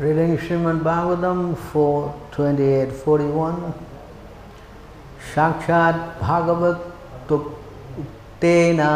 Reading 0.00 0.38
Srimad 0.38 0.80
Bhagavatam 0.80 1.54
4, 1.54 2.14
28, 2.32 2.90
41. 3.04 3.74
Sakshat 5.34 6.18
Bhagavat 6.18 6.80
Tuktena 7.28 8.92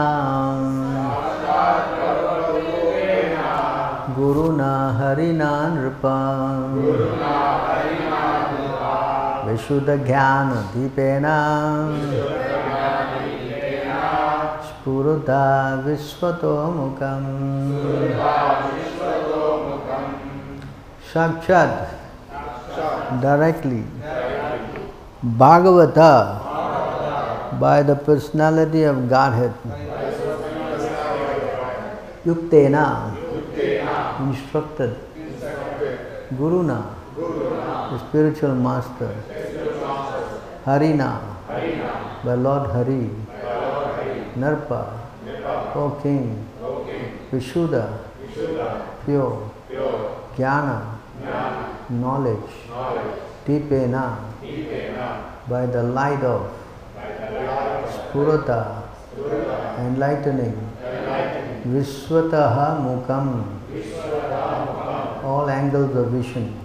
Guruna 4.17 4.97
Harina 4.97 5.77
Nripa 5.77 6.17
Vishuddha 9.45 9.97
Jnana 10.07 10.59
Deepena 10.73 11.37
Spurata 14.65 15.85
Visvato 15.85 16.73
Mukam 16.73 17.25
साक्षात 21.15 21.69
directly 23.23 23.83
Bhagavata 25.41 26.13
by 27.61 27.83
the 27.83 27.97
personality 28.07 28.85
of 28.87 28.97
God 29.13 29.35
युक्तेना 32.27 32.87
instructed 34.23 34.91
गुरुना 36.41 36.81
spiritual 37.99 38.57
master 38.67 39.15
हरिना 40.67 41.11
the 42.27 42.39
Lord 42.47 42.71
Hari 42.77 43.05
नरपा 44.43 44.83
O 45.77 45.89
king 46.03 46.27
विशुदा 47.33 47.85
pure 49.07 49.33
ज्ञाना 50.37 50.77
knowledge. 51.91 52.51
Deepena. 53.47 54.19
By 55.49 55.67
the 55.67 55.83
light 55.83 56.23
of 56.23 56.51
Spurata. 57.91 58.83
Enlightening. 59.79 60.57
Visvataha 61.67 62.79
Mukam 62.85 63.45
all 65.25 65.49
angles 65.49 65.97
of 65.97 66.11
vision. 66.11 66.61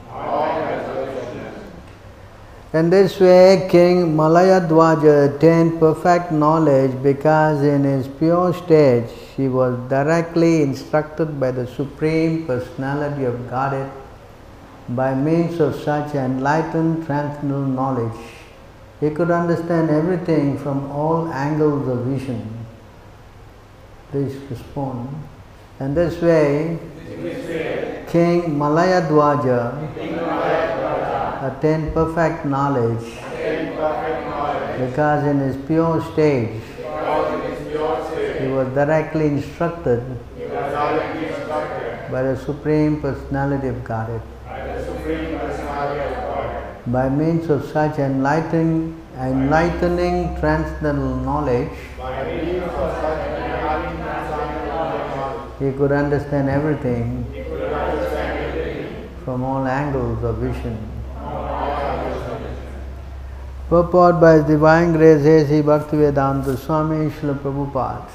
In 2.71 2.91
this 2.91 3.19
way, 3.19 3.67
King 3.67 4.15
Malayadwaja 4.15 5.35
attained 5.35 5.79
perfect 5.79 6.31
knowledge 6.31 6.91
because 7.01 7.63
in 7.63 7.83
his 7.83 8.07
pure 8.07 8.53
stage 8.53 9.09
he 9.35 9.47
was 9.47 9.75
directly 9.89 10.61
instructed 10.61 11.39
by 11.39 11.49
the 11.49 11.65
Supreme 11.65 12.45
Personality 12.45 13.23
of 13.23 13.49
Godhead 13.49 13.91
by 14.89 15.13
means 15.13 15.59
of 15.59 15.75
such 15.75 16.15
enlightened 16.15 17.05
transcendental 17.05 17.61
knowledge. 17.61 18.19
He 18.99 19.11
could 19.11 19.31
understand 19.31 19.89
everything 19.89 20.57
from 20.57 20.91
all 20.91 21.27
angles 21.29 21.87
of 21.87 22.05
vision. 22.05 22.65
Please 24.11 24.35
respond. 24.49 25.09
And 25.79 25.95
this 25.95 26.19
way, 26.21 26.79
King 28.07 28.57
Malayadwaja 28.57 29.77
attained 31.43 31.93
perfect 31.93 32.45
knowledge 32.45 33.05
because 34.79 35.23
in 35.25 35.39
his 35.39 35.55
pure 35.67 36.01
stage 36.11 36.61
he 38.41 38.47
was 38.47 38.67
directly 38.73 39.27
instructed 39.27 40.03
by 42.11 42.23
the 42.23 42.35
Supreme 42.35 42.99
Personality 43.01 43.67
of 43.67 43.83
Godhead. 43.83 44.21
By 46.87 47.09
means 47.09 47.49
of 47.49 47.65
such 47.65 47.99
enlightening, 47.99 48.99
enlightening 49.17 50.39
transcendental 50.39 51.15
knowledge, 51.17 51.69
he 55.59 55.71
could 55.73 55.91
understand 55.91 56.49
everything 56.49 57.25
from 59.25 59.43
all 59.43 59.67
angles 59.67 60.23
of 60.23 60.37
vision. 60.37 60.77
Purport 63.69 64.19
by 64.19 64.33
His 64.33 64.45
Divine 64.45 64.93
Grace 64.93 65.25
A.C. 65.25 65.61
Bhaktivedanta 65.61 66.57
Swami 66.57 67.11
Srila 67.11 67.37
Prabhupada. 67.37 68.07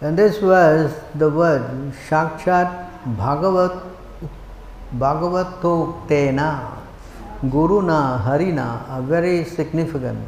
In 0.00 0.16
this 0.16 0.38
verse, 0.38 0.98
the 1.14 1.28
word 1.28 1.92
Shakshat 2.08 2.88
Bhagavat 3.16 3.89
Bhagavatoktena 4.96 6.80
Guruna 7.44 8.22
Harina 8.22 8.88
are 8.88 9.02
very 9.02 9.44
significant. 9.44 10.18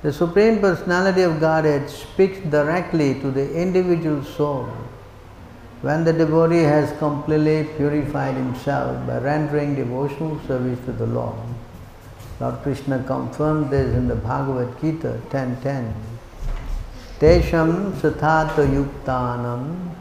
The 0.00 0.12
Supreme 0.12 0.60
Personality 0.60 1.22
of 1.22 1.40
Godhead 1.40 1.90
speaks 1.90 2.38
directly 2.48 3.20
to 3.20 3.30
the 3.30 3.52
individual 3.54 4.22
soul 4.22 4.68
when 5.82 6.04
the 6.04 6.12
devotee 6.12 6.62
has 6.62 6.96
completely 6.98 7.64
purified 7.76 8.34
himself 8.34 9.06
by 9.06 9.18
rendering 9.18 9.74
devotional 9.74 10.40
service 10.46 10.78
to 10.86 10.92
the 10.92 11.06
Lord. 11.06 11.36
Lord 12.40 12.62
Krishna 12.62 13.02
confirmed 13.02 13.70
this 13.70 13.94
in 13.94 14.08
the 14.08 14.14
Bhagavad 14.14 14.80
Gita 14.80 15.20
10.10. 15.28 15.92
Tesham 17.18 17.92
sathata 17.94 18.64
yuktanam 18.64 19.97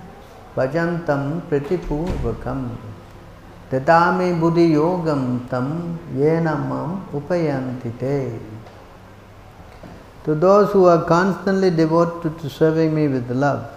To 10.24 10.36
those 10.36 10.72
who 10.72 10.86
are 10.86 11.06
constantly 11.06 11.70
devoted 11.70 12.40
to 12.40 12.50
serving 12.50 12.96
me 12.96 13.08
with 13.08 13.30
love, 13.30 13.72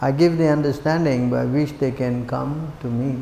I 0.00 0.12
give 0.12 0.38
the 0.38 0.48
understanding 0.48 1.30
by 1.30 1.44
which 1.44 1.72
they 1.78 1.90
can 1.92 2.26
come 2.26 2.72
to 2.80 2.86
me. 2.86 3.18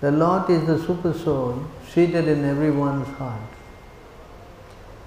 The 0.00 0.10
Lord 0.10 0.50
is 0.50 0.66
the 0.66 0.78
Super 0.78 1.12
Soul 1.12 1.64
seated 1.88 2.26
in 2.26 2.44
everyone's 2.44 3.06
heart. 3.18 3.38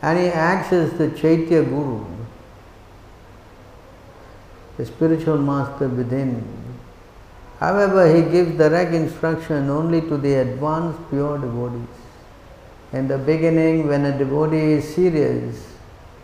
And 0.02 0.20
He 0.20 0.28
acts 0.28 0.72
as 0.72 0.94
the 0.98 1.10
Chaitya 1.10 1.64
Guru, 1.64 2.06
the 4.78 4.86
spiritual 4.86 5.38
master 5.38 5.88
within. 5.88 6.44
However, 7.60 8.14
He 8.14 8.22
gives 8.30 8.58
direct 8.58 8.94
instruction 8.94 9.70
only 9.70 10.02
to 10.02 10.18
the 10.18 10.36
advanced 10.36 11.00
pure 11.10 11.38
devotees. 11.38 11.88
In 12.92 13.08
the 13.08 13.18
beginning, 13.18 13.88
when 13.88 14.06
a 14.06 14.18
devotee 14.18 14.74
is 14.74 14.96
serious 14.96 15.76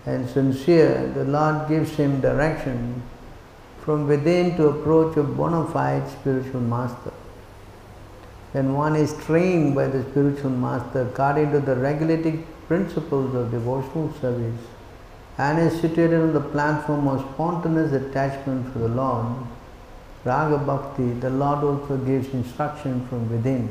and 0.06 0.30
sincere, 0.30 1.12
the 1.14 1.26
Lord 1.26 1.68
gives 1.68 1.96
him 1.96 2.22
direction 2.22 3.02
from 3.82 4.08
within 4.08 4.56
to 4.58 4.70
approach 4.70 5.18
a 5.18 5.24
bona 5.24 5.66
fide 5.68 6.08
spiritual 6.10 6.62
master. 6.62 7.12
When 8.52 8.74
one 8.74 8.96
is 8.96 9.14
trained 9.26 9.76
by 9.76 9.88
the 9.88 10.04
spiritual 10.04 10.52
master 10.52 11.02
according 11.02 11.52
to 11.52 11.60
the 11.60 11.76
regulating 11.76 12.46
principles 12.68 13.34
of 13.36 13.52
devotional 13.52 14.14
service 14.22 14.60
and 15.44 15.60
is 15.60 15.82
situated 15.82 16.22
on 16.22 16.34
the 16.34 16.48
platform 16.56 17.08
of 17.08 17.20
spontaneous 17.34 17.94
attachment 17.94 18.72
for 18.72 18.80
the 18.80 18.88
Lord, 18.88 19.26
Raga 20.24 20.60
Bhakti, 20.60 21.14
the 21.14 21.32
Lord 21.32 21.64
also 21.64 21.98
gives 21.98 22.32
instruction 22.32 23.08
from 23.08 23.28
within. 23.28 23.68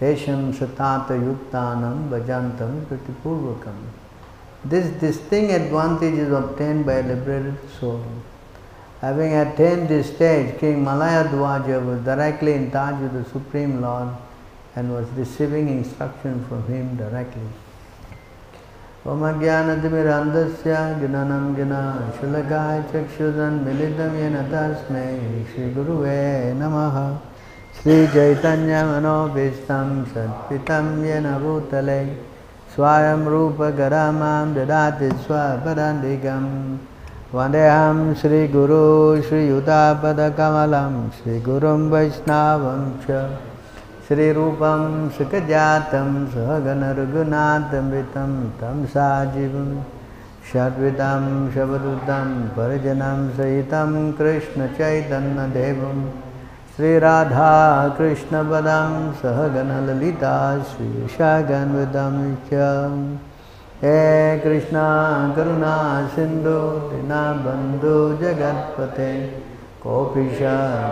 Tesham 0.00 0.52
Satata 0.52 1.14
Yuktanam 1.26 2.08
Bhajantam 2.08 2.86
Pritipurvakam. 2.86 3.76
This 4.64 4.90
distinct 5.00 5.52
advantage 5.52 6.14
is 6.14 6.32
obtained 6.32 6.84
by 6.84 6.94
a 6.94 7.02
liberated 7.02 7.58
soul. 7.78 8.04
Having 9.00 9.34
attained 9.34 9.88
this 9.88 10.12
stage, 10.12 10.58
King 10.58 10.84
Malayadwaja 10.84 11.86
was 11.86 12.04
directly 12.04 12.54
in 12.54 12.72
touch 12.72 13.00
with 13.00 13.12
the 13.12 13.24
Supreme 13.30 13.80
Lord 13.80 14.08
and 14.74 14.92
was 14.92 15.06
receiving 15.10 15.68
instruction 15.68 16.44
from 16.46 16.66
him 16.66 16.96
directly. 16.96 17.48
ओम 19.10 19.40
ज्ञानतिमिरन्धस्य 19.40 20.70
ज्ञानं 20.70 21.54
ज्ञान 21.54 22.12
शुलकाय 22.20 22.82
चक्षुषन् 22.82 23.64
मिलितं 23.64 24.14
येन 24.14 24.34
तस्मै 24.34 25.44
श्रीगुरुवे 25.44 26.54
नमः। 26.54 27.18
श्रीचैतन्यमनोभीष्टं 27.82 30.04
सत्पितं 30.04 31.04
येन 31.04 31.38
भूतले, 31.38 32.18
स्वयं 32.74 33.26
रूपकरा 33.26 34.12
माँ 34.12 34.54
ददाति 34.54 35.08
स्वपदान्तिकम् 35.08 36.78
वन्देऽहं 37.34 38.14
श्रीगुरो, 38.14 39.22
श्रीयुतापदकमलं, 39.22 41.10
श्रीगुरुं 41.10 41.90
वैष्णवं 41.90 42.92
च। 43.10 43.38
श्रीरूपं 44.10 45.08
सुखजातं 45.08 46.26
सहगनरघुनाथमृतं 46.26 48.50
तं 48.50 48.86
साजीवं 48.86 49.82
षड्विधं 50.52 51.50
शबदुद्धं 51.50 52.42
परिजनं 52.42 53.30
सहितं 53.30 54.12
कृष्णचैतन्यदेवं 54.12 56.10
श्रीराधाकृष्णपदं 56.76 59.12
सहगणललिता 59.12 60.58
श्रीशागन्वितं 60.58 62.34
च। 62.34 63.18
हे 63.82 64.38
कृष्णा, 64.38 65.32
करुणा, 65.36 66.06
सिन्धु 66.06 66.90
दीनबन्धु 66.90 68.24
जगत्पते। 68.24 69.49
कोऽपिश 69.82 70.38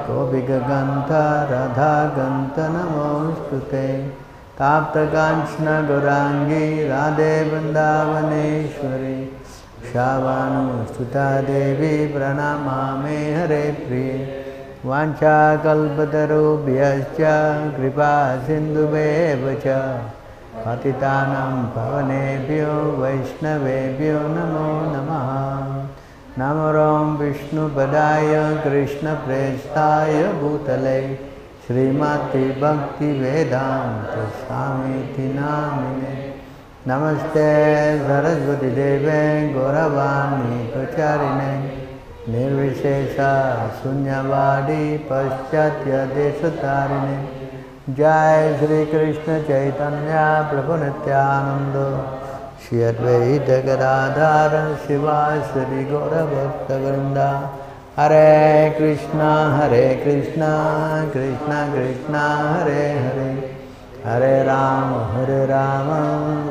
कोऽपिगन्थ 0.07 1.11
राधागन्त 1.51 2.55
नमोऽस्तु 2.59 3.59
ते 3.59 4.09
ताप्तकाञ्चनगौराङ्गी 4.59 6.89
राधे 6.89 7.51
वृन्दावनेश्वरी। 7.51 9.41
शावानुस्तुता 9.93 11.41
देवी 11.41 12.07
प्रणमामि 12.07 13.17
हरे 13.17 13.73
प्रिये। 13.73 14.45
वाञ्छाकल्पतरुभ्यश्च 14.87 17.21
कृपा 17.77 18.13
सिन्धुभेव 18.47 19.61
च। 19.67 19.99
पतितानां 20.67 21.65
पवनेभ्यो, 21.65 23.03
वैष्णवेभ्यो, 23.03 24.19
नमो 24.19 24.97
नमः। 24.97 25.98
नमों 26.41 27.17
विष्णुपदाय 27.17 28.57
कृष्णप्रेष्ठाय 28.65 30.23
भूतले 30.33 31.15
श्रीमती 31.67 32.61
भक्तिवेदान्त 32.61 34.13
स्वामीति 34.13 35.35
नामिने। 35.35 36.13
नमस्ते 36.89 37.49
सरस्वतीदेवे 37.99 39.49
गौरवाणी 39.53 40.67
प्रचारिणे। 40.67 41.55
निर्विशेष 42.29 43.17
शून्यवादी 43.83 44.99
पश्चात्यदेशतारिणे। 44.99 45.99
जय 47.95 48.57
श्री 48.59 48.87
कृष्ण 48.87 49.43
चैतन्य 49.43 50.15
प्रभु 50.51 50.85
नित्यानंद 50.85 51.77
श्री 52.64 52.82
अद्वैत 52.84 53.50
गदाधार 53.66 54.54
शिवाश्री 54.88 55.84
गौरभक्तवृंदा 55.92 57.30
हरे 57.98 58.70
कृष्णा 58.78 59.32
हरे 59.58 59.84
कृष्णा 60.04 60.48
कृष्णा 61.14 61.58
कृष्णा 61.74 62.22
हरे 62.54 62.86
हरे 63.00 63.28
हरे 64.06 64.32
राम 64.44 64.94
हरे 65.16 65.46
Ram 65.52 65.92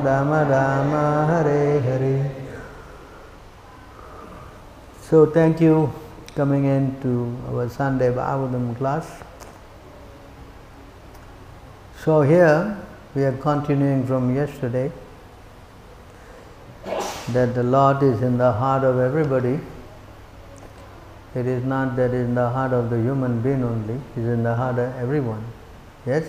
Ram 0.06 0.32
Ram 0.52 0.94
Hare 1.32 1.64
Hare 1.88 2.14
So 5.06 5.26
thank 5.26 5.60
you 5.60 5.92
coming 6.34 6.64
into 6.64 7.36
our 7.48 7.68
Sunday 7.68 8.08
Bhagavatam 8.08 8.78
class. 8.78 9.06
So 12.02 12.22
here 12.22 12.78
we 13.14 13.24
are 13.24 13.36
continuing 13.36 14.06
from 14.06 14.34
yesterday 14.34 14.90
that 17.33 17.53
the 17.53 17.63
Lord 17.63 18.03
is 18.03 18.21
in 18.21 18.37
the 18.37 18.51
heart 18.51 18.83
of 18.83 18.99
everybody. 18.99 19.59
It 21.35 21.45
is 21.45 21.63
not 21.63 21.95
that 21.97 22.13
in 22.13 22.35
the 22.35 22.49
heart 22.49 22.73
of 22.73 22.89
the 22.89 22.97
human 22.97 23.41
being 23.41 23.63
only, 23.63 23.95
it 23.95 24.21
is 24.21 24.27
in 24.27 24.43
the 24.43 24.55
heart 24.55 24.79
of 24.79 24.95
everyone. 24.95 25.43
Yes? 26.05 26.25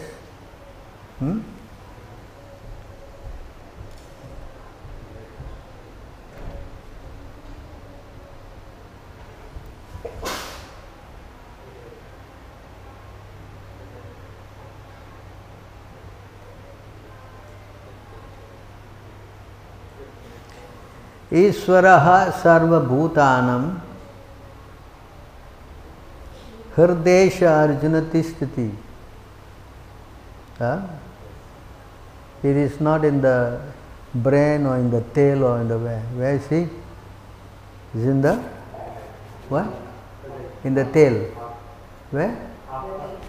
Hmm? 1.19 1.41
ईश्वर 21.33 21.87
सर्वभूता 22.43 23.29
हृदय 26.77 27.29
अर्जुन 27.47 28.01
स्थिति। 28.23 28.67
It 32.45 32.57
is 32.57 32.83
not 32.85 33.05
in 33.05 33.21
the 33.21 33.27
brain 34.17 34.67
और 34.67 34.79
in 34.79 34.91
the 34.91 35.03
तेल 35.15 35.45
और 35.45 35.61
in 35.61 35.69
the 35.69 35.73
way 35.83 35.97
way 36.19 36.39
see 36.39 36.61
is 36.63 38.09
in 38.09 38.23
the 38.23 38.27
in 40.67 40.75
the 40.75 40.87
tell 40.93 41.15
way 42.15 42.27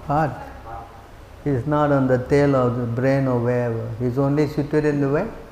heart 0.07 1.47
is 1.47 1.69
is 1.69 1.91
on 1.91 2.07
the 2.07 2.19
tell 2.29 2.55
of 2.55 2.73
the 2.73 2.87
brain 2.95 3.27
brain 3.27 3.27
or 3.27 4.03
is 4.07 4.19
only 4.19 4.47
is 4.47 4.59
in 4.85 5.01
the 5.01 5.13
in. 5.13 5.48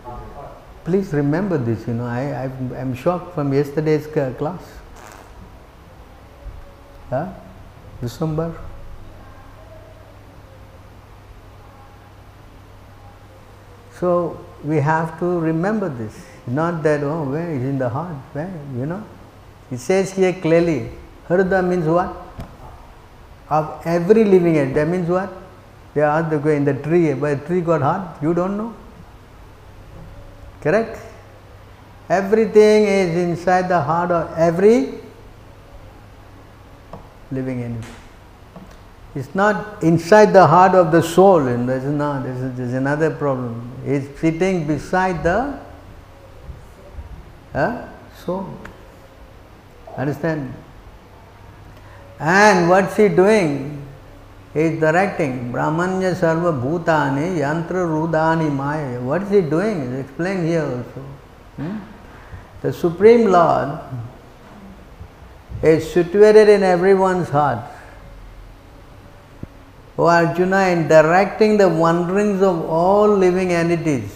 Please 0.87 1.11
remember 1.11 1.57
this, 1.57 1.85
you 1.85 1.93
know, 1.93 2.05
I, 2.05 2.21
I 2.43 2.79
am 2.79 2.95
shocked 2.95 3.35
from 3.35 3.51
yesterday's 3.51 4.07
class. 4.07 4.61
Huh? 7.09 7.27
December. 7.99 8.55
So 13.99 14.39
we 14.63 14.77
have 14.77 15.19
to 15.19 15.25
remember 15.25 15.89
this. 15.89 16.25
Not 16.47 16.83
that, 16.83 17.03
oh, 17.03 17.31
where 17.31 17.51
is 17.51 17.63
in 17.63 17.77
the 17.77 17.89
heart, 17.89 18.15
where, 18.31 18.49
you 18.73 18.85
know. 18.85 19.03
It 19.69 19.79
says 19.79 20.13
here 20.13 20.31
clearly, 20.31 20.91
Harda 21.27 21.67
means 21.67 21.85
what? 21.85 22.15
Of 23.49 23.81
every 23.85 24.23
living 24.23 24.57
entity. 24.57 24.75
That 24.75 24.87
means 24.87 25.09
what? 25.09 25.33
They 25.93 26.01
are 26.01 26.23
the 26.23 26.49
in 26.49 26.63
the 26.63 26.75
tree, 26.75 27.13
but 27.13 27.41
the 27.41 27.45
tree 27.45 27.59
got 27.59 27.81
heart, 27.81 28.23
you 28.23 28.33
don't 28.33 28.55
know. 28.55 28.73
Correct? 30.61 30.99
Everything 32.09 32.85
is 32.85 33.15
inside 33.15 33.67
the 33.67 33.81
heart 33.81 34.11
of 34.11 34.37
every 34.37 34.93
living 37.31 37.63
entity. 37.63 37.87
It's 39.15 39.33
not 39.33 39.81
inside 39.83 40.31
the 40.31 40.45
heart 40.45 40.75
of 40.75 40.91
the 40.91 41.01
soul, 41.01 41.47
and 41.47 41.67
there's 41.67 41.83
not. 41.83 42.23
There's, 42.23 42.55
there's 42.55 42.73
another 42.73 43.09
problem. 43.09 43.71
It's 43.85 44.19
sitting 44.19 44.67
beside 44.67 45.23
the 45.23 45.59
uh, 47.53 47.89
soul. 48.23 48.47
Understand? 49.97 50.53
And 52.19 52.69
what's 52.69 52.95
he 52.95 53.09
doing? 53.09 53.86
He 54.53 54.61
is 54.61 54.79
directing 54.79 55.51
Brahmanya 55.51 56.15
Sarva 56.15 56.51
Bhutani 56.59 57.37
Yantra 57.37 57.85
Rudani 57.85 58.51
Maya. 58.51 58.99
What 59.01 59.23
is 59.23 59.29
he 59.29 59.41
doing? 59.41 59.81
It's 59.81 60.07
explained 60.07 60.47
here 60.47 60.63
also. 60.63 61.01
Hmm? 61.57 61.77
The 62.61 62.73
Supreme 62.73 63.29
Lord 63.29 63.79
is 65.61 65.91
situated 65.91 66.49
in 66.49 66.63
everyone's 66.63 67.29
heart. 67.29 67.63
O 69.97 70.05
Arjuna, 70.05 70.67
in 70.67 70.87
directing 70.87 71.57
the 71.57 71.67
wanderings 71.67 72.41
of 72.41 72.63
all 72.69 73.07
living 73.09 73.51
entities, 73.51 74.15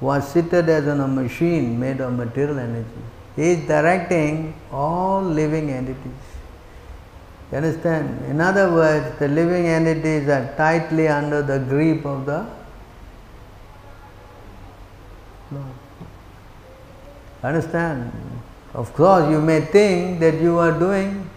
was 0.00 0.30
seated 0.30 0.68
as 0.68 0.86
on 0.86 1.00
a 1.00 1.08
machine 1.08 1.80
made 1.80 2.00
of 2.00 2.12
material 2.12 2.58
energy. 2.58 3.02
He 3.34 3.50
is 3.52 3.66
directing 3.66 4.54
all 4.70 5.22
living 5.22 5.70
entities. 5.70 6.25
You 7.50 7.58
understand? 7.58 8.24
In 8.26 8.40
other 8.40 8.72
words, 8.72 9.18
the 9.18 9.28
living 9.28 9.66
entities 9.66 10.28
are 10.28 10.52
tightly 10.56 11.06
under 11.06 11.42
the 11.42 11.58
grip 11.60 12.04
of 12.04 12.26
the 12.26 12.46
Lord. 15.52 15.66
Understand? 17.44 18.12
Of 18.74 18.92
course, 18.94 19.30
you 19.30 19.40
may 19.40 19.60
think 19.60 20.18
that 20.20 20.40
you 20.40 20.58
are 20.58 20.76
doing, 20.76 21.30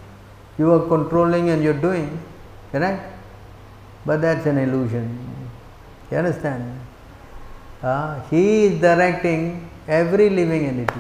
you 0.58 0.74
are 0.74 0.88
controlling 0.88 1.52
and 1.52 1.64
you 1.64 1.72
are 1.72 1.82
doing, 1.82 2.20
correct? 2.72 3.14
But 4.06 4.22
that's 4.22 4.46
an 4.48 4.58
illusion. 4.58 5.20
You 6.10 6.18
understand? 6.18 6.80
Uh, 7.84 8.20
he 8.30 8.66
is 8.66 8.82
directing 8.82 9.70
every 9.88 10.30
living 10.32 10.66
entity. 10.66 11.00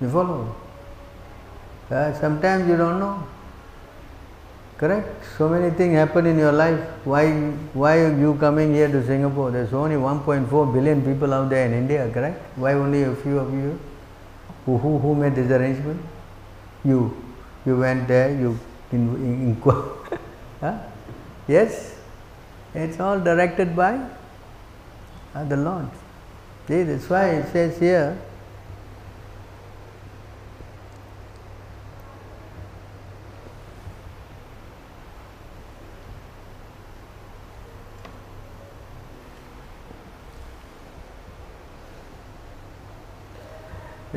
You 0.00 0.08
follow? 0.08 0.56
Uh, 1.90 2.12
sometimes 2.20 2.68
you 2.68 2.76
don't 2.76 3.00
know. 3.00 3.26
Correct? 4.78 5.24
So 5.36 5.48
many 5.48 5.70
things 5.70 5.94
happen 5.94 6.24
in 6.26 6.38
your 6.38 6.52
life. 6.52 6.78
Why, 7.04 7.30
why 7.74 7.98
are 7.98 8.18
you 8.18 8.34
coming 8.36 8.72
here 8.72 8.88
to 8.88 9.04
Singapore? 9.04 9.50
There's 9.50 9.74
only 9.74 9.96
1.4 9.96 10.72
billion 10.72 11.02
people 11.04 11.34
out 11.34 11.50
there 11.50 11.66
in 11.66 11.74
India, 11.74 12.10
correct? 12.12 12.40
Why 12.56 12.72
only 12.74 13.02
a 13.02 13.14
few 13.16 13.38
of 13.38 13.52
you? 13.52 13.78
Who, 14.64 14.78
who, 14.78 14.98
who 14.98 15.14
made 15.14 15.34
this 15.34 15.50
arrangement? 15.50 16.00
You. 16.84 17.14
You 17.66 17.78
went 17.78 18.08
there, 18.08 18.30
you 18.30 18.58
in, 18.92 19.14
in, 19.16 19.60
huh? 20.60 20.78
Yes? 21.46 21.96
It's 22.74 22.98
all 23.00 23.20
directed 23.20 23.76
by 23.76 24.00
are 25.34 25.44
the 25.44 25.56
Lord. 25.56 25.88
See, 26.68 26.82
that's 26.84 27.08
why 27.08 27.30
it 27.30 27.52
says 27.52 27.78
here, 27.78 28.16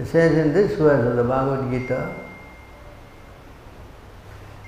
It 0.03 0.07
says 0.07 0.37
in 0.37 0.53
this 0.53 0.77
verse 0.77 1.07
of 1.07 1.15
the 1.15 1.23
Bhagavad 1.23 1.71
Gita, 1.71 2.13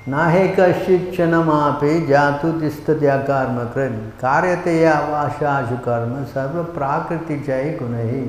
नाहे 0.08 0.48
कश्चित 0.56 1.10
क्षणमापि 1.12 2.06
जातु 2.08 2.52
तिस्तत्या 2.60 3.18
कर्म 3.30 3.58
कृन 3.74 3.98
कार्यते 4.22 4.76
या 4.82 4.94
वाशाशु 5.10 5.78
कर्म 5.88 6.14
सर्व 6.32 6.62
प्राकृति 6.78 7.40
जय 7.48 7.78
गुण 7.82 7.96
ही 8.12 8.24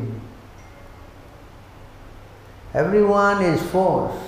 Everyone 2.74 3.42
is 3.44 3.62
forced 3.70 4.18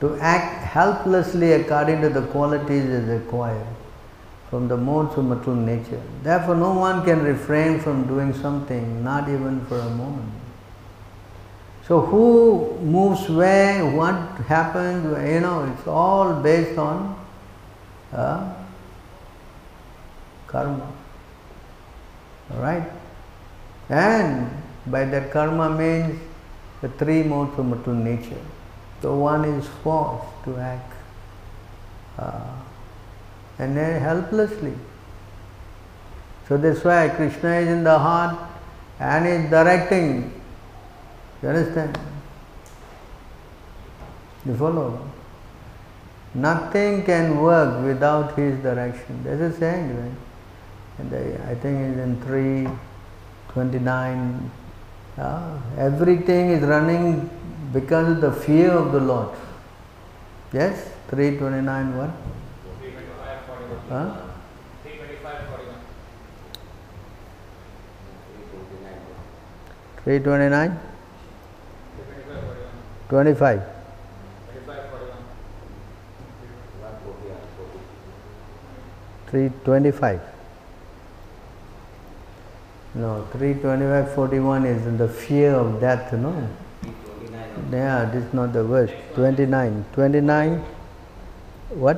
to 0.00 0.16
act 0.20 0.64
helplessly 0.78 1.52
according 1.52 2.02
to 2.02 2.08
the 2.08 2.22
qualities 2.34 2.84
is 2.84 3.08
acquired 3.20 3.66
from 4.48 4.68
the 4.68 4.76
modes 4.76 5.18
of 5.18 5.24
material 5.24 5.60
nature. 5.60 6.00
Therefore, 6.22 6.54
no 6.54 6.72
one 6.74 7.04
can 7.04 7.24
refrain 7.24 7.80
from 7.80 8.06
doing 8.06 8.32
something, 8.32 9.02
not 9.02 9.28
even 9.28 9.64
for 9.66 9.78
a 9.78 9.90
moment. 9.90 10.37
So 11.88 12.02
who 12.02 12.78
moves 12.82 13.30
where, 13.30 13.90
what 13.90 14.14
happens, 14.46 15.04
you 15.26 15.40
know, 15.40 15.64
it's 15.64 15.86
all 15.86 16.34
based 16.34 16.78
on 16.78 17.18
uh, 18.12 18.54
karma. 20.46 20.92
Alright? 22.52 22.92
And 23.88 24.50
by 24.86 25.06
that 25.06 25.30
karma 25.30 25.70
means 25.70 26.20
the 26.82 26.90
three 26.90 27.22
modes 27.22 27.58
of 27.58 27.64
material 27.64 28.02
nature. 28.02 28.44
So 29.00 29.16
one 29.16 29.46
is 29.46 29.66
forced 29.82 30.44
to 30.44 30.58
act 30.58 30.92
uh, 32.18 32.52
and 33.58 33.74
then 33.74 34.02
helplessly. 34.02 34.74
So 36.48 36.58
that's 36.58 36.84
why 36.84 37.08
Krishna 37.08 37.60
is 37.60 37.68
in 37.68 37.84
the 37.84 37.98
heart 37.98 38.38
and 39.00 39.26
is 39.26 39.48
directing 39.48 40.37
you 41.42 41.48
understand? 41.48 41.98
You 44.44 44.54
follow? 44.56 45.08
Nothing 46.34 47.04
can 47.04 47.40
work 47.40 47.82
without 47.84 48.36
his 48.36 48.60
direction. 48.60 49.24
There's 49.24 49.40
a 49.40 49.50
saying, 49.58 49.96
right? 49.96 50.12
And 50.98 51.14
I, 51.14 51.38
I 51.50 51.54
think 51.54 51.80
it's 51.80 51.98
in 51.98 52.20
329. 52.22 54.50
Uh, 55.16 55.58
everything 55.78 56.50
is 56.50 56.62
running 56.62 57.30
because 57.72 58.08
of 58.08 58.20
the 58.20 58.32
fear 58.32 58.72
of 58.72 58.92
the 58.92 59.00
Lord. 59.00 59.30
Yes? 60.52 60.90
329 61.10 61.96
what? 61.96 62.10
325, 62.80 63.46
41. 63.46 63.78
Huh? 63.88 64.16
325, 64.82 65.48
41. 65.48 65.74
329? 70.04 70.87
325, 73.08 73.62
41. 74.90 75.16
25. 79.30 79.50
25, 79.56 79.90
41. 79.96 80.20
325. 80.20 80.20
No, 82.94 83.26
325, 83.32 84.14
41 84.14 84.66
is 84.66 84.86
in 84.86 84.98
the 84.98 85.08
fear 85.08 85.54
of 85.54 85.80
death, 85.80 86.12
no? 86.12 86.48
Yeah, 87.72 88.04
this 88.12 88.24
is 88.24 88.34
not 88.34 88.52
the 88.52 88.64
verse. 88.64 88.90
29. 89.14 89.84
29, 89.92 90.64
what? 91.70 91.96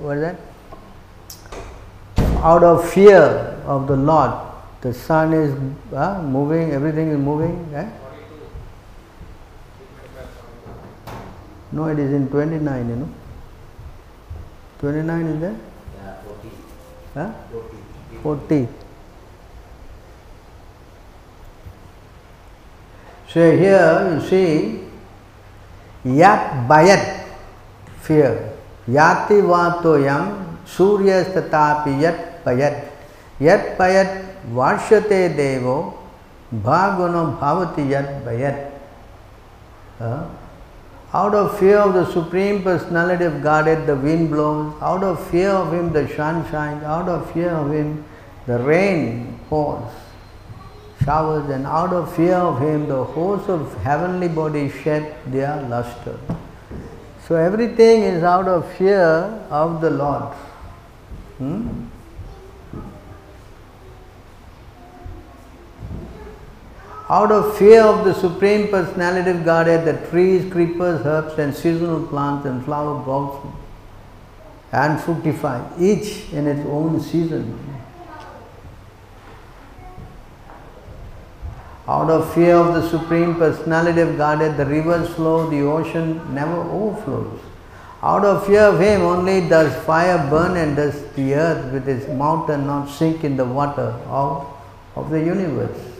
What 0.00 0.16
is 0.16 0.22
that? 0.22 0.36
Out 2.42 2.64
of 2.64 2.88
fear 2.92 3.20
of 3.64 3.86
the 3.86 3.96
Lord, 3.96 4.32
the 4.80 4.92
sun 4.92 5.32
is 5.32 5.54
uh, 5.94 6.20
moving, 6.22 6.72
everything 6.72 7.08
is 7.08 7.18
moving. 7.18 7.72
Eh? 7.74 7.88
No, 11.76 11.88
it 11.88 11.98
is 11.98 12.10
in 12.10 12.26
29, 12.30 12.88
you 12.88 12.96
know. 12.96 13.08
29 14.78 15.26
is 15.26 15.40
there? 15.40 15.56
Yeah, 16.02 16.14
40. 16.22 16.48
Huh? 17.12 17.32
40. 17.52 17.76
40. 18.22 18.68
So 23.28 23.56
here 23.58 24.14
you 24.14 24.26
see 24.26 24.80
Yat 26.04 26.66
Bayat 26.66 27.26
fear. 28.00 28.52
Yati 28.88 29.42
Vatoyam 29.44 30.56
Suryas 30.64 31.28
Tatapi 31.34 32.00
Yat 32.00 32.42
Bayat. 32.42 32.88
Yat 33.38 33.76
Bayat 33.76 34.24
Varshate 34.48 35.36
Devo 35.36 35.92
Bhaguno 36.54 37.38
Bhavati 37.38 37.90
Yat 37.90 38.24
Bayat. 38.24 38.72
Huh? 39.98 40.24
Out 41.16 41.34
of 41.34 41.58
fear 41.58 41.78
of 41.78 41.94
the 41.94 42.04
Supreme 42.12 42.62
Personality 42.62 43.24
of 43.24 43.42
Godhead, 43.42 43.86
the 43.86 43.96
wind 43.96 44.28
blows. 44.28 44.74
Out 44.82 45.02
of 45.02 45.30
fear 45.30 45.48
of 45.48 45.72
Him, 45.72 45.90
the 45.90 46.06
sun 46.14 46.44
shines. 46.50 46.82
Out 46.84 47.08
of 47.08 47.30
fear 47.32 47.52
of 47.52 47.72
Him, 47.72 48.04
the 48.46 48.58
rain 48.58 49.40
pours, 49.48 49.90
showers. 51.06 51.48
And 51.48 51.64
out 51.64 51.94
of 51.94 52.14
fear 52.14 52.34
of 52.34 52.60
Him, 52.60 52.86
the 52.86 53.02
hosts 53.02 53.48
of 53.48 53.74
heavenly 53.82 54.28
bodies 54.28 54.74
shed 54.82 55.16
their 55.28 55.56
luster. 55.70 56.18
So 57.26 57.36
everything 57.36 58.02
is 58.02 58.22
out 58.22 58.46
of 58.46 58.70
fear 58.74 59.08
of 59.48 59.80
the 59.80 59.88
Lord. 59.88 60.34
Hmm? 61.38 61.86
Out 67.08 67.30
of 67.30 67.56
fear 67.56 67.82
of 67.82 68.04
the 68.04 68.14
Supreme 68.14 68.66
Personality 68.68 69.30
of 69.30 69.44
Godhead, 69.44 69.84
the 69.84 70.08
trees, 70.10 70.50
creepers, 70.50 71.06
herbs, 71.06 71.38
and 71.38 71.54
seasonal 71.54 72.04
plants 72.04 72.46
and 72.46 72.64
flower 72.64 73.00
blossom 73.04 73.54
and 74.72 75.00
fructify, 75.00 75.64
each 75.78 76.32
in 76.32 76.48
its 76.48 76.66
own 76.68 77.00
season. 77.00 77.58
Out 81.86 82.10
of 82.10 82.34
fear 82.34 82.56
of 82.56 82.74
the 82.74 82.88
Supreme 82.88 83.36
Personality 83.36 84.00
of 84.00 84.16
Godhead, 84.16 84.56
the 84.56 84.66
rivers 84.66 85.08
flow, 85.14 85.48
the 85.48 85.62
ocean 85.62 86.34
never 86.34 86.56
overflows. 86.56 87.38
Out 88.02 88.24
of 88.24 88.44
fear 88.44 88.62
of 88.62 88.80
Him, 88.80 89.02
only 89.02 89.48
does 89.48 89.72
fire 89.84 90.18
burn 90.28 90.56
and 90.56 90.74
does 90.74 91.00
the 91.12 91.34
earth 91.34 91.72
with 91.72 91.88
its 91.88 92.08
mountain 92.08 92.66
not 92.66 92.90
sink 92.90 93.22
in 93.22 93.36
the 93.36 93.44
water 93.44 93.94
of, 94.08 94.52
of 94.96 95.10
the 95.10 95.20
universe. 95.20 95.95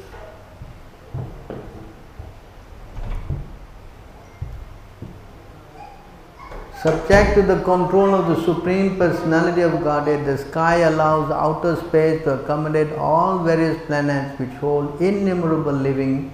Subject 6.86 7.34
to 7.34 7.42
the 7.42 7.60
control 7.64 8.14
of 8.14 8.28
the 8.28 8.40
Supreme 8.44 8.96
Personality 8.96 9.62
of 9.62 9.82
Godhead, 9.82 10.24
the 10.24 10.38
sky 10.38 10.76
allows 10.90 11.32
outer 11.32 11.74
space 11.74 12.22
to 12.22 12.34
accommodate 12.34 12.92
all 12.92 13.40
various 13.40 13.76
planets 13.86 14.38
which 14.38 14.52
hold 14.60 15.02
innumerable 15.02 15.72
living 15.72 16.30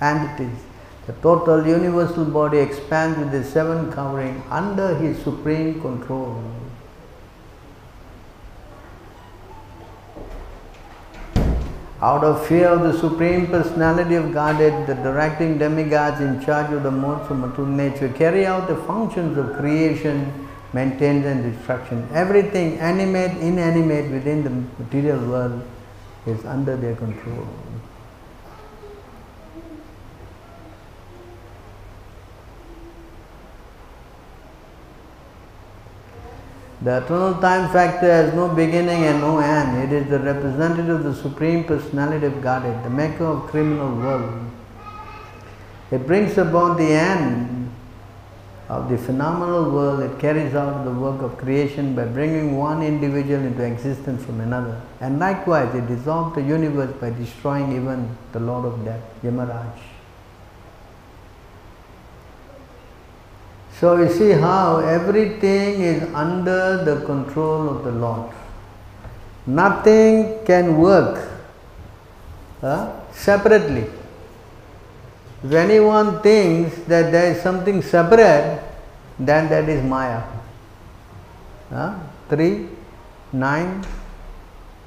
entities. 0.00 0.58
The 1.06 1.12
total 1.20 1.66
universal 1.66 2.24
body 2.24 2.60
expands 2.60 3.18
with 3.18 3.30
the 3.30 3.44
seven 3.44 3.92
covering 3.92 4.42
under 4.48 4.94
his 4.94 5.22
supreme 5.22 5.82
control. 5.82 6.42
Out 12.02 12.24
of 12.24 12.46
fear 12.46 12.68
of 12.68 12.80
the 12.80 12.98
Supreme 12.98 13.48
Personality 13.48 14.14
of 14.14 14.32
Godhead, 14.32 14.86
the 14.86 14.94
directing 14.94 15.58
demigods 15.58 16.18
in 16.22 16.42
charge 16.42 16.72
of 16.72 16.82
the 16.82 16.90
modes 16.90 17.30
of 17.30 17.36
material 17.36 17.66
nature 17.66 18.08
carry 18.08 18.46
out 18.46 18.68
the 18.68 18.76
functions 18.76 19.36
of 19.36 19.52
creation, 19.58 20.48
maintenance, 20.72 21.26
and 21.26 21.52
destruction. 21.52 22.08
Everything 22.14 22.78
animate, 22.78 23.36
inanimate 23.42 24.10
within 24.10 24.42
the 24.42 24.82
material 24.82 25.20
world 25.28 25.62
is 26.24 26.42
under 26.46 26.74
their 26.74 26.96
control. 26.96 27.46
The 36.82 37.04
eternal 37.04 37.34
time 37.42 37.70
factor 37.72 38.10
has 38.10 38.32
no 38.32 38.48
beginning 38.48 39.04
and 39.04 39.20
no 39.20 39.38
end. 39.38 39.92
It 39.92 39.94
is 39.94 40.08
the 40.08 40.18
representative 40.18 40.88
of 40.88 41.04
the 41.04 41.14
Supreme 41.14 41.64
Personality 41.64 42.24
of 42.24 42.40
Godhead, 42.40 42.82
the 42.82 42.88
maker 42.88 43.24
of 43.24 43.50
criminal 43.50 43.94
world. 43.96 44.50
It 45.90 46.06
brings 46.06 46.38
about 46.38 46.78
the 46.78 46.90
end 46.90 47.70
of 48.70 48.88
the 48.88 48.96
phenomenal 48.96 49.70
world, 49.72 50.00
it 50.00 50.18
carries 50.20 50.54
out 50.54 50.84
the 50.84 50.92
work 50.92 51.20
of 51.22 51.36
creation 51.36 51.94
by 51.94 52.04
bringing 52.04 52.56
one 52.56 52.82
individual 52.82 53.40
into 53.40 53.62
existence 53.64 54.24
from 54.24 54.40
another. 54.40 54.80
And 55.00 55.18
likewise, 55.18 55.74
it 55.74 55.86
dissolves 55.88 56.36
the 56.36 56.42
universe 56.42 56.94
by 57.00 57.10
destroying 57.10 57.72
even 57.72 58.16
the 58.32 58.40
Lord 58.40 58.64
of 58.64 58.84
Death, 58.84 59.02
Yamaraj. 59.22 59.99
So 63.80 63.96
you 63.96 64.12
see 64.12 64.32
how 64.32 64.80
everything 64.80 65.80
is 65.80 66.02
under 66.12 66.84
the 66.84 67.00
control 67.06 67.70
of 67.70 67.82
the 67.82 67.92
Lord. 67.92 68.30
Nothing 69.46 70.44
can 70.44 70.76
work 70.76 71.26
uh, 72.62 72.92
separately. 73.10 73.86
If 75.42 75.52
anyone 75.52 76.20
thinks 76.20 76.76
that 76.92 77.10
there 77.10 77.32
is 77.32 77.40
something 77.40 77.80
separate, 77.80 78.62
then 79.18 79.48
that 79.48 79.66
is 79.66 79.82
Maya. 79.82 80.24
Uh, 81.72 81.98
3, 82.28 82.68
9, 83.32 83.86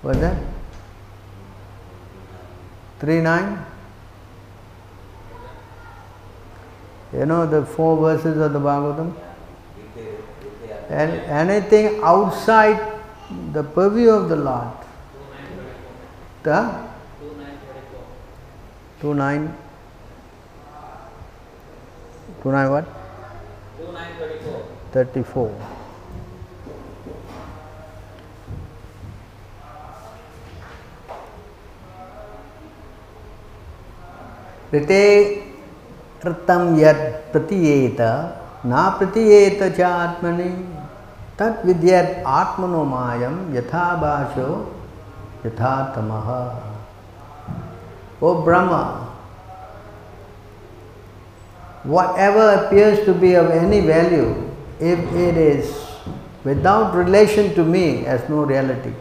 what's 0.04 0.20
that? 0.20 0.38
3, 3.00 3.22
9? 3.22 3.73
You 7.14 7.26
know 7.26 7.46
the 7.46 7.66
four 7.66 7.98
verses 7.98 8.38
of 8.38 8.54
the 8.54 8.60
Bhagavatam? 8.60 9.14
And 10.90 11.12
anything 11.42 12.00
outside 12.04 12.80
the 13.54 13.64
purview 13.64 14.10
of 14.10 14.30
the 14.30 14.36
Lord. 14.36 14.74
The 16.44 16.88
2 19.02 19.14
9 19.14 19.58
2 22.42 22.52
9 22.52 22.72
what? 22.72 22.86
34. 24.94 25.52
ऋते 34.74 35.43
कृतम 36.24 36.76
यद 36.80 37.02
प्रतीयेत, 37.32 38.02
ना 38.66 38.88
प्रतीयेत 39.00 39.64
च 39.64 39.82
आत्मनि 39.82 40.50
तत्द्यत 41.40 42.24
आत्मनो 42.34 42.84
मायम 42.92 43.36
यथा 43.56 43.86
भाषो 44.04 44.50
ओ 48.24 48.34
ब्रह्म 48.44 48.76
whatever 52.26 52.48
appears 52.50 53.06
to 53.06 53.14
be 53.24 53.36
of 53.36 53.52
any 53.54 53.80
value 53.88 54.26
if 54.92 55.16
it 55.24 55.38
is 55.38 55.72
without 56.46 56.96
relation 56.96 57.50
to 57.56 57.64
me 57.72 57.84
as 58.14 58.30
no 58.30 58.44
reality 58.52 58.94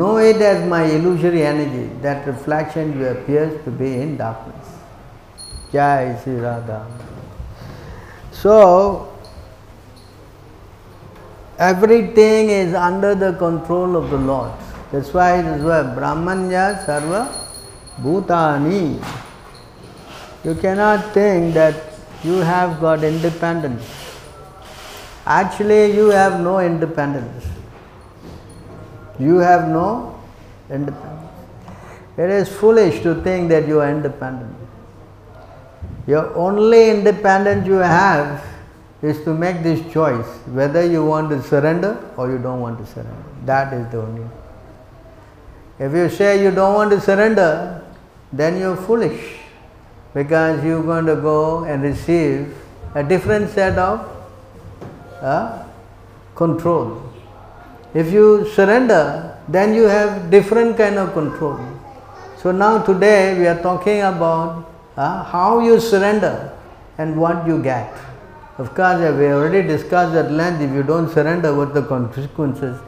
no 0.00 0.08
it 0.20 0.42
as 0.50 0.66
my 0.68 0.90
illusory 0.90 1.40
energy 1.52 1.84
that 2.02 2.26
reflection 2.28 2.92
you 3.00 3.06
appears 3.08 3.64
to 3.64 3.70
be 3.78 3.94
in 4.02 4.16
darkness 4.16 4.63
Jai 5.74 6.16
Sri 6.22 6.36
Radha. 6.36 6.86
So, 8.30 9.12
everything 11.58 12.50
is 12.50 12.74
under 12.74 13.14
the 13.14 13.32
control 13.32 13.96
of 13.96 14.10
the 14.10 14.18
Lord. 14.18 14.52
That's 14.92 15.12
why 15.12 15.40
it 15.40 15.46
is 15.46 15.64
why 15.64 15.82
Brahmanya 15.96 16.84
Sarva 16.86 17.22
Bhutani. 18.00 19.02
You 20.44 20.54
cannot 20.54 21.12
think 21.12 21.54
that 21.54 21.74
you 22.22 22.36
have 22.36 22.80
got 22.80 23.02
independence. 23.02 23.84
Actually, 25.26 25.96
you 25.96 26.10
have 26.10 26.40
no 26.40 26.58
independence. 26.60 27.46
You 29.18 29.38
have 29.38 29.68
no 29.68 30.20
independence. 30.70 31.30
It 32.16 32.30
is 32.30 32.48
foolish 32.48 33.02
to 33.02 33.22
think 33.22 33.48
that 33.48 33.66
you 33.66 33.80
are 33.80 33.88
independent. 33.90 34.63
Your 36.06 36.34
only 36.36 36.90
independence 36.90 37.66
you 37.66 37.74
have 37.74 38.44
is 39.02 39.22
to 39.24 39.34
make 39.34 39.62
this 39.62 39.80
choice 39.92 40.26
whether 40.58 40.84
you 40.84 41.04
want 41.04 41.30
to 41.30 41.42
surrender 41.42 41.98
or 42.16 42.30
you 42.30 42.38
don't 42.38 42.60
want 42.60 42.78
to 42.78 42.86
surrender. 42.86 43.24
That 43.44 43.72
is 43.72 43.90
the 43.90 43.98
only. 43.98 44.26
If 45.78 45.92
you 45.92 46.08
say 46.08 46.42
you 46.42 46.50
don't 46.50 46.74
want 46.74 46.90
to 46.90 47.00
surrender, 47.00 47.82
then 48.32 48.58
you're 48.58 48.76
foolish 48.76 49.38
because 50.12 50.64
you're 50.64 50.82
going 50.82 51.06
to 51.06 51.16
go 51.16 51.64
and 51.64 51.82
receive 51.82 52.54
a 52.94 53.02
different 53.02 53.50
set 53.50 53.78
of 53.78 54.06
uh, 55.20 55.64
control. 56.34 57.02
If 57.94 58.12
you 58.12 58.48
surrender, 58.50 59.38
then 59.48 59.74
you 59.74 59.84
have 59.84 60.30
different 60.30 60.76
kind 60.76 60.96
of 60.96 61.12
control. 61.12 61.58
So 62.38 62.52
now 62.52 62.82
today 62.82 63.38
we 63.38 63.46
are 63.46 63.60
talking 63.60 64.02
about 64.02 64.73
uh, 64.96 65.24
how 65.24 65.60
you 65.60 65.80
surrender 65.80 66.56
and 66.98 67.20
what 67.20 67.46
you 67.46 67.62
get. 67.62 67.92
Of 68.58 68.74
course, 68.74 69.00
we 69.00 69.26
already 69.26 69.66
discussed 69.66 70.14
at 70.14 70.30
length. 70.30 70.60
If 70.60 70.72
you 70.72 70.84
don't 70.84 71.10
surrender, 71.12 71.54
what 71.54 71.74
the 71.74 71.82
consequences? 71.82 72.80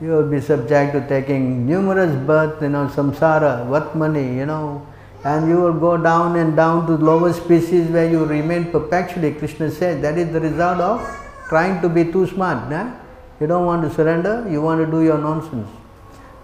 You 0.00 0.12
will 0.12 0.30
be 0.30 0.40
subject 0.40 0.94
to 0.94 1.06
taking 1.06 1.66
numerous 1.66 2.16
births, 2.26 2.62
you 2.62 2.70
know, 2.70 2.86
samsara, 2.86 3.66
what 3.66 3.94
money, 3.94 4.34
you 4.34 4.46
know, 4.46 4.86
and 5.24 5.46
you 5.46 5.56
will 5.56 5.74
go 5.74 5.98
down 5.98 6.36
and 6.36 6.56
down 6.56 6.86
to 6.86 6.94
lower 6.94 7.34
species 7.34 7.88
where 7.88 8.10
you 8.10 8.24
remain 8.24 8.70
perpetually. 8.70 9.34
Krishna 9.34 9.70
says 9.70 10.00
that 10.00 10.16
is 10.16 10.32
the 10.32 10.40
result 10.40 10.80
of 10.80 11.06
trying 11.50 11.82
to 11.82 11.88
be 11.90 12.10
too 12.10 12.26
smart. 12.26 12.70
Nah? 12.70 12.94
You 13.40 13.46
don't 13.46 13.66
want 13.66 13.82
to 13.82 13.94
surrender, 13.94 14.46
you 14.50 14.62
want 14.62 14.82
to 14.82 14.90
do 14.90 15.02
your 15.02 15.18
nonsense. 15.18 15.68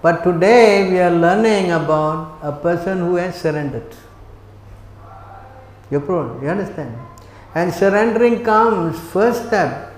But 0.02 0.22
today 0.22 0.90
we 0.90 1.00
are 1.00 1.11
learning 1.11 1.70
about 1.70 2.38
a 2.42 2.52
person 2.52 2.98
who 2.98 3.16
has 3.16 3.40
surrendered. 3.40 3.96
You 5.90 6.01
pro- 6.01 6.40
you 6.40 6.49
understand? 6.49 6.96
And 7.55 7.72
surrendering 7.72 8.44
comes, 8.44 8.99
first 9.11 9.46
step 9.46 9.92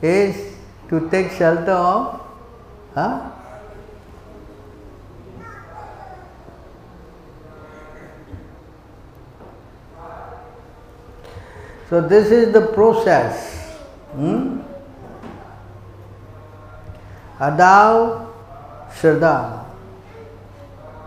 is 0.00 0.54
to 0.88 1.10
take 1.10 1.32
shelter 1.32 1.72
of 1.72 2.20
huh? 2.94 3.30
So 11.88 12.00
this 12.00 12.30
is 12.30 12.52
the 12.52 12.62
process. 12.72 13.76
Hmm? 14.12 14.60
Adav 17.38 18.32
Shraddha 18.90 19.64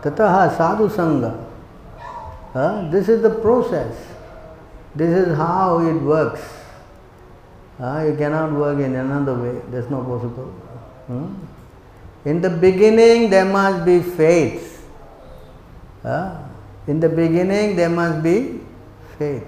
Tataha 0.01 0.55
Sadhu 0.55 0.87
Sangha. 0.87 1.45
Huh? 2.53 2.87
This 2.91 3.09
is 3.09 3.21
the 3.21 3.29
process. 3.29 4.08
This 4.95 5.27
is 5.27 5.37
how 5.37 5.79
it 5.79 6.01
works. 6.01 6.41
Uh, 7.79 8.05
you 8.07 8.17
cannot 8.17 8.51
work 8.51 8.79
in 8.79 8.95
another 8.95 9.35
way. 9.35 9.61
That's 9.69 9.89
not 9.89 10.05
possible. 10.05 10.47
Hmm? 11.07 11.35
In 12.25 12.41
the 12.41 12.49
beginning, 12.49 13.29
there 13.29 13.45
must 13.45 13.85
be 13.85 14.01
faith. 14.01 14.85
Uh, 16.03 16.43
in 16.87 16.99
the 16.99 17.07
beginning, 17.07 17.75
there 17.75 17.89
must 17.89 18.21
be 18.23 18.59
faith. 19.17 19.47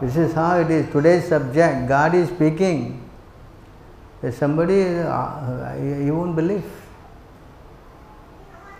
This 0.00 0.16
is 0.16 0.32
how 0.32 0.60
it 0.60 0.70
is. 0.70 0.90
Today's 0.92 1.28
subject, 1.28 1.88
God 1.88 2.14
is 2.14 2.28
speaking. 2.28 3.02
If 4.22 4.34
somebody, 4.34 4.82
uh, 4.82 5.74
you 5.76 6.14
won't 6.14 6.36
believe. 6.36 6.64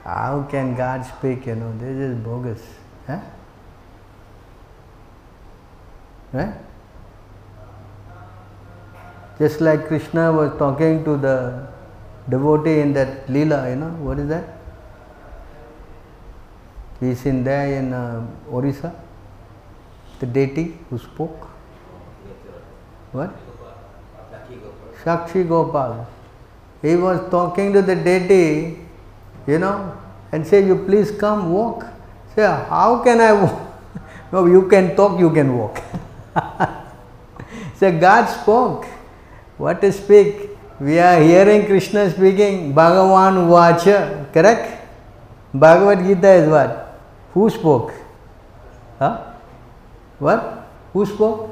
How 0.05 0.47
can 0.49 0.77
God 0.77 1.05
speak? 1.05 1.47
You 1.47 1.57
know, 1.57 1.77
this 1.79 1.97
is 1.97 2.17
bogus. 2.19 2.63
Huh? 3.07 3.21
Right? 6.33 6.55
Just 9.39 9.61
like 9.61 9.87
Krishna 9.87 10.33
was 10.33 10.57
talking 10.59 11.05
to 11.05 11.17
the 11.17 11.67
devotee 12.29 12.81
in 12.81 12.93
that 12.95 13.27
Leela, 13.29 13.71
you 13.71 13.77
know, 13.77 13.91
what 14.03 14.19
is 14.19 14.29
that? 14.29 14.59
He's 17.01 17.25
in 17.25 17.45
there 17.45 17.79
in 17.79 17.93
uh, 17.93 18.27
Orissa, 18.51 18.93
the 20.19 20.27
deity 20.27 20.77
who 20.91 20.99
spoke. 20.99 21.49
What? 23.13 23.31
Shakshi 25.05 25.49
Gopal. 25.49 26.07
He 26.83 26.97
was 26.97 27.31
talking 27.31 27.73
to 27.73 27.83
the 27.83 27.95
deity, 27.95 28.79
you 29.47 29.59
know, 29.61 29.97
and 30.33 30.45
say, 30.47 30.67
You 30.67 30.85
please 30.85 31.13
come 31.13 31.53
walk. 31.53 31.87
Say, 32.35 32.43
How 32.43 33.03
can 33.05 33.21
I 33.21 33.33
walk? 33.33 33.61
no, 34.33 34.47
you 34.47 34.69
can 34.69 34.97
talk, 34.97 35.19
you 35.21 35.31
can 35.31 35.57
walk. 35.57 35.81
say, 37.75 37.99
God 37.99 38.27
spoke. 38.27 38.87
What 39.57 39.81
to 39.81 39.93
speak? 39.93 40.51
We 40.81 40.99
are 40.99 41.21
hearing 41.21 41.67
Krishna 41.67 42.11
speaking, 42.11 42.73
Bhagavan 42.73 43.49
Vacha, 43.51 44.33
correct? 44.33 44.87
Bhagavad 45.53 46.07
Gita 46.07 46.31
is 46.35 46.49
what? 46.49 47.01
Who 47.35 47.51
spoke? 47.51 47.93
Huh? 48.99 49.33
What? 50.19 50.69
Who 50.93 51.05
spoke? 51.05 51.51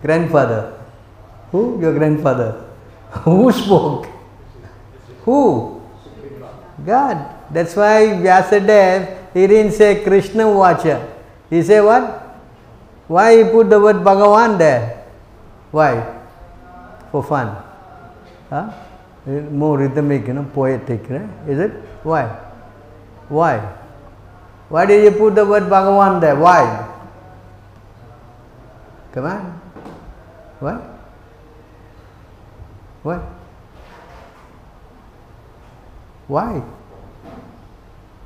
Grandfather. 0.00 0.78
Who? 1.50 1.80
Your 1.80 1.98
grandfather. 1.98 2.64
Who 3.24 3.50
spoke? 3.50 4.06
Who? 5.24 5.82
God. 6.86 7.34
That's 7.50 7.76
why 7.76 8.16
Vyasadeva, 8.16 9.34
he 9.34 9.46
didn't 9.46 9.72
say 9.72 10.02
Krishna 10.02 10.44
Vacha. 10.44 11.06
He 11.50 11.62
said 11.62 11.82
what? 11.82 12.21
Why 13.08 13.36
he 13.36 13.44
put 13.44 13.68
the 13.68 13.80
word 13.80 13.96
Bhagavan 13.96 14.58
there? 14.58 15.04
Why? 15.70 16.20
For 17.10 17.22
fun. 17.22 17.56
Huh? 18.48 18.70
More 19.26 19.78
rhythmic, 19.78 20.26
you 20.26 20.34
know, 20.34 20.44
poetic, 20.54 21.08
right? 21.08 21.28
Is 21.48 21.58
it? 21.58 21.72
Why? 22.02 22.26
Why? 23.28 23.58
Why 24.68 24.86
did 24.86 25.04
you 25.04 25.10
put 25.12 25.34
the 25.34 25.44
word 25.44 25.64
Bhagavan 25.64 26.20
there? 26.20 26.36
Why? 26.36 26.88
Come 29.12 29.26
on. 29.26 29.60
Why? 30.60 30.80
Why? 33.02 33.20
Why? 36.28 36.62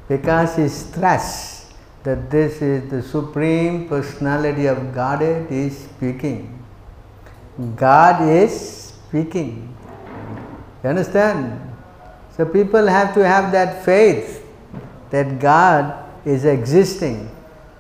Because 0.09 0.57
he 0.57 0.69
stressed 0.69 1.56
that 2.07 2.31
this 2.31 2.63
is 2.63 2.89
the 2.89 3.03
Supreme 3.03 3.89
Personality 3.89 4.67
of 4.67 4.95
Godhead 4.95 5.51
is 5.51 5.77
speaking. 5.77 6.57
God 7.75 8.23
is 8.29 8.53
speaking. 8.55 9.75
You 10.85 10.91
understand? 10.91 11.61
So 12.37 12.47
people 12.47 12.87
have 12.87 13.13
to 13.15 13.27
have 13.27 13.51
that 13.51 13.85
faith 13.85 14.47
that 15.11 15.41
God 15.41 15.99
is 16.25 16.45
existing, 16.45 17.29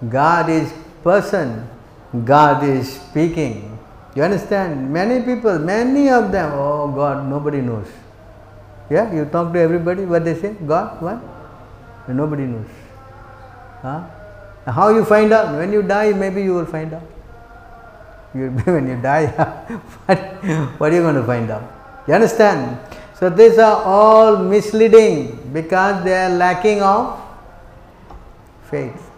God 0.08 0.50
is 0.50 0.72
person, 1.04 1.68
God 2.24 2.64
is 2.64 3.00
speaking. 3.00 3.78
You 4.16 4.24
understand? 4.24 4.90
Many 4.92 5.22
people, 5.24 5.58
many 5.60 6.08
of 6.10 6.32
them, 6.32 6.50
oh 6.54 6.90
God, 6.90 7.28
nobody 7.28 7.60
knows. 7.60 7.86
Yeah, 8.90 9.12
you 9.12 9.26
talk 9.26 9.52
to 9.52 9.60
everybody, 9.60 10.04
what 10.04 10.24
they 10.24 10.34
say? 10.34 10.54
God, 10.66 11.00
what? 11.00 11.22
Nobody 12.08 12.44
knows. 12.44 12.70
Huh? 13.82 14.15
How 14.66 14.88
you 14.90 15.04
find 15.04 15.32
out? 15.32 15.54
When 15.56 15.72
you 15.72 15.82
die, 15.82 16.12
maybe 16.12 16.42
you 16.42 16.54
will 16.54 16.66
find 16.66 16.92
out. 16.92 17.02
You, 18.34 18.50
when 18.64 18.88
you 18.88 19.00
die, 19.00 19.26
what, 20.06 20.18
what 20.78 20.92
are 20.92 20.94
you 20.94 21.02
going 21.02 21.14
to 21.14 21.24
find 21.24 21.50
out? 21.50 21.62
You 22.08 22.14
understand? 22.14 22.78
So 23.18 23.30
these 23.30 23.58
are 23.58 23.82
all 23.82 24.36
misleading 24.36 25.50
because 25.52 26.04
they 26.04 26.14
are 26.14 26.30
lacking 26.30 26.82
of 26.82 27.18
faith. 28.70 29.10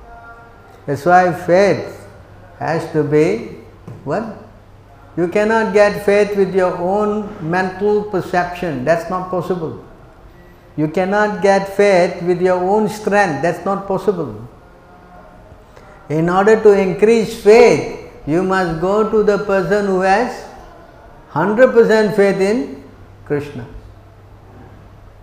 That's 0.87 1.04
why 1.04 1.32
faith 1.32 2.06
has 2.58 2.90
to 2.92 3.02
be 3.02 3.56
what? 4.04 4.44
You 5.16 5.28
cannot 5.28 5.72
get 5.72 6.04
faith 6.04 6.37
with 6.37 6.54
your 6.54 6.76
own 6.78 7.26
mental 7.50 8.04
perception. 8.04 8.84
That's 8.84 9.11
not 9.11 9.30
possible. 9.30 9.84
You 10.76 10.87
cannot 10.88 11.42
get 11.42 11.76
faith 11.76 12.22
with 12.22 12.40
your 12.40 12.62
own 12.62 12.88
strength. 12.88 13.42
That's 13.42 13.64
not 13.64 13.88
possible. 13.88 14.48
In 16.09 16.29
order 16.31 16.61
to 16.62 16.73
increase 16.73 17.42
faith, 17.42 18.11
you 18.27 18.42
must 18.42 18.81
go 18.81 19.11
to 19.11 19.23
the 19.23 19.38
person 19.38 19.87
who 19.87 20.01
has 20.01 20.47
100% 21.33 22.16
faith 22.16 22.40
in 22.40 22.83
Krishna. 23.27 23.66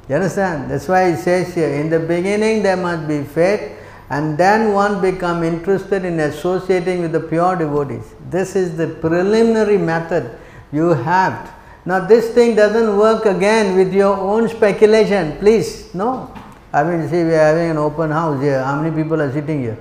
You 0.08 0.16
understand? 0.16 0.70
That's 0.70 0.88
why 0.88 1.10
it 1.10 1.18
says 1.18 1.56
here, 1.56 1.70
in 1.70 1.90
the 1.90 2.00
beginning 2.00 2.62
there 2.62 2.78
must 2.78 3.08
be 3.08 3.24
faith 3.24 3.72
and 4.10 4.38
then 4.38 4.74
one 4.74 5.02
become 5.02 5.44
interested 5.44 6.06
in 6.06 6.20
associating 6.20 7.02
with 7.02 7.12
the 7.12 7.20
pure 7.20 7.56
devotees. 7.56 8.14
This 8.30 8.56
is 8.56 8.78
the 8.78 8.88
preliminary 8.88 9.80
method 9.80 10.38
you 10.72 10.90
have. 10.90 11.52
Now 11.86 12.06
this 12.06 12.30
thing 12.36 12.56
doesn't 12.56 12.96
work 12.96 13.26
again 13.26 13.76
with 13.76 13.94
your 13.94 14.16
own 14.16 14.48
speculation, 14.50 15.38
please, 15.40 15.94
no. 15.96 16.32
I 16.72 16.84
mean, 16.84 17.08
see, 17.10 17.24
we 17.24 17.34
are 17.34 17.54
having 17.54 17.72
an 17.72 17.78
open 17.78 18.12
house 18.12 18.42
here. 18.42 18.64
How 18.64 18.80
many 18.80 18.96
people 18.96 19.22
are 19.22 19.32
sitting 19.32 19.62
here? 19.62 19.78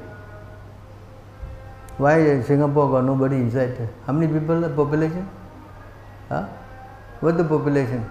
Why 1.96 2.42
Singapore 2.42 2.90
got 2.90 3.04
nobody 3.04 3.36
inside? 3.36 3.88
How 4.06 4.12
many 4.12 4.32
people 4.32 4.60
the 4.60 4.68
population? 4.68 5.28
Huh? 6.28 6.46
What 7.20 7.36
the 7.36 7.44
population? 7.44 8.04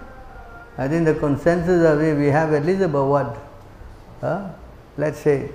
I 0.78 0.88
think 0.88 1.04
the 1.04 1.14
consensus 1.14 1.84
of 1.84 2.00
it, 2.00 2.16
we 2.18 2.26
have 2.26 2.52
at 2.52 2.64
least 2.64 2.82
about 2.82 3.08
what? 3.08 3.38
Huh? 4.20 4.48
Let's 4.96 5.20
say 5.20 5.50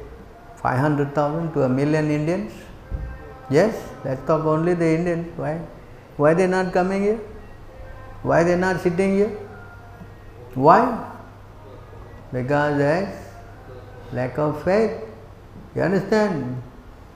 500,000 0.57 1.53
to 1.53 1.63
a 1.63 1.69
million 1.69 2.11
Indians? 2.11 2.51
Yes, 3.49 3.75
let's 4.05 4.25
talk 4.27 4.45
only 4.45 4.75
the 4.75 4.85
Indians. 4.85 5.27
Why? 5.35 5.59
Why 6.17 6.33
they 6.35 6.45
not 6.45 6.71
coming 6.71 7.01
here? 7.01 7.19
Why 8.21 8.43
they 8.43 8.55
not 8.55 8.79
sitting 8.81 9.15
here? 9.15 9.35
Why? 10.53 11.11
Because 12.31 12.77
there's 12.77 13.15
lack 14.13 14.37
of 14.37 14.63
faith. 14.63 14.91
You 15.75 15.81
understand? 15.81 16.61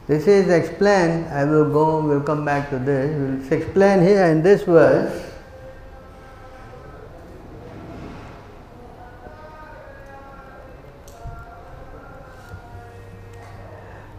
This 0.05 0.27
is 0.27 0.49
explained, 0.49 1.27
I 1.27 1.45
will 1.45 1.71
go, 1.71 2.05
we'll 2.05 2.21
come 2.21 2.43
back 2.43 2.69
to 2.71 2.79
this. 2.79 3.15
We'll 3.49 3.59
explain 3.59 4.01
here 4.01 4.25
in 4.25 4.43
this 4.43 4.63
verse. 4.63 5.29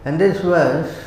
In 0.05 0.17
this 0.17 0.39
verse, 0.39 1.04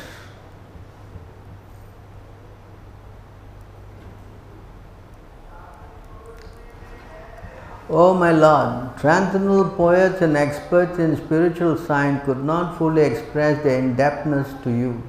O 7.91 8.13
my 8.13 8.31
Lord, 8.31 8.95
transcendental 8.97 9.69
poets 9.71 10.21
and 10.21 10.37
experts 10.37 10.99
in 10.99 11.17
spiritual 11.17 11.75
science 11.75 12.23
could 12.23 12.43
not 12.43 12.77
fully 12.77 13.01
express 13.01 13.63
their 13.63 13.79
in-depthness 13.79 14.63
to 14.63 14.69
you. 14.69 15.01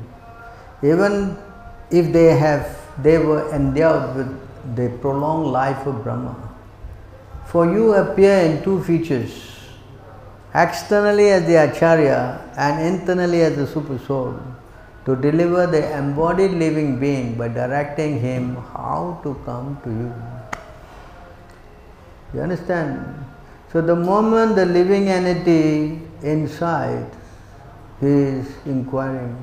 Even 0.82 1.36
if 1.90 2.10
they 2.10 2.34
have 2.36 2.80
they 3.02 3.18
were 3.18 3.52
endowed 3.54 4.16
with 4.16 4.76
the 4.76 4.88
prolonged 4.98 5.46
life 5.48 5.86
of 5.86 6.02
Brahma. 6.02 6.36
For 7.46 7.66
you 7.66 7.94
appear 7.94 8.38
in 8.40 8.62
two 8.62 8.82
features 8.82 9.30
externally 10.54 11.30
as 11.30 11.46
the 11.46 11.56
Acharya 11.56 12.40
and 12.56 12.80
internally 12.80 13.42
as 13.42 13.56
the 13.56 13.66
Super 13.66 13.98
Soul, 13.98 14.40
to 15.04 15.16
deliver 15.16 15.66
the 15.66 15.96
embodied 15.96 16.52
living 16.52 16.98
being 16.98 17.36
by 17.36 17.48
directing 17.48 18.20
him 18.20 18.56
how 18.56 19.20
to 19.22 19.34
come 19.44 19.78
to 19.84 19.90
you. 19.90 20.39
You 22.34 22.40
understand? 22.40 23.26
So 23.72 23.80
the 23.80 23.96
moment 23.96 24.56
the 24.56 24.66
living 24.66 25.08
entity 25.08 26.00
inside 26.22 27.10
is 28.00 28.46
inquiring, 28.66 29.36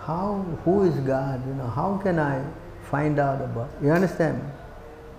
how 0.00 0.44
who 0.64 0.84
is 0.84 0.94
God? 1.00 1.46
You 1.46 1.54
know, 1.54 1.66
how 1.66 2.00
can 2.02 2.18
I 2.18 2.44
find 2.90 3.18
out 3.18 3.40
about 3.40 3.70
you 3.82 3.90
understand? 3.90 4.42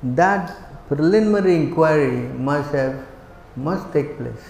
That 0.04 0.56
preliminary 0.88 1.56
inquiry 1.56 2.30
must 2.38 2.72
have 2.72 3.06
must 3.56 3.92
take 3.94 4.18
place. 4.18 4.46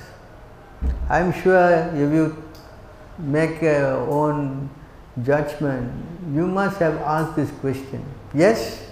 I'm 1.09 1.31
sure 1.31 1.89
if 1.93 2.11
you 2.13 2.43
make 3.17 3.61
your 3.61 3.95
own 4.09 4.69
judgment, 5.23 5.91
you 6.33 6.47
must 6.47 6.77
have 6.79 6.95
asked 6.97 7.35
this 7.35 7.51
question. 7.61 8.03
Yes? 8.33 8.89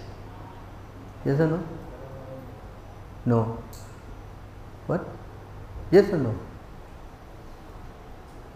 Yes 1.25 1.39
or 1.39 1.47
no? 1.47 1.63
No. 3.26 3.58
What? 4.88 5.08
Yes 5.92 6.12
or 6.12 6.18
no? 6.18 6.36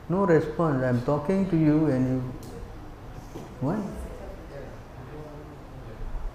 No 0.10 0.26
response. 0.26 0.84
I'm 0.84 1.02
talking 1.04 1.50
to 1.50 1.58
you 1.58 1.88
and 1.88 2.08
you. 2.08 2.24
What? 3.62 3.80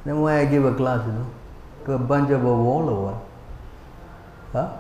Then 0.05 0.21
why 0.21 0.41
I 0.41 0.45
give 0.47 0.65
a 0.65 0.75
class, 0.75 1.07
you 1.07 1.13
know? 1.13 1.31
To 1.87 1.93
a 1.93 1.99
bunch 1.99 2.31
of 2.31 2.45
a 2.45 2.57
wall 2.57 2.89
or 2.89 3.05
what? 3.07 3.19
Huh? 4.53 4.79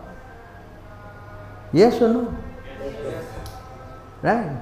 Yes 1.73 2.01
or 2.01 2.09
no? 2.09 2.37
Right? 4.23 4.61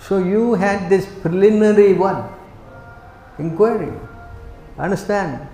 So 0.00 0.18
you 0.18 0.54
had 0.54 0.90
this 0.90 1.06
preliminary 1.22 1.94
one 1.94 2.28
inquiry. 3.38 3.92
Understand? 4.78 5.46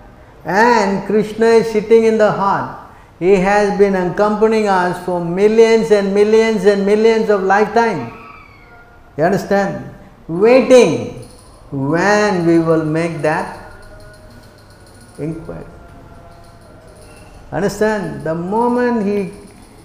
And 0.45 1.05
Krishna 1.05 1.45
is 1.61 1.71
sitting 1.71 2.05
in 2.05 2.17
the 2.17 2.31
heart. 2.31 2.77
He 3.19 3.35
has 3.35 3.77
been 3.77 3.95
accompanying 3.95 4.67
us 4.67 5.05
for 5.05 5.23
millions 5.23 5.91
and 5.91 6.13
millions 6.13 6.65
and 6.65 6.85
millions 6.85 7.29
of 7.29 7.43
lifetime. 7.43 8.11
You 9.17 9.25
understand? 9.25 9.93
Waiting 10.27 11.27
when 11.71 12.45
we 12.47 12.57
will 12.59 12.85
make 12.85 13.21
that 13.21 13.71
inquiry. 15.19 15.65
Understand? 17.51 18.23
The 18.23 18.33
moment 18.33 19.05
he 19.05 19.31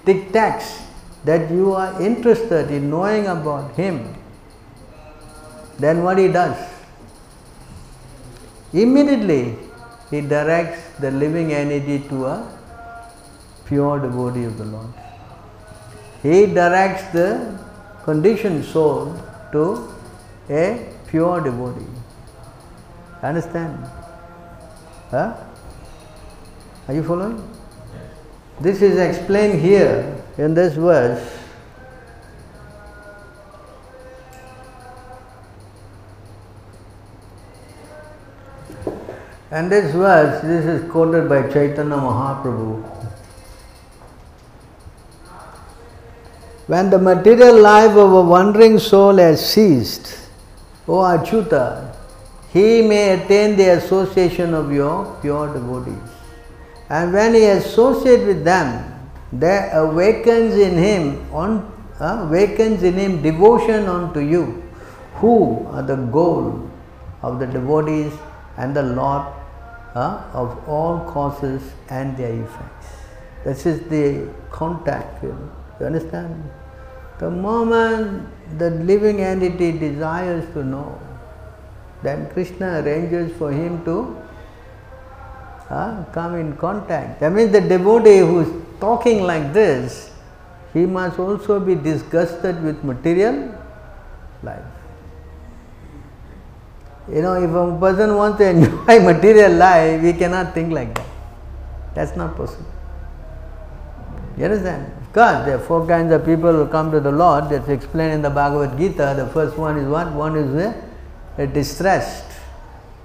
dictates 0.04 0.80
that 1.24 1.50
you 1.50 1.74
are 1.74 2.00
interested 2.00 2.70
in 2.70 2.88
knowing 2.88 3.26
about 3.26 3.74
him, 3.74 4.14
then 5.78 6.02
what 6.02 6.16
he 6.16 6.28
does? 6.28 6.56
immediately 8.72 9.56
he 10.10 10.20
directs 10.20 10.80
the 11.00 11.10
living 11.10 11.52
energy 11.52 11.98
to 12.08 12.26
a 12.26 12.52
pure 13.66 13.98
devotee 13.98 14.44
of 14.44 14.56
the 14.58 14.64
Lord. 14.64 14.92
He 16.22 16.46
directs 16.46 17.04
the 17.12 17.58
conditioned 18.04 18.64
soul 18.64 19.20
to 19.52 19.92
a 20.48 20.88
pure 21.08 21.40
devotee. 21.40 21.86
Understand? 23.22 23.84
Huh? 25.10 25.36
Are 26.88 26.94
you 26.94 27.02
following? 27.02 27.42
This 28.60 28.80
is 28.82 28.98
explained 28.98 29.60
here 29.60 30.24
in 30.38 30.54
this 30.54 30.74
verse. 30.74 31.45
And 39.50 39.70
this 39.70 39.94
verse, 39.94 40.42
this 40.42 40.64
is 40.64 40.90
quoted 40.90 41.28
by 41.28 41.42
Chaitanya 41.42 41.96
Mahaprabhu. 41.96 42.82
When 46.66 46.90
the 46.90 46.98
material 46.98 47.60
life 47.60 47.92
of 47.92 48.12
a 48.12 48.22
wandering 48.22 48.80
soul 48.80 49.18
has 49.18 49.52
ceased, 49.52 50.18
O 50.88 50.94
Achyuta, 50.94 51.94
he 52.52 52.82
may 52.82 53.12
attain 53.12 53.56
the 53.56 53.68
association 53.78 54.52
of 54.52 54.72
your 54.72 55.16
pure 55.20 55.52
devotees. 55.52 56.10
And 56.88 57.12
when 57.12 57.34
he 57.34 57.44
associates 57.44 58.24
with 58.24 58.42
them, 58.42 58.92
there 59.32 59.70
awakens 59.78 60.56
in 60.56 60.76
him 60.76 61.32
on 61.32 61.72
uh, 62.00 62.26
awakens 62.26 62.82
in 62.82 62.94
him 62.94 63.22
devotion 63.22 63.86
unto 63.86 64.20
you, 64.20 64.62
who 65.14 65.66
are 65.70 65.82
the 65.82 65.96
goal 65.96 66.68
of 67.22 67.38
the 67.38 67.46
devotees 67.46 68.12
and 68.56 68.74
the 68.74 68.82
Lord 68.82 69.35
uh, 69.96 70.22
of 70.34 70.68
all 70.68 71.00
causes 71.10 71.62
and 71.88 72.16
their 72.16 72.34
effects. 72.44 72.88
This 73.44 73.64
is 73.64 73.80
the 73.88 74.28
contact. 74.50 75.22
You, 75.22 75.30
know. 75.30 75.50
you 75.80 75.86
understand? 75.86 76.50
The 77.18 77.30
moment 77.30 78.28
the 78.58 78.70
living 78.70 79.22
entity 79.22 79.72
desires 79.72 80.44
to 80.52 80.62
know, 80.62 81.00
then 82.02 82.28
Krishna 82.30 82.82
arranges 82.82 83.34
for 83.38 83.50
him 83.50 83.82
to 83.86 83.96
uh, 85.70 86.04
come 86.12 86.34
in 86.36 86.56
contact. 86.56 87.20
That 87.20 87.32
means 87.32 87.52
the 87.52 87.62
devotee 87.62 88.18
who 88.18 88.40
is 88.40 88.80
talking 88.80 89.22
like 89.22 89.54
this, 89.54 90.10
he 90.74 90.84
must 90.84 91.18
also 91.18 91.58
be 91.58 91.74
disgusted 91.74 92.62
with 92.62 92.84
material 92.84 93.54
life. 94.42 94.75
You 97.08 97.22
know, 97.22 97.34
if 97.34 97.50
a 97.50 97.78
person 97.78 98.16
wants 98.16 98.38
to 98.38 98.48
enjoy 98.50 99.00
material 99.12 99.52
life, 99.52 100.02
we 100.02 100.12
cannot 100.12 100.54
think 100.54 100.72
like 100.72 100.94
that. 100.94 101.06
That's 101.94 102.16
not 102.16 102.36
possible. 102.36 102.66
You 104.36 104.44
understand? 104.46 104.92
Of 105.00 105.12
course, 105.12 105.46
there 105.46 105.56
are 105.56 105.64
four 105.66 105.86
kinds 105.86 106.12
of 106.12 106.24
people 106.24 106.52
who 106.52 106.66
come 106.66 106.90
to 106.90 107.00
the 107.00 107.12
Lord. 107.12 107.48
That's 107.48 107.68
explained 107.68 108.12
in 108.14 108.22
the 108.22 108.30
Bhagavad 108.30 108.76
Gita. 108.76 109.14
The 109.16 109.28
first 109.28 109.56
one 109.56 109.78
is 109.78 109.88
what? 109.88 110.12
One 110.12 110.36
is 110.36 110.54
a, 110.54 110.84
a 111.38 111.46
distressed. 111.46 112.32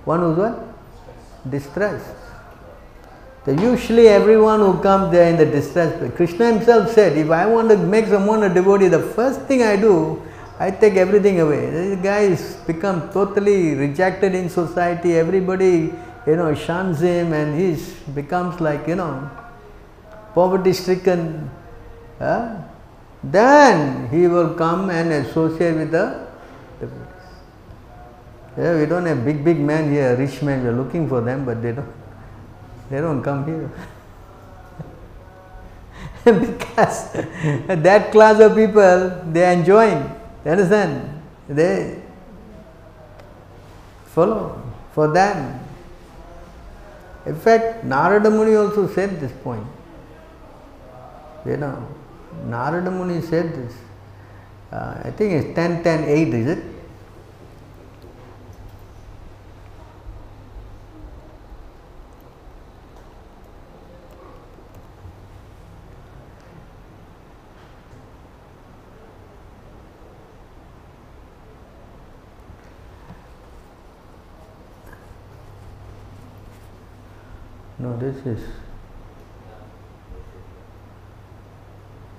One 0.04 0.24
is 0.24 0.38
what? 0.38 0.60
Distressed. 1.50 2.16
So 3.46 3.52
usually 3.52 4.08
everyone 4.08 4.60
who 4.60 4.80
comes 4.82 5.12
there 5.12 5.30
in 5.30 5.38
the 5.38 5.46
distress, 5.46 5.98
Krishna 6.16 6.54
himself 6.54 6.92
said, 6.92 7.18
if 7.18 7.32
I 7.32 7.46
want 7.46 7.70
to 7.70 7.78
make 7.78 8.08
someone 8.08 8.44
a 8.44 8.54
devotee, 8.54 8.88
the 8.88 9.00
first 9.00 9.42
thing 9.44 9.64
I 9.64 9.78
do, 9.78 10.22
I 10.62 10.70
take 10.70 10.96
everything 11.04 11.40
away. 11.40 11.62
This 11.72 12.00
guy 12.04 12.20
is 12.34 12.42
become 12.68 13.12
totally 13.12 13.74
rejected 13.74 14.36
in 14.36 14.48
society. 14.48 15.16
Everybody, 15.18 15.92
you 16.28 16.36
know, 16.36 16.54
shuns 16.54 17.00
him, 17.02 17.34
and 17.34 17.60
he 17.60 17.70
becomes 18.14 18.62
like 18.62 18.88
you 18.88 18.96
know, 18.96 19.28
poverty-stricken. 20.36 21.50
Huh? 22.20 22.58
Then 23.24 24.08
he 24.10 24.28
will 24.28 24.54
come 24.54 24.92
and 24.92 25.12
associate 25.14 25.76
with 25.78 25.92
the 25.98 26.28
devotees. 26.80 27.08
Yeah, 28.56 28.78
we 28.78 28.86
don't 28.86 29.08
have 29.08 29.26
big, 29.26 29.44
big 29.44 29.60
men 29.60 29.92
here, 29.92 30.16
rich 30.16 30.44
men. 30.44 30.62
We 30.62 30.70
are 30.70 30.78
looking 30.84 31.10
for 31.10 31.22
them, 31.22 31.44
but 31.44 31.64
they 31.64 31.72
don't. 31.72 31.92
They 32.92 33.02
don't 33.02 33.24
come 33.24 33.46
here. 33.46 33.72
because 36.46 37.14
that 37.90 38.12
class 38.12 38.40
of 38.40 38.54
people, 38.54 39.24
they 39.32 39.44
are 39.44 39.54
enjoying. 39.54 40.21
You 40.46 40.52
understand? 40.52 41.22
They 41.48 42.02
follow 44.06 44.62
for 44.94 45.08
them. 45.08 45.60
In 47.26 47.36
fact, 47.36 47.84
Narada 47.84 48.30
Muni 48.30 48.56
also 48.56 48.88
said 48.88 49.20
this 49.20 49.32
point. 49.44 49.66
You 51.46 51.58
know, 51.58 51.88
Narada 52.46 52.90
Muni 52.90 53.22
said 53.22 53.54
this. 53.54 53.74
Uh, 54.72 55.02
I 55.04 55.12
think 55.12 55.34
it's 55.34 55.56
10 55.56 55.84
10 55.84 56.04
8, 56.06 56.34
is 56.34 56.48
it? 56.58 56.64
No, 77.82 77.98
this 77.98 78.16
is. 78.28 78.40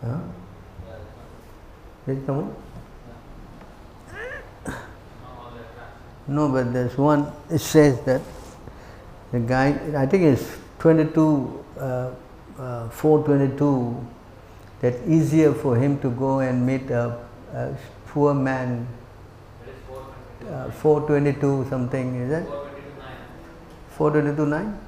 Huh? 0.01 0.19
This 2.05 2.19
is 2.19 2.27
the 2.27 2.33
one? 2.33 2.57
No, 6.27 6.49
but 6.49 6.73
there's 6.73 6.97
one, 6.99 7.31
it 7.51 7.59
says 7.61 8.01
that 8.07 8.23
the 9.31 9.39
guy, 9.41 9.79
I 9.97 10.07
think 10.07 10.25
it's 10.25 10.57
22, 10.81 11.65
uh, 11.79 12.11
uh, 12.59 12.89
422, 12.89 14.07
that 14.81 14.95
easier 15.07 15.53
for 15.53 15.77
him 15.77 15.99
to 16.01 16.11
go 16.11 16.41
and 16.41 16.67
meet 16.67 16.91
a, 16.91 17.19
a 17.55 17.75
poor 18.07 18.35
man, 18.35 18.87
uh, 20.49 20.71
422 20.71 21.67
something, 21.71 22.15
is 22.17 22.33
it? 22.33 22.47
Four 23.97 24.11
twenty-two 24.11 24.47
422 24.47 24.47
9? 24.47 24.79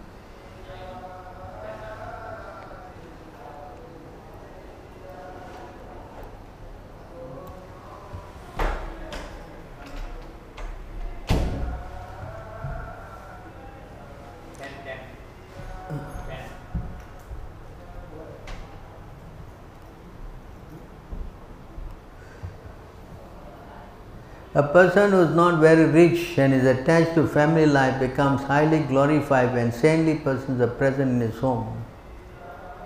A 24.57 24.63
person 24.63 25.11
who 25.11 25.19
is 25.19 25.35
not 25.35 25.61
very 25.61 25.85
rich 25.85 26.39
and 26.39 26.55
is 26.55 26.65
attached 26.65 27.17
to 27.17 27.27
family 27.27 27.67
life 27.67 27.99
becomes 27.99 28.41
highly 28.43 28.79
glorified 28.81 29.53
when 29.53 29.73
saintly 29.73 30.15
persons 30.15 30.61
are 30.61 30.69
present 30.69 31.11
in 31.11 31.21
his 31.21 31.37
home. 31.41 31.85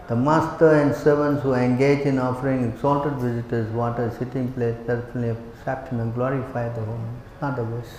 The 0.08 0.16
master 0.16 0.76
and 0.76 0.94
servants 0.94 1.42
who 1.42 1.52
engage 1.52 2.06
in 2.06 2.18
offering 2.18 2.64
exalted 2.64 3.18
visitors 3.18 3.70
water, 3.74 4.10
sitting 4.18 4.50
place, 4.54 4.76
personally 4.86 5.36
reception 5.52 6.00
and 6.00 6.14
glorify 6.14 6.70
the 6.70 6.80
home. 6.80 7.20
It's 7.32 7.42
not 7.42 7.58
a 7.58 7.64
verse. 7.64 7.94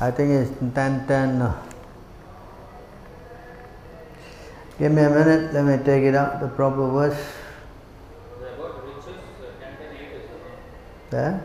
I 0.00 0.10
think 0.10 0.30
it's 0.30 0.74
10 0.74 1.06
10. 1.06 1.42
uh, 1.42 1.62
Give 4.80 4.92
me 4.92 5.02
a 5.02 5.10
minute, 5.10 5.52
let 5.52 5.64
me 5.66 5.76
take 5.84 6.04
it 6.04 6.14
out, 6.14 6.40
the 6.40 6.48
proper 6.48 6.88
verse. 6.88 7.20
Uh, 8.32 8.58
There. 11.10 11.40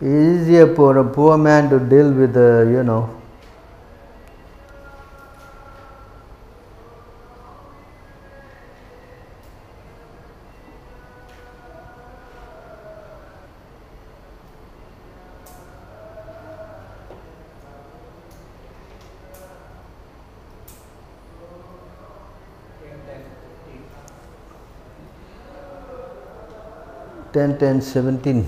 Easier 0.00 0.74
for 0.74 0.96
a 0.96 1.04
poor 1.04 1.36
man 1.36 1.68
to 1.68 1.78
deal 1.78 2.10
with 2.10 2.32
the, 2.32 2.70
you 2.72 2.82
know, 2.82 3.10
10, 27.32 27.58
10, 27.58 27.80
17. 27.80 28.46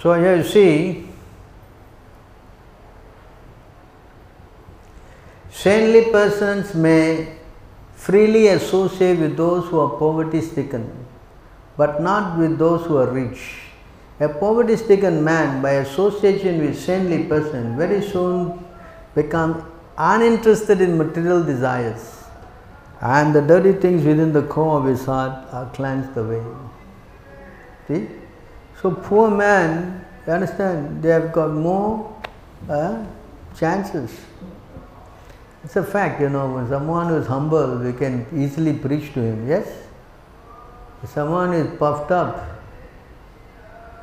So 0.00 0.14
here 0.14 0.36
you 0.36 0.44
see, 0.44 1.08
saintly 5.50 6.10
persons 6.10 6.74
may 6.74 7.36
freely 7.94 8.46
associate 8.48 9.18
with 9.18 9.36
those 9.36 9.68
who 9.68 9.78
are 9.78 9.98
poverty 9.98 10.40
stricken, 10.40 10.90
but 11.76 12.00
not 12.00 12.38
with 12.38 12.58
those 12.58 12.86
who 12.86 12.96
are 12.96 13.10
rich. 13.10 13.58
A 14.20 14.28
poverty 14.28 14.76
stricken 14.76 15.22
man, 15.22 15.60
by 15.60 15.72
association 15.72 16.64
with 16.64 16.78
saintly 16.78 17.24
person, 17.24 17.76
very 17.76 18.00
soon 18.00 18.64
become 19.14 19.69
uninterested 20.00 20.80
in 20.80 20.96
material 20.96 21.44
desires, 21.44 22.24
and 23.00 23.34
the 23.34 23.42
dirty 23.42 23.72
things 23.72 24.04
within 24.04 24.32
the 24.32 24.42
core 24.42 24.78
of 24.80 24.86
his 24.86 25.04
heart 25.04 25.46
are 25.52 25.68
cleansed 25.74 26.16
away. 26.16 26.42
See? 27.86 28.08
So 28.80 28.92
poor 28.92 29.30
man, 29.30 30.04
you 30.26 30.32
understand, 30.32 31.02
they 31.02 31.10
have 31.10 31.32
got 31.32 31.50
more 31.50 32.18
uh, 32.68 33.04
chances. 33.58 34.18
It's 35.64 35.76
a 35.76 35.84
fact, 35.84 36.22
you 36.22 36.30
know, 36.30 36.54
when 36.54 36.68
someone 36.68 37.08
who 37.08 37.16
is 37.16 37.26
humble, 37.26 37.78
we 37.78 37.92
can 37.92 38.26
easily 38.34 38.72
preach 38.72 39.12
to 39.12 39.20
him, 39.20 39.46
yes? 39.46 39.68
If 41.02 41.10
someone 41.10 41.52
is 41.52 41.78
puffed 41.78 42.10
up, 42.10 42.48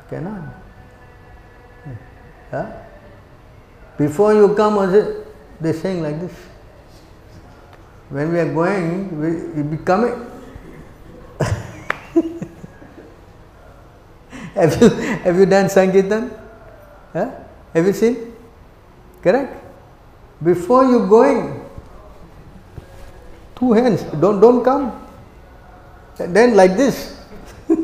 cannot. 0.08 0.54
Huh? 2.52 2.72
Before 3.96 4.32
you 4.32 4.54
come, 4.54 4.78
they 5.60 5.72
saying 5.72 6.02
like 6.02 6.20
this. 6.20 6.32
When 8.10 8.32
we 8.32 8.38
are 8.38 8.52
going, 8.52 9.20
we, 9.20 9.62
we 9.62 9.76
be 9.76 9.84
coming. 9.84 10.14
have 14.54 14.80
you 14.80 14.88
have 14.88 15.36
you 15.36 15.46
done 15.46 15.68
Sankirtan? 15.68 16.30
Huh? 17.12 17.30
Have 17.74 17.86
you 17.86 17.92
seen? 17.92 18.32
Correct? 19.22 19.64
Before 20.42 20.84
you 20.84 21.06
going, 21.06 21.60
two 23.56 23.72
hands, 23.72 24.02
don't 24.22 24.40
don't 24.40 24.64
come. 24.64 24.92
Then 26.16 26.56
like 26.56 26.76
this. 26.76 27.18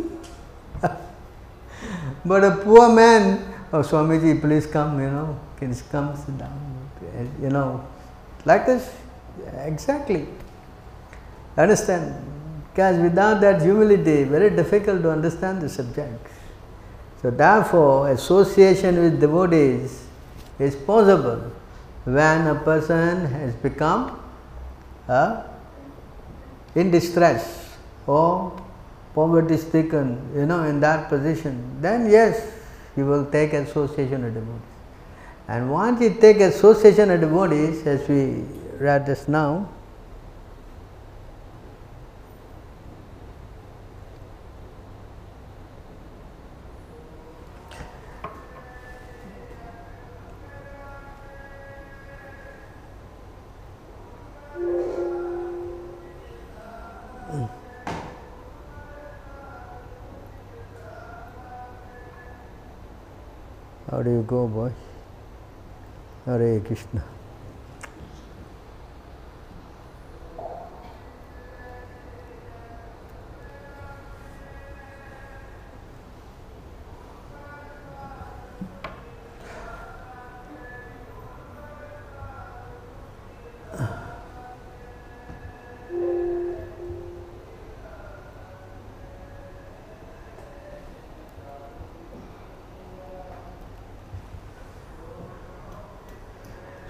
but 2.25 2.45
a 2.45 2.57
poor 2.63 2.89
man, 2.89 3.45
oh 3.73 3.83
Swamiji, 3.83 4.41
please 4.41 4.67
come, 4.67 5.01
you 5.01 5.11
know, 5.11 5.39
you 5.61 5.75
come 5.91 6.17
sit 6.17 6.39
down, 6.39 6.74
you 7.41 7.49
know, 7.49 7.87
like 8.45 8.67
this. 8.67 8.93
Exactly. 9.65 10.27
Understand? 11.57 12.15
Because 12.73 12.99
without 12.99 13.41
that 13.41 13.63
humility, 13.63 14.25
very 14.25 14.51
difficult 14.51 15.03
to 15.03 15.11
understand 15.11 15.63
the 15.63 15.69
subject. 15.69 16.27
So 17.23 17.31
therefore, 17.31 18.11
association 18.11 19.01
with 19.01 19.21
devotees 19.21 20.07
is 20.59 20.75
possible 20.77 21.53
when 22.05 22.47
a 22.47 22.55
person 22.57 23.25
has 23.27 23.55
become 23.55 24.21
uh, 25.09 25.45
in 26.75 26.91
distress 26.91 27.77
or 28.07 28.61
poverty 29.15 29.57
stricken, 29.57 30.21
you 30.35 30.45
know, 30.45 30.65
in 30.65 30.81
that 30.81 31.09
position, 31.09 31.81
then 31.81 32.11
yes, 32.11 32.53
you 32.97 33.07
will 33.07 33.25
take 33.27 33.53
association 33.53 34.25
with 34.25 34.35
devotees. 34.35 34.74
And 35.47 35.71
once 35.71 36.01
you 36.01 36.15
take 36.15 36.41
association 36.41 37.11
of 37.11 37.21
the 37.21 37.27
bodies, 37.27 37.87
as 37.87 38.09
we 38.09 38.45
read 38.79 39.07
just 39.07 39.29
now, 39.29 39.69
How 63.91 64.03
do 64.03 64.11
you 64.11 64.23
go, 64.23 64.49
boy? 64.49 64.73
Hare 66.27 66.61
Krishna. 66.61 67.14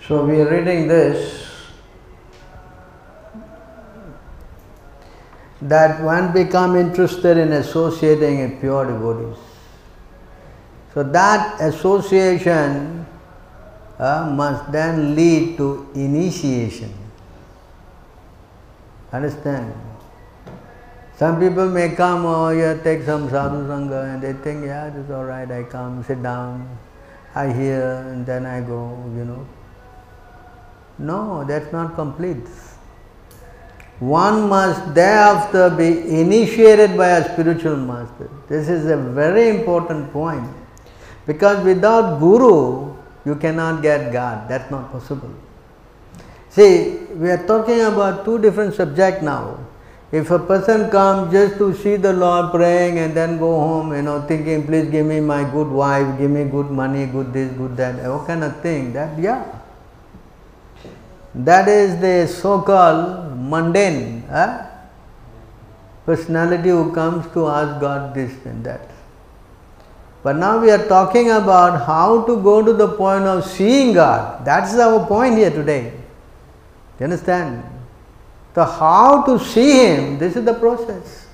So 0.06 0.26
we 0.26 0.38
are 0.38 0.50
reading 0.50 0.86
this 0.86 1.46
that 5.62 6.02
one 6.04 6.30
become 6.34 6.76
interested 6.76 7.38
in 7.38 7.52
associating 7.52 8.40
with 8.40 8.60
pure 8.60 8.84
devotees. 8.84 9.38
So 10.92 11.04
that 11.04 11.58
association 11.58 13.06
uh, 13.98 14.30
must 14.30 14.70
then 14.70 15.14
lead 15.16 15.56
to 15.56 15.88
initiation. 15.94 16.92
Understand? 19.10 19.72
Some 21.16 21.40
people 21.40 21.70
may 21.70 21.94
come, 21.94 22.26
oh, 22.26 22.50
yeah, 22.50 22.76
take 22.82 23.04
some 23.04 23.30
sadhu 23.30 23.66
sangha, 23.68 24.12
and 24.12 24.22
they 24.22 24.34
think, 24.34 24.66
yeah, 24.66 24.94
it's 24.94 25.10
all 25.10 25.24
right. 25.24 25.50
I 25.50 25.62
come, 25.62 26.04
sit 26.04 26.22
down, 26.22 26.76
I 27.34 27.50
hear, 27.50 28.04
and 28.10 28.26
then 28.26 28.44
I 28.44 28.60
go. 28.60 29.02
You 29.16 29.24
know. 29.24 29.46
No, 30.98 31.44
that's 31.44 31.72
not 31.72 31.94
complete. 31.94 32.46
One 34.00 34.48
must 34.48 34.94
thereafter 34.94 35.70
be 35.70 36.20
initiated 36.20 36.96
by 36.96 37.08
a 37.10 37.32
spiritual 37.32 37.76
master. 37.76 38.28
This 38.48 38.68
is 38.68 38.86
a 38.86 38.96
very 38.96 39.48
important 39.48 40.12
point 40.12 40.48
because 41.26 41.64
without 41.64 42.18
Guru, 42.18 42.94
you 43.24 43.36
cannot 43.36 43.82
get 43.82 44.12
God. 44.12 44.48
That's 44.48 44.70
not 44.70 44.92
possible. 44.92 45.30
See, 46.50 46.98
we 47.14 47.30
are 47.30 47.46
talking 47.46 47.80
about 47.80 48.24
two 48.24 48.38
different 48.38 48.74
subjects 48.74 49.22
now. 49.22 49.58
If 50.12 50.30
a 50.30 50.38
person 50.38 50.90
comes 50.90 51.32
just 51.32 51.56
to 51.58 51.74
see 51.74 51.96
the 51.96 52.12
Lord 52.12 52.52
praying 52.52 52.98
and 52.98 53.14
then 53.14 53.38
go 53.38 53.58
home, 53.58 53.92
you 53.92 54.02
know, 54.02 54.22
thinking, 54.22 54.64
please 54.64 54.88
give 54.88 55.06
me 55.06 55.18
my 55.18 55.42
good 55.50 55.66
wife, 55.68 56.18
give 56.18 56.30
me 56.30 56.44
good 56.44 56.70
money, 56.70 57.06
good 57.06 57.32
this, 57.32 57.50
good 57.56 57.76
that, 57.78 58.04
all 58.06 58.24
kind 58.24 58.44
of 58.44 58.60
thing, 58.60 58.92
that, 58.92 59.18
yeah. 59.18 59.53
That 61.34 61.68
is 61.68 62.00
the 62.00 62.32
so 62.32 62.60
called 62.62 63.36
mundane 63.36 64.24
eh? 64.30 64.66
personality 66.06 66.68
who 66.68 66.92
comes 66.92 67.26
to 67.32 67.48
ask 67.48 67.80
God 67.80 68.14
this 68.14 68.32
and 68.44 68.64
that. 68.64 68.88
But 70.22 70.36
now 70.36 70.58
we 70.60 70.70
are 70.70 70.86
talking 70.86 71.30
about 71.30 71.84
how 71.86 72.24
to 72.24 72.42
go 72.42 72.62
to 72.64 72.72
the 72.72 72.88
point 72.88 73.24
of 73.24 73.44
seeing 73.44 73.94
God. 73.94 74.44
That's 74.44 74.74
our 74.74 75.06
point 75.06 75.36
here 75.36 75.50
today. 75.50 75.92
You 76.98 77.04
understand? 77.04 77.62
So, 78.54 78.64
how 78.64 79.22
to 79.24 79.38
see 79.38 79.86
Him, 79.86 80.18
this 80.18 80.36
is 80.36 80.44
the 80.44 80.54
process. 80.54 81.26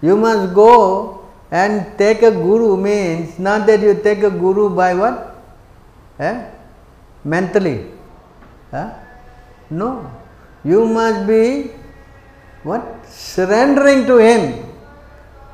You 0.00 0.16
must 0.16 0.54
go 0.54 1.28
and 1.50 1.96
take 1.98 2.22
a 2.22 2.30
guru 2.30 2.76
means 2.76 3.38
not 3.38 3.66
that 3.66 3.80
you 3.80 3.94
take 4.02 4.22
a 4.22 4.30
guru 4.30 4.74
by 4.74 4.94
what? 4.94 5.36
Eh? 6.18 6.50
Mentally. 7.22 7.90
Eh? 8.72 8.90
No. 9.72 10.10
You 10.64 10.86
must 10.86 11.26
be 11.26 11.70
what? 12.62 12.82
Surrendering 13.08 14.06
to 14.06 14.18
Him. 14.18 14.72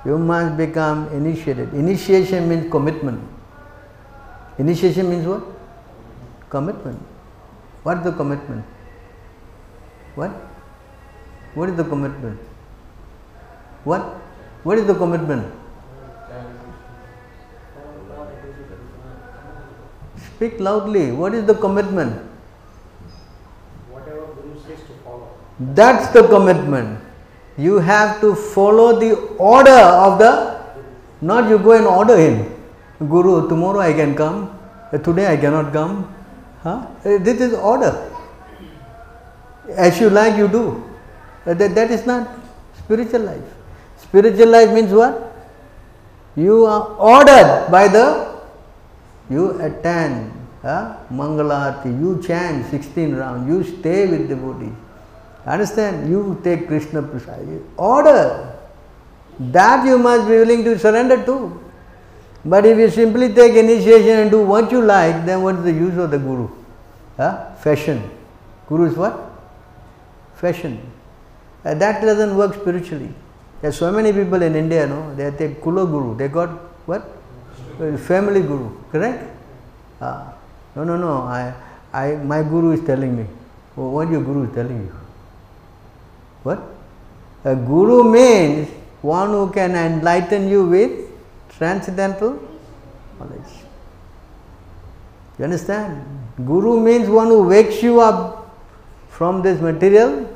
You 0.04 0.18
must 0.18 0.56
become 0.56 1.08
initiated. 1.12 1.72
Initiation 1.72 2.48
means 2.48 2.70
commitment. 2.70 3.22
Initiation 4.58 5.08
means 5.08 5.26
what? 5.26 5.42
Commitment. 6.50 7.00
What 7.82 7.98
is 7.98 8.04
the 8.04 8.12
commitment? 8.12 8.64
What? 10.14 10.30
What 11.54 11.68
is 11.70 11.76
the 11.76 11.84
commitment? 11.84 12.40
What? 13.84 14.02
What 14.64 14.78
is 14.78 14.86
the 14.86 14.94
commitment? 14.94 15.54
Speak 20.34 20.60
loudly. 20.60 21.12
What 21.12 21.34
is 21.34 21.46
the 21.46 21.54
commitment? 21.54 22.14
Whatever 23.90 24.26
That's 25.60 26.08
the 26.12 26.26
commitment. 26.28 27.00
You 27.56 27.78
have 27.78 28.20
to 28.20 28.34
follow 28.34 28.98
the 28.98 29.16
order 29.38 29.70
of 29.70 30.18
the, 30.18 30.60
not 31.20 31.48
you 31.50 31.58
go 31.58 31.72
and 31.72 31.86
order 31.86 32.16
him. 32.16 32.54
Guru, 33.00 33.48
tomorrow 33.48 33.80
I 33.80 33.92
can 33.92 34.14
come, 34.14 34.56
today 35.02 35.32
I 35.32 35.36
cannot 35.36 35.72
come. 35.72 36.14
Huh? 36.62 36.86
Uh, 37.04 37.18
This 37.18 37.40
is 37.40 37.54
order. 37.54 38.10
As 39.76 40.00
you 40.00 40.10
like, 40.10 40.36
you 40.36 40.48
do. 40.48 40.84
Uh, 41.46 41.54
That, 41.54 41.74
that 41.74 41.90
is 41.90 42.06
not 42.06 42.28
spiritual 42.78 43.22
life. 43.22 43.42
Spiritual 43.96 44.48
life 44.48 44.72
means 44.72 44.92
what? 44.92 45.32
You 46.36 46.66
are 46.66 46.94
ordered 46.98 47.66
by 47.70 47.88
the, 47.88 48.38
you 49.28 49.60
attend 49.60 50.32
huh? 50.62 50.96
Mangalarti, 51.12 51.86
you 52.00 52.22
chant 52.22 52.70
16 52.70 53.14
rounds, 53.14 53.48
you 53.48 53.78
stay 53.78 54.06
with 54.06 54.28
the 54.28 54.34
devotees. 54.36 54.72
Understand? 55.48 56.10
You 56.10 56.38
take 56.44 56.68
Krishna 56.68 57.02
Prasad. 57.02 57.62
Order. 57.76 58.54
That 59.40 59.86
you 59.86 59.98
must 59.98 60.28
be 60.28 60.34
willing 60.34 60.62
to 60.64 60.78
surrender 60.78 61.24
to. 61.24 61.36
But 62.44 62.66
if 62.66 62.76
you 62.78 62.90
simply 62.90 63.32
take 63.32 63.54
initiation 63.54 64.18
and 64.20 64.30
do 64.30 64.42
what 64.44 64.70
you 64.70 64.82
like, 64.82 65.24
then 65.24 65.42
what 65.42 65.56
is 65.56 65.64
the 65.64 65.72
use 65.72 65.96
of 65.96 66.10
the 66.10 66.18
Guru? 66.18 66.48
Huh? 67.16 67.54
Fashion. 67.56 68.02
Guru 68.68 68.90
is 68.90 68.96
what? 68.96 69.14
Fashion. 70.34 70.78
Uh, 71.64 71.74
that 71.74 72.02
doesn't 72.02 72.36
work 72.36 72.54
spiritually. 72.54 73.12
There 73.60 73.70
are 73.70 73.72
so 73.72 73.90
many 73.90 74.12
people 74.12 74.40
in 74.42 74.54
India, 74.54 74.86
no? 74.86 75.14
They 75.14 75.30
take 75.32 75.60
Kula 75.62 75.86
Guru. 75.90 76.16
They 76.16 76.28
got 76.28 76.50
what? 76.86 77.02
Uh, 77.80 77.96
Family 77.96 78.42
Guru. 78.42 78.70
Correct? 78.92 79.24
Ah. 80.00 80.34
no, 80.76 80.84
no, 80.84 80.96
no. 80.96 81.22
I, 81.22 81.54
I, 81.92 82.16
my 82.16 82.42
Guru 82.42 82.72
is 82.72 82.84
telling 82.86 83.16
me. 83.16 83.26
Oh, 83.76 83.90
what 83.90 84.10
your 84.10 84.22
Guru 84.22 84.48
is 84.48 84.54
telling 84.54 84.76
you? 84.76 85.07
What? 86.42 86.60
A 87.44 87.54
Guru 87.54 88.10
means 88.10 88.68
one 89.02 89.30
who 89.30 89.50
can 89.50 89.74
enlighten 89.74 90.48
you 90.48 90.66
with 90.66 91.10
transcendental 91.50 92.40
knowledge. 93.18 93.52
You 95.38 95.44
understand? 95.44 96.04
Guru 96.44 96.80
means 96.80 97.08
one 97.08 97.28
who 97.28 97.46
wakes 97.46 97.82
you 97.82 98.00
up 98.00 98.56
from 99.08 99.42
this 99.42 99.60
material 99.60 100.28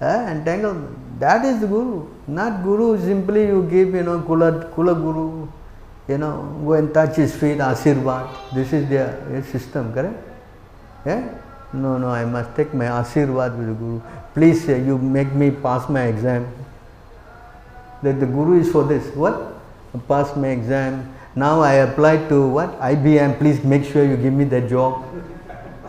uh, 0.00 0.26
entanglement. 0.28 1.20
That 1.20 1.44
is 1.44 1.60
the 1.60 1.66
Guru. 1.66 2.08
Not 2.26 2.62
Guru 2.62 3.00
simply 3.00 3.46
you 3.46 3.62
give, 3.70 3.94
you 3.94 4.02
know, 4.02 4.20
Kula, 4.20 4.72
Kula 4.74 4.94
Guru, 4.94 5.48
you 6.08 6.18
know, 6.18 6.42
go 6.64 6.72
and 6.74 6.92
touch 6.92 7.16
his 7.16 7.34
feet, 7.36 7.58
Asirvad. 7.58 8.28
This 8.54 8.72
is 8.72 8.88
their, 8.88 9.20
their 9.28 9.42
system, 9.44 9.92
correct? 9.92 10.16
Yeah? 11.06 11.28
No, 11.72 11.98
no, 11.98 12.08
I 12.08 12.24
must 12.24 12.54
take 12.56 12.72
my 12.74 12.86
Asirvad 12.86 13.56
with 13.56 13.68
the 13.68 13.74
Guru. 13.74 14.00
Please, 14.34 14.66
you 14.66 14.98
make 14.98 15.32
me 15.32 15.50
pass 15.52 15.88
my 15.88 16.04
exam. 16.04 16.46
That 18.02 18.18
the 18.18 18.26
Guru 18.26 18.60
is 18.60 18.70
for 18.70 18.82
this. 18.82 19.14
What? 19.14 19.54
Pass 20.08 20.34
my 20.36 20.48
exam. 20.48 21.14
Now 21.36 21.60
I 21.60 21.74
applied 21.86 22.28
to 22.28 22.48
what? 22.48 22.78
IBM. 22.80 23.38
Please 23.38 23.62
make 23.62 23.84
sure 23.84 24.04
you 24.04 24.16
give 24.16 24.32
me 24.32 24.44
that 24.46 24.68
job. 24.68 25.04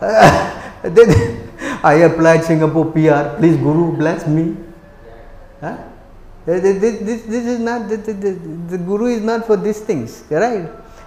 then 0.00 1.50
I 1.82 1.94
applied 2.06 2.44
Singapore 2.44 2.86
PR. 2.92 3.36
Please, 3.38 3.56
Guru, 3.56 3.96
bless 3.96 4.26
me. 4.28 4.56
Huh? 5.60 5.76
This, 6.46 6.62
this, 6.62 7.00
this, 7.00 7.22
this 7.22 7.46
is 7.46 7.58
not, 7.58 7.88
the, 7.88 7.96
the, 7.96 8.12
the, 8.12 8.32
the 8.70 8.78
Guru 8.78 9.06
is 9.06 9.22
not 9.22 9.44
for 9.44 9.56
these 9.56 9.80
things, 9.80 10.22
right? 10.30 10.66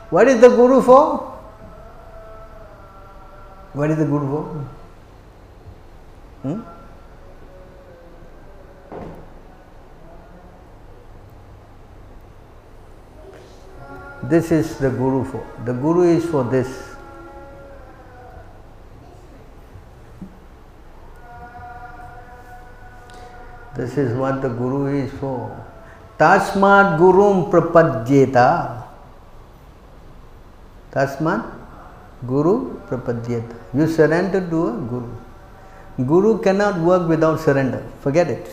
What 0.10 0.28
is 0.28 0.42
the 0.42 0.50
Guru 0.50 0.82
for? 0.82 1.20
What 3.72 3.92
is 3.92 3.98
the 3.98 4.06
Guru 4.06 4.28
for? 4.28 4.44
Hmm? 6.42 6.79
This 14.24 14.51
is 14.51 14.78
the 14.78 14.89
Guru 14.89 15.24
for. 15.24 15.45
The 15.65 15.74
Guru 15.74 16.03
is 16.03 16.26
for 16.26 16.43
this. 16.43 16.67
This 23.76 23.97
is 23.97 24.13
what 24.17 24.41
the 24.41 24.49
Guru 24.49 24.88
is 24.88 25.11
for. 25.20 25.55
Tasmat 26.17 26.99
Gurum 26.99 27.49
Prapadyeta. 27.49 28.84
Tasmat 30.91 31.45
Guru 32.28 32.78
Prapadyeta. 32.89 33.55
You 33.74 33.88
surrender 33.88 34.41
to 34.49 34.67
a 34.67 34.72
Guru. 34.74 35.09
Guru 36.05 36.39
cannot 36.41 36.80
work 36.80 37.07
without 37.07 37.39
surrender. 37.39 37.86
Forget 38.01 38.30
it. 38.30 38.49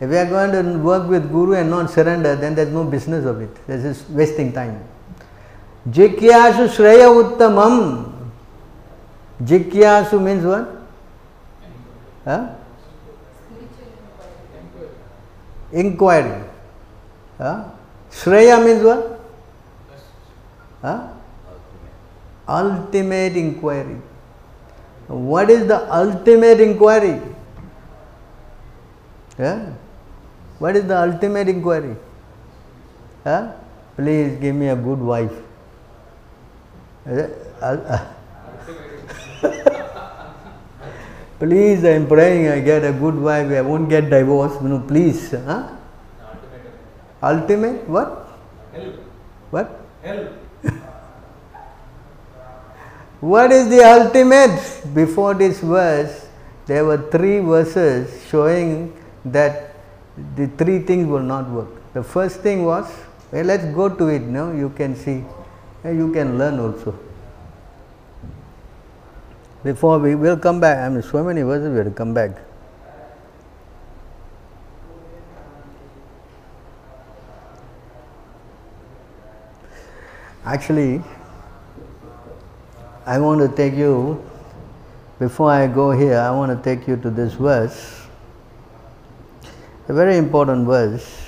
If 0.00 0.10
we 0.10 0.16
are 0.16 0.26
going 0.26 0.52
to 0.52 0.78
work 0.78 1.08
with 1.08 1.30
Guru 1.30 1.54
and 1.54 1.70
not 1.70 1.90
surrender, 1.90 2.36
then 2.36 2.54
there 2.54 2.66
is 2.66 2.72
no 2.72 2.84
business 2.84 3.24
of 3.24 3.40
it. 3.40 3.66
This 3.66 3.84
is 3.84 4.08
wasting 4.10 4.52
time. 4.52 4.84
Jikyasu 5.88 6.68
Shreya 6.68 7.08
Uttamam. 7.10 8.12
Jikyasu 9.42 10.22
means 10.22 10.44
what? 10.44 10.68
Huh? 12.24 12.54
Inquiry. 15.72 16.44
Huh? 17.38 17.64
Shreya 18.10 18.64
means 18.64 18.84
what? 18.84 19.20
Huh? 20.80 21.08
Ultimate 22.46 23.36
inquiry. 23.36 24.00
What 25.08 25.50
is 25.50 25.66
the 25.66 25.92
ultimate 25.92 26.60
inquiry? 26.60 27.20
Yeah? 29.38 29.72
What 30.58 30.76
is 30.76 30.86
the 30.86 30.98
ultimate 30.98 31.48
inquiry? 31.48 31.96
Huh? 33.24 33.52
Please 33.96 34.38
give 34.40 34.54
me 34.54 34.68
a 34.68 34.76
good 34.76 34.98
wife. 34.98 35.32
Ul- 37.06 37.30
uh, 37.60 38.04
please, 41.38 41.84
I 41.84 41.90
am 41.90 42.06
praying 42.06 42.48
I 42.48 42.60
get 42.60 42.84
a 42.84 42.92
good 42.92 43.14
wife. 43.14 43.50
I 43.50 43.60
won't 43.60 43.88
get 43.88 44.10
divorced. 44.10 44.60
No, 44.62 44.80
please. 44.80 45.30
Huh? 45.30 45.68
Ultimate 47.22 47.88
what? 47.88 48.28
Help. 48.72 48.94
What? 49.50 49.80
Help. 50.02 50.32
What 53.20 53.50
is 53.50 53.68
the 53.68 53.82
ultimate? 53.82 54.60
Before 54.94 55.34
this 55.34 55.58
verse, 55.60 56.28
there 56.66 56.84
were 56.84 57.10
three 57.10 57.40
verses 57.40 58.24
showing 58.30 58.92
that 59.24 59.67
the 60.36 60.46
three 60.56 60.80
things 60.80 61.06
will 61.06 61.22
not 61.22 61.48
work. 61.50 61.68
The 61.94 62.02
first 62.02 62.40
thing 62.40 62.64
was, 62.64 62.90
well, 63.30 63.44
let's 63.44 63.64
go 63.74 63.88
to 63.88 64.08
it 64.08 64.22
now, 64.22 64.52
you 64.52 64.70
can 64.70 64.96
see, 64.96 65.24
you 65.84 66.12
can 66.12 66.38
learn 66.38 66.58
also. 66.58 66.98
Before 69.62 69.98
we 69.98 70.14
will 70.14 70.36
come 70.36 70.60
back, 70.60 70.78
I 70.78 70.88
mean, 70.88 71.02
so 71.02 71.22
many 71.24 71.42
verses 71.42 71.70
we 71.70 71.76
have 71.78 71.86
to 71.86 71.92
come 71.92 72.14
back. 72.14 72.30
Actually, 80.44 81.02
I 83.04 83.18
want 83.18 83.40
to 83.40 83.54
take 83.54 83.74
you, 83.74 84.24
before 85.18 85.50
I 85.50 85.66
go 85.66 85.90
here, 85.90 86.18
I 86.18 86.30
want 86.30 86.56
to 86.56 86.62
take 86.62 86.86
you 86.88 86.96
to 86.96 87.10
this 87.10 87.34
verse, 87.34 88.07
a 89.88 89.92
very 89.94 90.18
important 90.18 90.66
verse. 90.66 91.24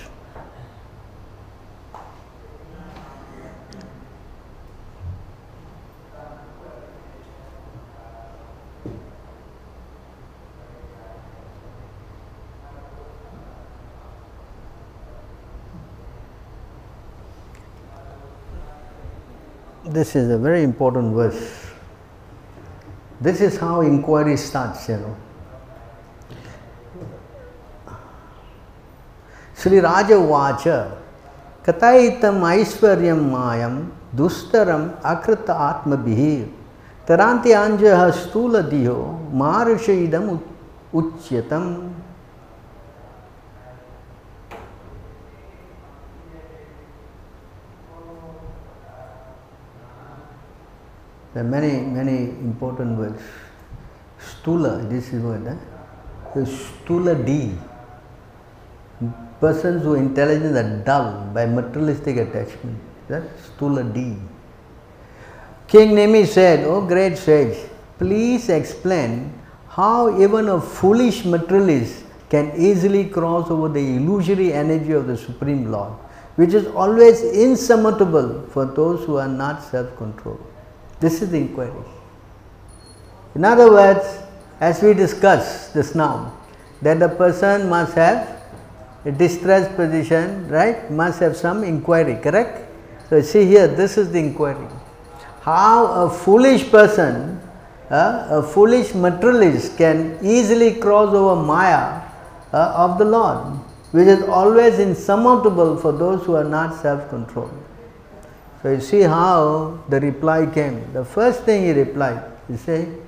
This 19.87 20.15
is 20.15 20.31
a 20.31 20.39
very 20.39 20.63
important 20.63 21.15
verse. 21.15 21.67
This 23.21 23.41
is 23.41 23.57
how 23.57 23.81
inquiry 23.81 24.37
starts, 24.37 24.89
you 24.89 24.99
know. 24.99 25.17
श्रीराजवाच 29.63 30.65
कथयितम् 31.67 32.45
ऐश्वर्यं 32.51 33.21
मायं 33.31 33.75
दुस्तरम् 34.17 34.89
अकृत 35.13 35.51
आत्मभिः 35.51 36.23
तरान्त्याञ्जः 37.09 38.11
स्थूलधियो 38.21 38.99
मारुष 39.43 39.89
इदम् 39.89 40.37
उच्यतम् 41.01 41.71
There 51.33 51.45
are 51.45 51.47
many, 51.47 51.81
many 51.81 52.31
important 52.41 52.99
words. 52.99 53.23
Stula, 54.19 54.89
this 54.91 55.13
is 55.13 55.23
word. 55.23 55.47
Eh? 55.47 56.45
stula 56.45 57.15
D. 57.25 57.57
Persons 59.41 59.82
whose 59.82 59.99
intelligence 59.99 60.57
are 60.57 60.84
dull 60.84 61.30
by 61.34 61.47
materialistic 61.47 62.18
attachment. 62.18 62.78
That 63.09 63.22
stula 63.38 63.82
D. 63.93 64.16
King 65.66 65.91
Nimi 65.93 66.26
said, 66.26 66.64
O 66.64 66.84
great 66.86 67.16
sage, 67.16 67.57
please 67.99 68.49
explain 68.49 69.32
how 69.68 70.20
even 70.20 70.49
a 70.49 70.61
foolish 70.61 71.24
materialist 71.24 72.05
can 72.28 72.53
easily 72.57 73.05
cross 73.09 73.51
over 73.51 73.68
the 73.68 73.80
illusory 73.97 74.53
energy 74.53 74.93
of 74.93 75.07
the 75.07 75.16
Supreme 75.16 75.70
Lord, 75.70 75.93
which 76.36 76.55
is 76.55 76.66
always 76.68 77.22
insurmountable 77.22 78.47
for 78.53 78.64
those 78.64 79.05
who 79.07 79.16
are 79.16 79.28
not 79.28 79.62
self 79.62 79.97
controlled. 79.97 80.45
This 81.01 81.22
is 81.22 81.30
the 81.30 81.38
inquiry. 81.38 81.84
In 83.34 83.45
other 83.45 83.70
words, 83.70 84.18
as 84.61 84.82
we 84.82 84.93
discussed 84.93 85.72
just 85.74 85.95
now, 85.95 86.36
that 86.82 86.99
the 86.99 87.09
person 87.09 87.68
must 87.68 87.95
have 87.95 88.39
distressed 89.05 89.74
position, 89.76 90.48
right? 90.48 90.90
Must 90.90 91.20
have 91.20 91.36
some 91.36 91.64
inquiry, 91.64 92.16
correct? 92.16 92.68
So, 93.09 93.20
see 93.22 93.46
here, 93.46 93.66
this 93.66 93.96
is 93.96 94.12
the 94.12 94.18
inquiry. 94.18 94.68
How 95.40 95.86
a 96.05 96.11
foolish 96.11 96.70
person, 96.70 97.40
uh, 97.90 98.26
a 98.30 98.42
foolish 98.42 98.94
materialist 98.94 99.76
can 99.78 100.18
easily 100.22 100.74
cross 100.74 101.14
over 101.14 101.42
Maya 101.42 102.03
uh, 102.53 102.72
of 102.76 102.98
the 102.98 103.05
Lord, 103.05 103.57
which 103.92 104.07
is 104.07 104.22
always 104.24 104.78
insurmountable 104.78 105.76
for 105.76 105.92
those 105.92 106.24
who 106.26 106.36
are 106.36 106.44
not 106.44 106.80
self 106.82 107.09
controlled. 107.09 107.57
So, 108.62 108.72
you 108.72 108.80
see 108.80 109.01
how 109.01 109.78
the 109.88 109.98
reply 110.01 110.44
came. 110.44 110.92
The 110.92 111.05
first 111.05 111.44
thing 111.44 111.64
he 111.64 111.72
replied, 111.72 112.22
he 112.48 112.59
said, 112.59 113.01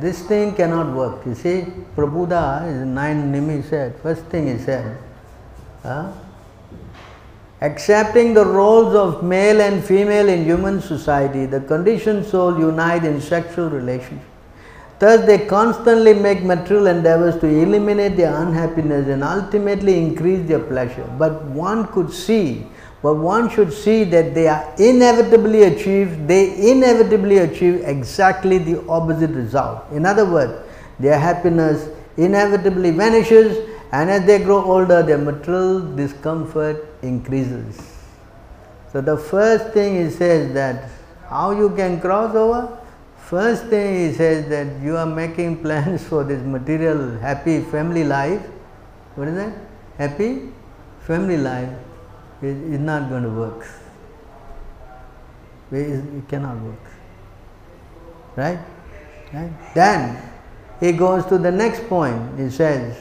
this 0.00 0.22
thing 0.22 0.54
cannot 0.54 0.94
work. 0.94 1.24
You 1.26 1.34
see, 1.34 1.66
Prabuddha 1.96 2.66
in 2.68 2.94
nine 2.94 3.32
Nimi 3.32 3.62
said, 3.68 3.98
first 4.02 4.22
thing 4.26 4.46
he 4.46 4.62
said, 4.62 4.98
accepting 7.60 8.34
the 8.34 8.44
roles 8.44 8.94
of 8.94 9.24
male 9.24 9.60
and 9.60 9.82
female 9.84 10.28
in 10.28 10.44
human 10.44 10.80
society, 10.80 11.46
the 11.46 11.60
conditioned 11.60 12.26
soul 12.26 12.58
unite 12.58 13.04
in 13.04 13.20
sexual 13.20 13.70
relations. 13.70 14.20
Thus, 14.98 15.26
they 15.26 15.44
constantly 15.46 16.14
make 16.14 16.42
material 16.42 16.86
endeavors 16.86 17.38
to 17.40 17.46
eliminate 17.46 18.16
their 18.16 18.34
unhappiness 18.34 19.08
and 19.08 19.22
ultimately 19.22 19.98
increase 19.98 20.48
their 20.48 20.58
pleasure. 20.58 21.06
But 21.18 21.44
one 21.44 21.86
could 21.88 22.10
see, 22.12 22.66
but 23.06 23.18
one 23.18 23.48
should 23.48 23.72
see 23.72 24.02
that 24.02 24.34
they 24.34 24.48
are 24.48 24.74
inevitably 24.78 25.62
achieved, 25.62 26.26
they 26.26 26.70
inevitably 26.70 27.38
achieve 27.38 27.82
exactly 27.84 28.58
the 28.58 28.84
opposite 28.88 29.30
result. 29.30 29.84
In 29.92 30.04
other 30.04 30.24
words, 30.24 30.54
their 30.98 31.16
happiness 31.16 31.88
inevitably 32.16 32.90
vanishes, 32.90 33.64
and 33.92 34.10
as 34.10 34.26
they 34.26 34.40
grow 34.40 34.60
older, 34.60 35.04
their 35.04 35.18
material 35.18 35.94
discomfort 35.94 36.84
increases. 37.02 37.80
So, 38.90 39.00
the 39.00 39.16
first 39.16 39.72
thing 39.72 40.04
he 40.04 40.10
says 40.10 40.52
that 40.54 40.90
how 41.28 41.52
you 41.52 41.70
can 41.76 42.00
cross 42.00 42.34
over? 42.34 42.76
First 43.18 43.66
thing 43.66 44.08
he 44.08 44.12
says 44.14 44.48
that 44.48 44.82
you 44.82 44.96
are 44.96 45.06
making 45.06 45.62
plans 45.68 46.02
for 46.04 46.24
this 46.24 46.42
material 46.42 47.18
happy 47.18 47.60
family 47.60 48.02
life. 48.02 48.42
What 49.14 49.28
is 49.28 49.36
that? 49.36 49.52
Happy 49.96 50.48
family 51.06 51.36
life 51.36 51.70
is, 52.42 52.80
not 52.80 53.08
going 53.08 53.22
to 53.22 53.30
work. 53.30 53.66
It 55.72 56.28
cannot 56.28 56.60
work. 56.60 56.78
Right? 58.36 58.58
right? 59.32 59.74
Then 59.74 60.22
he 60.80 60.92
goes 60.92 61.24
to 61.26 61.38
the 61.38 61.50
next 61.50 61.88
point. 61.88 62.38
He 62.38 62.50
says, 62.50 62.96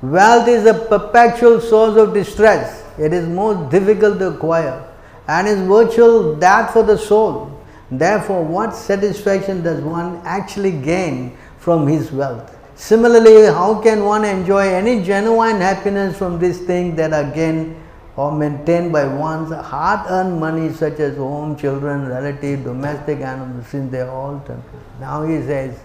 Wealth 0.00 0.48
is 0.48 0.64
a 0.64 0.74
perpetual 0.74 1.60
source 1.60 1.96
of 1.96 2.14
distress. 2.14 2.84
It 2.98 3.12
is 3.12 3.28
most 3.28 3.70
difficult 3.70 4.18
to 4.20 4.28
acquire 4.28 4.84
and 5.26 5.46
is 5.46 5.60
virtual 5.60 6.36
that 6.36 6.72
for 6.72 6.82
the 6.82 6.96
soul. 6.96 7.60
Therefore, 7.90 8.44
what 8.44 8.74
satisfaction 8.74 9.62
does 9.62 9.80
one 9.80 10.20
actually 10.24 10.72
gain 10.72 11.36
from 11.58 11.86
his 11.86 12.12
wealth? 12.12 12.56
Similarly, 12.76 13.46
how 13.46 13.80
can 13.82 14.04
one 14.04 14.24
enjoy 14.24 14.68
any 14.68 15.02
genuine 15.02 15.60
happiness 15.60 16.16
from 16.16 16.38
these 16.38 16.60
things 16.60 16.96
that 16.96 17.12
are 17.12 17.30
gained 17.34 17.76
or 18.18 18.30
maintained 18.32 18.92
by 18.92 19.06
one's 19.06 19.52
hard 19.72 20.00
earned 20.10 20.38
money, 20.40 20.72
such 20.72 20.98
as 20.98 21.16
home, 21.16 21.56
children, 21.56 22.06
relative, 22.08 22.64
domestic 22.64 23.20
animals, 23.20 23.66
since 23.68 23.92
they 23.92 24.00
are 24.00 24.10
all 24.10 24.38
temporary? 24.40 24.84
Now 25.00 25.22
he 25.24 25.40
says, 25.50 25.78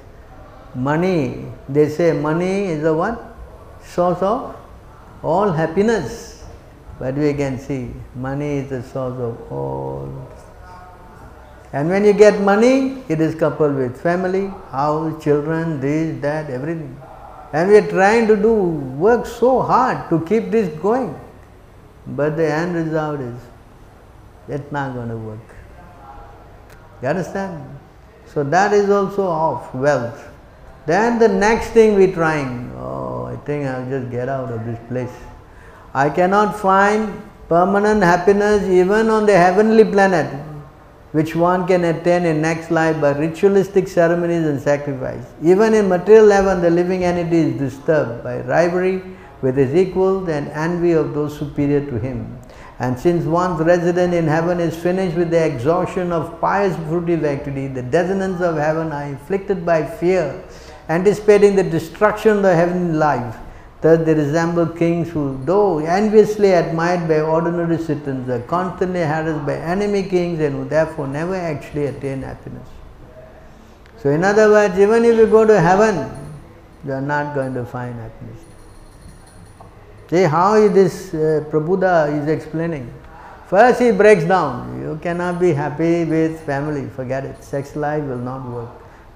money, 0.74 1.46
they 1.70 1.90
say 1.90 2.12
money 2.12 2.56
is 2.76 2.82
the 2.82 2.94
what? 2.94 3.22
Source 3.84 4.22
of 4.22 4.56
all 5.22 5.52
happiness. 5.52 6.44
But 7.00 7.16
we 7.16 7.34
can 7.34 7.60
see 7.60 7.92
money 8.16 8.58
is 8.58 8.70
the 8.70 8.82
source 8.82 9.20
of 9.20 9.52
all 9.52 10.10
and 11.74 11.90
when 11.90 12.06
you 12.06 12.14
get 12.14 12.40
money, 12.40 13.04
it 13.10 13.20
is 13.20 13.34
coupled 13.34 13.76
with 13.76 14.00
family, 14.00 14.46
house, 14.70 15.24
children, 15.24 15.80
this, 15.82 16.22
that, 16.22 16.52
everything. 16.52 16.96
And 17.52 17.70
we 17.70 17.78
are 17.78 17.90
trying 17.90 18.28
to 18.28 18.36
do 18.36 18.54
work 18.54 19.26
so 19.26 19.60
hard 19.60 20.08
to 20.12 20.24
keep 20.28 20.52
this 20.52 20.70
going. 20.80 21.20
But 22.06 22.36
the 22.36 22.52
end 22.52 22.76
result 22.76 23.20
is 23.20 23.40
it's 24.48 24.72
not 24.72 24.94
going 24.94 25.10
to 25.10 25.18
work. 25.18 25.56
You 27.02 27.08
understand? 27.10 27.64
So 28.26 28.44
that 28.44 28.74
is 28.74 28.90
also 28.90 29.30
of 29.30 29.74
wealth. 29.76 30.30
Then 30.86 31.20
the 31.20 31.28
next 31.28 31.70
thing 31.70 31.96
we're 31.96 32.14
trying, 32.14 32.72
oh, 32.78 33.26
I 33.26 33.38
think 33.46 33.66
I'll 33.66 33.88
just 33.90 34.12
get 34.12 34.28
out 34.28 34.52
of 34.52 34.66
this 34.66 34.80
place. 34.90 35.16
I 35.94 36.10
cannot 36.10 36.60
find 36.60 37.22
permanent 37.48 38.04
happiness 38.04 38.64
even 38.64 39.10
on 39.10 39.26
the 39.26 39.38
heavenly 39.38 39.86
planet 39.86 40.28
which 41.14 41.36
one 41.36 41.68
can 41.68 41.84
attain 41.86 42.26
in 42.26 42.42
next 42.42 42.72
life 42.72 43.00
by 43.00 43.12
ritualistic 43.12 43.88
ceremonies 43.88 44.46
and 44.48 44.60
sacrifice. 44.60 45.24
Even 45.44 45.76
in 45.76 45.88
material 45.88 46.30
heaven, 46.32 46.60
the 46.60 46.70
living 46.72 47.04
entity 47.04 47.38
is 47.38 47.60
disturbed 47.60 48.24
by 48.24 48.40
rivalry 48.42 49.04
with 49.44 49.58
his 49.58 49.76
equals 49.76 50.30
and 50.30 50.48
envy 50.48 50.94
of 50.94 51.14
those 51.14 51.38
superior 51.38 51.86
to 51.86 52.00
him. 52.00 52.40
And 52.80 52.98
since 52.98 53.26
one's 53.26 53.62
residence 53.62 54.16
in 54.16 54.26
heaven 54.26 54.60
is 54.60 54.76
finished 54.76 55.18
with 55.18 55.30
the 55.30 55.46
exhaustion 55.46 56.12
of 56.12 56.40
pious 56.40 56.76
fruitive 56.88 57.24
activity, 57.26 57.68
the 57.68 57.84
dissonance 57.84 58.42
of 58.42 58.56
heaven 58.58 58.92
are 58.92 59.04
inflicted 59.04 59.66
by 59.66 59.86
fear, 59.86 60.42
anticipating 60.90 61.56
the 61.56 61.64
destruction 61.64 62.38
of 62.38 62.44
the 62.44 62.56
heavenly 62.56 62.94
life. 62.94 63.36
Thus 63.82 64.06
they 64.06 64.14
resemble 64.14 64.66
kings 64.68 65.10
who, 65.10 65.38
though 65.44 65.80
enviously 65.80 66.52
admired 66.54 67.06
by 67.08 67.20
ordinary 67.20 67.78
citizens, 67.78 68.30
are 68.30 68.42
constantly 68.44 69.02
harassed 69.02 69.46
by 69.46 69.58
enemy 69.58 70.04
kings 70.04 70.40
and 70.40 70.56
who 70.56 70.66
therefore 70.66 71.08
never 71.08 71.36
actually 71.36 71.88
attain 71.88 72.22
happiness. 72.22 72.68
So, 74.02 74.10
in 74.10 74.24
other 74.24 74.50
words, 74.50 74.80
even 74.80 75.04
if 75.04 75.18
you 75.18 75.28
go 75.28 75.46
to 75.46 75.60
heaven, 75.60 76.10
you 76.86 76.94
are 76.94 77.02
not 77.02 77.36
going 77.36 77.54
to 77.56 77.66
find 77.66 77.96
happiness. 78.00 78.43
See 80.14 80.22
how 80.22 80.54
is 80.54 80.72
this 80.74 81.12
uh, 81.16 81.44
Prabuddha 81.50 82.22
is 82.22 82.28
explaining. 82.28 82.94
First 83.48 83.82
he 83.82 83.90
breaks 83.90 84.24
down, 84.24 84.80
you 84.80 85.00
cannot 85.02 85.40
be 85.40 85.54
happy 85.54 86.06
with 86.06 86.40
family, 86.42 86.88
forget 86.96 87.26
it, 87.26 87.44
sex 87.44 87.76
life 87.76 88.04
will 88.04 88.20
not 88.20 88.48
work. 88.48 88.70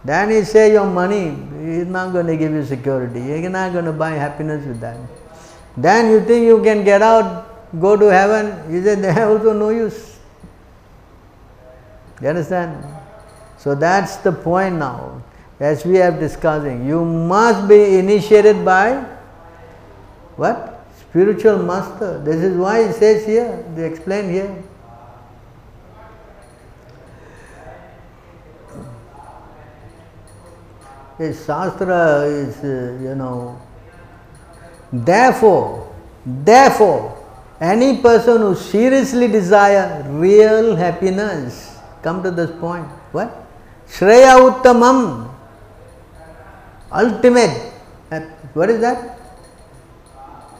Then 0.04 0.32
he 0.32 0.43
say 0.43 0.72
your 0.72 0.88
money 0.88 1.38
is 1.62 1.86
not 1.86 2.14
going 2.14 2.26
to 2.26 2.36
give 2.36 2.52
you 2.52 2.66
security. 2.66 3.20
You're 3.20 3.48
not 3.48 3.74
going 3.74 3.86
to 3.86 3.91
buy 3.91 4.10
happiness 4.10 4.66
with 4.66 4.80
that. 4.80 4.98
Then 5.78 6.10
you 6.10 6.26
think 6.26 6.48
you 6.48 6.64
can 6.64 6.84
get 6.84 7.04
out, 7.04 7.80
go 7.80 7.95
to 7.95 8.08
heaven. 8.08 8.74
He 8.74 8.82
said 8.82 9.04
they 9.04 9.14
have 9.14 9.30
also 9.30 9.54
no 9.54 9.70
use. 9.70 10.18
You 12.24 12.30
understand? 12.30 12.84
So 13.60 13.76
that's 13.76 14.16
the 14.16 14.32
point 14.32 14.78
now. 14.78 15.22
As 15.60 15.86
we 15.86 16.02
are 16.02 16.10
discussing, 16.10 16.88
you 16.88 17.06
must 17.06 17.68
be 17.68 18.00
initiated 18.00 18.66
by 18.66 19.06
what? 20.38 20.74
Spiritual 21.10 21.64
master. 21.64 22.22
This 22.24 22.43
is 22.43 22.58
why 22.58 22.80
it 22.80 22.93
says 22.93 23.26
here, 23.26 23.64
they 23.76 23.86
explain 23.86 24.30
here. 24.30 24.64
This 31.18 31.45
Shastra 31.45 32.26
is, 32.26 32.58
uh, 32.64 32.99
you 33.01 33.16
know, 33.16 33.60
therefore, 34.93 35.91
therefore, 36.24 37.18
any 37.60 38.01
person 38.01 38.41
who 38.41 38.53
seriously 38.53 39.28
desire 39.28 40.03
real 40.10 40.76
happiness, 40.76 41.76
come 42.03 42.22
to 42.22 42.30
this 42.30 42.51
point, 42.60 42.86
what? 43.12 43.45
Shreya 43.89 44.38
Uttamam, 44.38 45.34
ultimate, 46.91 47.74
what 48.53 48.70
is 48.70 48.80
that? 48.82 49.16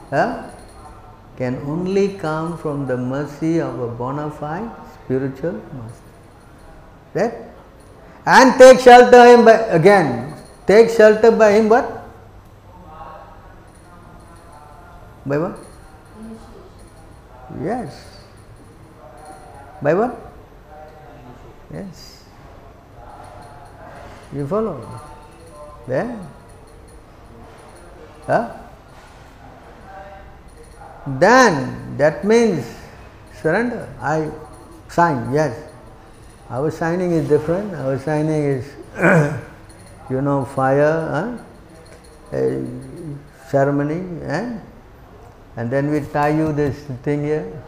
Can 0.10 1.58
only 1.66 2.18
come 2.18 2.58
from 2.58 2.88
the 2.88 2.97
mercy 2.97 3.60
of 3.60 3.80
a 3.80 3.88
bona 3.88 4.32
fide 4.32 4.72
spiritual 5.03 5.53
master. 5.74 6.03
Right? 7.14 7.34
And 8.26 8.58
take 8.60 8.80
shelter 8.80 9.26
him 9.26 9.45
by 9.45 9.53
again. 9.72 10.34
Take 10.66 10.89
shelter 10.89 11.32
by 11.32 11.51
him 11.51 11.70
what? 11.70 12.03
By 15.26 15.38
what? 15.38 15.60
Yes. 17.62 18.03
By 19.82 19.93
what? 19.93 20.16
Yes. 21.74 22.26
You 24.34 24.47
follow? 24.47 25.01
There. 25.88 26.20
Huh? 28.26 28.66
Then 31.08 31.95
that 31.97 32.26
means 32.26 32.66
surrender. 33.41 33.88
I 34.01 34.30
sign, 34.89 35.32
yes. 35.34 35.55
Our 36.49 36.72
signing 36.72 37.12
is 37.12 37.28
different. 37.28 37.74
Our 37.76 37.97
signing 37.99 38.43
is, 38.43 38.66
you 40.10 40.22
know, 40.22 40.45
fire, 40.45 41.39
huh? 42.32 42.38
ceremony, 43.49 44.03
eh? 44.24 44.60
and 45.55 45.72
then 45.72 45.89
we 45.91 46.01
tie 46.01 46.30
you 46.30 46.51
this 46.51 46.76
thing 47.03 47.24
here. 47.24 47.64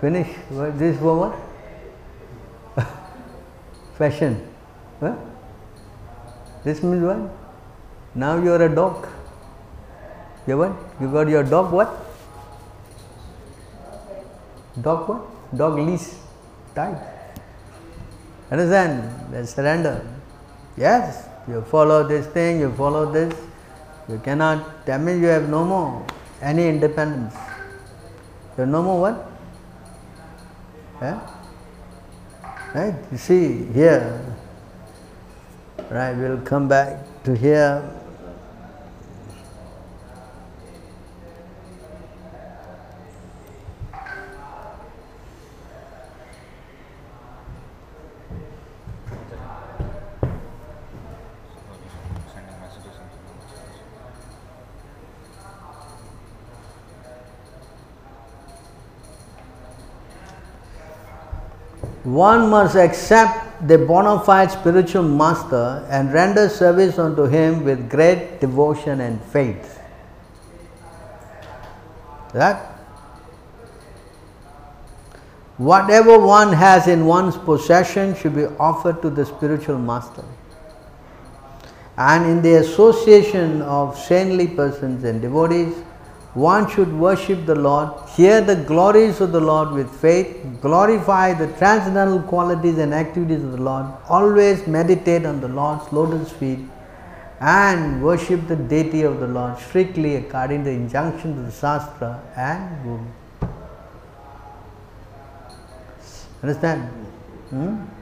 Finish. 0.00 0.28
This 0.50 0.98
what? 1.00 1.38
Fashion. 3.98 4.40
Huh? 4.98 5.14
This 6.64 6.82
means 6.82 7.04
what? 7.04 7.30
Now 8.14 8.42
you 8.42 8.52
are 8.52 8.62
a 8.62 8.74
dog. 8.74 9.06
You 10.50 10.58
what? 10.58 10.74
You 11.00 11.06
got 11.12 11.28
your 11.28 11.44
dog 11.44 11.70
what? 11.70 11.90
Dog 14.82 15.08
what? 15.08 15.56
Dog 15.56 15.78
leash 15.78 16.08
tied. 16.74 16.98
Understand? 18.50 19.30
Then 19.30 19.46
surrender. 19.46 20.04
Yes, 20.76 21.28
you 21.46 21.62
follow 21.62 22.02
this 22.02 22.26
thing, 22.26 22.58
you 22.58 22.72
follow 22.72 23.12
this. 23.12 23.32
You 24.08 24.18
cannot, 24.18 24.86
that 24.86 25.00
means 25.00 25.22
you 25.22 25.28
have 25.28 25.48
no 25.48 25.64
more 25.64 26.04
any 26.42 26.66
independence. 26.66 27.34
You 28.56 28.62
have 28.62 28.68
no 28.68 28.82
more 28.82 29.00
what? 29.02 29.30
Yeah? 31.00 31.20
Right? 32.74 32.94
You 33.12 33.18
see 33.18 33.66
here, 33.66 34.34
right? 35.90 36.16
We'll 36.16 36.40
come 36.42 36.66
back 36.66 37.22
to 37.22 37.36
here. 37.36 37.88
Sending 52.32 52.58
messages 52.60 52.96
into 53.02 53.18
the 61.74 61.89
One 62.02 62.48
must 62.48 62.76
accept 62.76 63.68
the 63.68 63.76
bona 63.76 64.20
fide 64.20 64.50
spiritual 64.50 65.02
master 65.02 65.86
and 65.90 66.12
render 66.12 66.48
service 66.48 66.98
unto 66.98 67.24
him 67.24 67.62
with 67.62 67.90
great 67.90 68.40
devotion 68.40 69.00
and 69.00 69.22
faith. 69.22 69.78
That 72.32 72.64
whatever 75.58 76.18
one 76.18 76.54
has 76.54 76.88
in 76.88 77.04
one's 77.04 77.36
possession 77.36 78.14
should 78.14 78.34
be 78.34 78.46
offered 78.58 79.02
to 79.02 79.10
the 79.10 79.26
spiritual 79.26 79.78
master. 79.78 80.24
And 81.98 82.24
in 82.24 82.40
the 82.40 82.54
association 82.54 83.60
of 83.60 83.98
saintly 83.98 84.46
persons 84.46 85.04
and 85.04 85.20
devotees, 85.20 85.74
one 86.34 86.70
should 86.70 86.92
worship 86.92 87.44
the 87.44 87.54
Lord, 87.54 88.08
hear 88.10 88.40
the 88.40 88.54
glories 88.54 89.20
of 89.20 89.32
the 89.32 89.40
Lord 89.40 89.72
with 89.72 89.90
faith, 90.00 90.46
glorify 90.60 91.34
the 91.34 91.48
transcendental 91.58 92.22
qualities 92.22 92.78
and 92.78 92.94
activities 92.94 93.42
of 93.42 93.52
the 93.52 93.62
Lord, 93.62 93.86
always 94.08 94.66
meditate 94.66 95.26
on 95.26 95.40
the 95.40 95.48
Lord's 95.48 95.92
lotus 95.92 96.30
feet, 96.30 96.60
and 97.40 98.02
worship 98.02 98.46
the 98.46 98.54
deity 98.54 99.02
of 99.02 99.18
the 99.18 99.26
Lord 99.26 99.58
strictly 99.58 100.16
according 100.16 100.64
to 100.64 100.70
the 100.70 100.76
injunctions 100.76 101.38
of 101.38 101.46
the 101.46 101.52
Shastra 101.52 102.22
and 102.36 102.82
Guru. 102.84 103.50
Understand? 106.42 106.82
Hmm? 107.50 107.99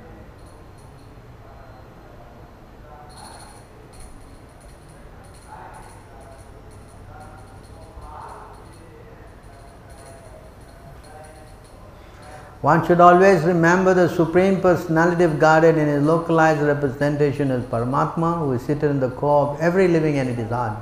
One 12.61 12.85
should 12.85 13.01
always 13.01 13.45
remember 13.45 13.95
the 13.95 14.09
Supreme 14.09 14.61
Personality 14.61 15.23
of 15.23 15.39
Godhead 15.39 15.79
in 15.79 15.87
his 15.87 16.03
localized 16.03 16.61
representation 16.61 17.53
as 17.53 17.63
Paramatma, 17.65 18.41
who 18.41 18.53
is 18.53 18.63
seated 18.63 18.91
in 18.91 18.99
the 18.99 19.11
core 19.11 19.51
of 19.51 19.61
every 19.61 19.87
living 19.87 20.19
entity's 20.19 20.49
heart. 20.49 20.77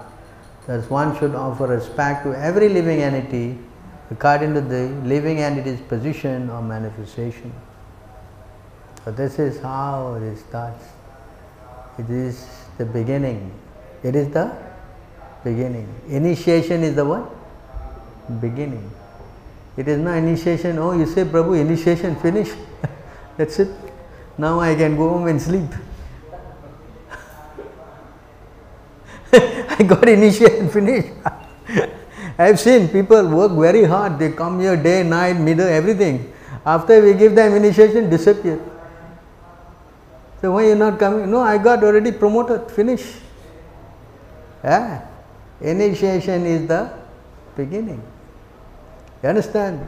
Thus, 0.66 0.88
one 0.88 1.18
should 1.18 1.34
offer 1.34 1.66
respect 1.66 2.24
to 2.24 2.32
every 2.32 2.70
living 2.70 3.02
entity 3.02 3.58
according 4.10 4.54
to 4.54 4.62
the 4.62 4.88
living 5.04 5.40
entity's 5.40 5.80
position 5.82 6.48
or 6.48 6.62
manifestation. 6.62 7.52
So, 9.04 9.12
this 9.12 9.38
is 9.38 9.60
how 9.60 10.14
it 10.14 10.36
starts. 10.38 10.82
It 11.98 12.08
is 12.08 12.46
the 12.78 12.86
beginning. 12.86 13.52
It 14.02 14.16
is 14.16 14.30
the 14.30 14.50
beginning. 15.44 15.88
Initiation 16.08 16.82
is 16.82 16.96
the 16.96 17.04
what? 17.04 17.30
Beginning. 18.40 18.90
It 19.76 19.88
is 19.88 19.98
not 19.98 20.16
initiation. 20.16 20.78
Oh, 20.78 20.92
you 20.92 21.06
say, 21.06 21.24
Prabhu, 21.24 21.60
initiation 21.60 22.16
finished. 22.16 22.56
That's 23.36 23.58
it. 23.58 23.68
Now 24.38 24.60
I 24.60 24.74
can 24.74 24.96
go 24.96 25.08
home 25.10 25.26
and 25.28 25.40
sleep. 25.40 25.70
I 29.32 29.82
got 29.86 30.08
initiation 30.08 30.68
finished. 30.76 31.08
I 32.38 32.46
have 32.46 32.60
seen 32.60 32.88
people 32.88 33.28
work 33.28 33.52
very 33.52 33.84
hard. 33.84 34.18
They 34.18 34.32
come 34.32 34.60
here 34.60 34.76
day, 34.76 35.02
night, 35.02 35.34
middle, 35.34 35.66
everything. 35.66 36.32
After 36.64 37.02
we 37.02 37.14
give 37.14 37.34
them 37.34 37.54
initiation, 37.54 38.10
disappear. 38.10 38.60
So 40.40 40.52
why 40.52 40.66
you 40.68 40.74
not 40.74 40.98
coming? 40.98 41.30
No, 41.30 41.40
I 41.40 41.58
got 41.58 41.82
already 41.82 42.12
promoted. 42.12 42.70
Finish. 42.70 43.16
Yeah. 44.62 45.06
Initiation 45.60 46.44
is 46.44 46.68
the 46.68 46.92
beginning. 47.56 48.02
You 49.22 49.28
understand? 49.30 49.86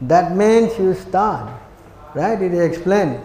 That 0.00 0.36
means 0.36 0.78
you 0.78 0.94
start. 0.94 1.52
Right? 2.14 2.40
It 2.40 2.52
is 2.52 2.60
explained. 2.60 3.20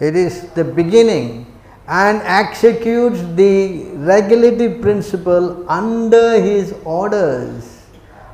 It 0.00 0.16
is 0.16 0.48
the 0.50 0.64
beginning 0.64 1.46
and 1.86 2.20
executes 2.24 3.20
the 3.36 3.84
regulative 3.96 4.82
principle 4.82 5.64
under 5.70 6.40
his 6.40 6.74
orders. 6.84 7.82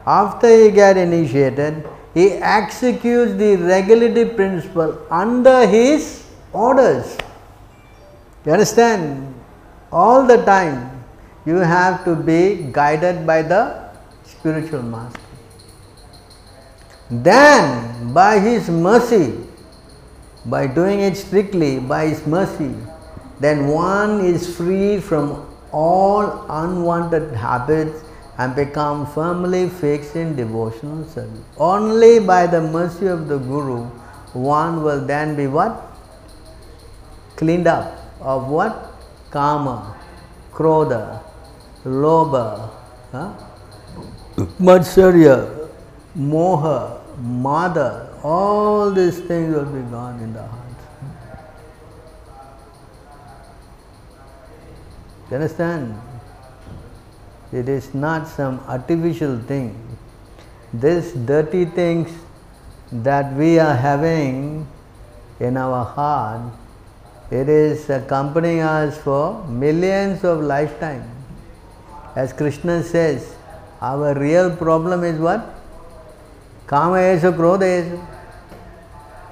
After 0.07 0.49
he 0.49 0.71
get 0.71 0.97
initiated, 0.97 1.87
he 2.15 2.33
executes 2.33 3.35
the 3.35 3.57
regulative 3.57 4.37
principle 4.37 4.99
under 5.11 5.67
his 5.67 6.25
orders. 6.53 7.17
You 8.45 8.53
understand? 8.53 9.35
All 9.93 10.27
the 10.27 10.45
time 10.45 11.05
you 11.45 11.57
have 11.57 12.05
to 12.05 12.15
be 12.15 12.69
guided 12.73 13.27
by 13.27 13.43
the 13.43 13.91
spiritual 14.25 14.83
master. 14.83 15.21
Then, 17.11 18.13
by 18.15 18.39
his 18.39 18.69
mercy, 18.71 19.37
by 20.47 20.67
doing 20.67 21.01
it 21.01 21.17
strictly, 21.17 21.81
by 21.81 22.07
his 22.07 22.27
mercy, 22.27 22.75
then 23.41 23.67
one 23.69 24.25
is 24.25 24.57
free 24.57 25.01
from 25.01 25.47
all 25.73 26.47
unwanted 26.49 27.35
habits 27.35 28.05
and 28.41 28.57
become 28.57 29.07
firmly 29.15 29.69
fixed 29.69 30.17
in 30.17 30.35
devotional 30.35 31.05
service. 31.15 31.45
Only 31.59 32.21
by 32.21 32.47
the 32.47 32.61
mercy 32.63 33.07
of 33.07 33.29
the 33.29 33.37
Guru, 33.37 33.81
one 34.33 34.83
will 34.83 35.05
then 35.05 35.37
be 35.37 35.47
what? 35.47 35.75
Cleaned 37.37 37.67
up 37.67 37.99
of 38.21 38.49
what? 38.49 38.95
Kama, 39.31 39.95
Krodha, 40.53 41.23
Lobha, 41.85 42.71
huh? 43.13 43.33
Matsarya, 44.59 45.69
Moha, 46.17 46.99
Mada, 47.19 48.19
all 48.23 48.91
these 48.91 49.21
things 49.21 49.55
will 49.55 49.67
be 49.67 49.83
gone 49.91 50.19
in 50.21 50.33
the 50.33 50.43
heart. 50.43 50.79
You 55.29 55.37
understand? 55.37 56.01
It 57.53 57.69
is 57.69 57.95
not 57.95 58.29
some 58.29 58.61
artificial 58.69 59.39
thing. 59.41 59.75
These 60.73 61.13
dirty 61.13 61.65
things 61.65 62.11
that 62.93 63.33
we 63.35 63.59
are 63.59 63.75
having 63.75 64.69
in 65.41 65.57
our 65.57 65.85
heart, 65.85 66.53
it 67.31 67.49
is 67.49 67.91
accompanying 67.91 68.61
us 68.61 68.99
for 68.99 69.45
millions 69.47 70.23
of 70.23 70.41
lifetimes. 70.41 71.07
As 72.15 72.33
Krishna 72.33 72.83
says, 72.83 73.35
our 73.81 74.15
real 74.15 74.55
problem 74.55 75.05
is 75.05 75.19
what? 75.19 75.55
Kama 76.67 76.99
esha, 76.99 77.33
krodha 77.33 77.63
esha. 77.63 78.07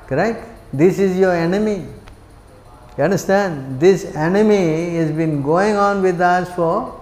Correct? 0.08 0.44
This 0.72 0.98
is 0.98 1.16
your 1.16 1.34
enemy. 1.34 1.86
You 2.96 3.04
understand? 3.04 3.78
This 3.78 4.04
enemy 4.16 4.96
has 4.96 5.12
been 5.12 5.42
going 5.42 5.76
on 5.76 6.02
with 6.02 6.20
us 6.20 6.52
for 6.54 6.97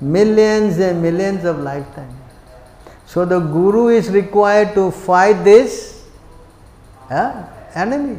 millions 0.00 0.78
and 0.78 1.02
millions 1.02 1.44
of 1.44 1.58
lifetimes. 1.58 2.14
So 3.06 3.24
the 3.24 3.40
guru 3.40 3.88
is 3.88 4.08
required 4.10 4.74
to 4.74 4.90
fight 4.90 5.44
this 5.44 6.04
uh, 7.10 7.44
enemy. 7.74 8.18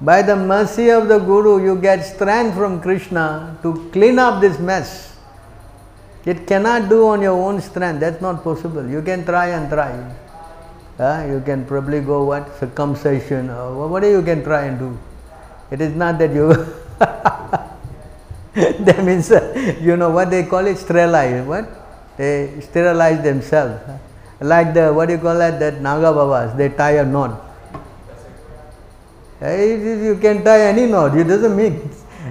By 0.00 0.22
the 0.22 0.36
mercy 0.36 0.90
of 0.90 1.08
the 1.08 1.18
guru, 1.18 1.62
you 1.64 1.76
get 1.80 2.02
strength 2.02 2.54
from 2.54 2.80
Krishna 2.80 3.58
to 3.62 3.90
clean 3.92 4.18
up 4.18 4.40
this 4.40 4.58
mess. 4.58 5.16
It 6.24 6.46
cannot 6.46 6.88
do 6.88 7.06
on 7.06 7.22
your 7.22 7.38
own 7.40 7.60
strength, 7.60 8.00
that's 8.00 8.20
not 8.20 8.42
possible. 8.42 8.86
You 8.86 9.00
can 9.00 9.24
try 9.24 9.48
and 9.50 9.70
try. 9.70 9.92
Uh, 10.98 11.26
you 11.30 11.40
can 11.44 11.64
probably 11.66 12.00
go 12.00 12.24
what? 12.24 12.58
Circumcision 12.58 13.50
or 13.50 13.88
whatever 13.88 14.12
you 14.12 14.22
can 14.22 14.42
try 14.42 14.64
and 14.64 14.78
do. 14.78 14.98
It 15.70 15.80
is 15.80 15.94
not 15.94 16.18
that 16.18 16.32
you. 16.32 16.66
that 18.80 19.04
means, 19.04 19.30
uh, 19.30 19.76
you 19.80 19.96
know 19.96 20.08
what 20.10 20.30
they 20.30 20.44
call 20.44 20.66
it? 20.66 20.78
Sterilize. 20.78 21.44
What? 21.46 21.68
They 22.16 22.58
sterilize 22.60 23.22
themselves. 23.22 23.82
Like 24.40 24.72
the, 24.72 24.92
what 24.92 25.06
do 25.06 25.12
you 25.12 25.18
call 25.18 25.36
that? 25.38 25.60
That 25.60 25.80
Naga 25.82 26.12
Babas, 26.12 26.56
they 26.56 26.70
tie 26.70 26.92
a 26.92 27.04
knot. 27.04 27.42
Uh, 29.42 29.52
You 29.52 30.16
can 30.20 30.42
tie 30.42 30.68
any 30.68 30.86
knot, 30.86 31.16
it 31.16 31.24
doesn't 31.24 31.54
mean. 31.54 31.90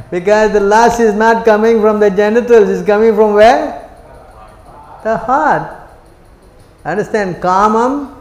Because 0.10 0.52
the 0.52 0.60
lust 0.60 1.00
is 1.00 1.14
not 1.14 1.46
coming 1.46 1.80
from 1.80 2.00
the 2.00 2.10
genitals, 2.10 2.70
it's 2.70 2.86
coming 2.86 3.14
from 3.14 3.36
where? 3.36 3.88
The 5.04 5.18
heart. 5.18 5.90
Understand? 6.84 7.36
Kamam, 7.36 8.16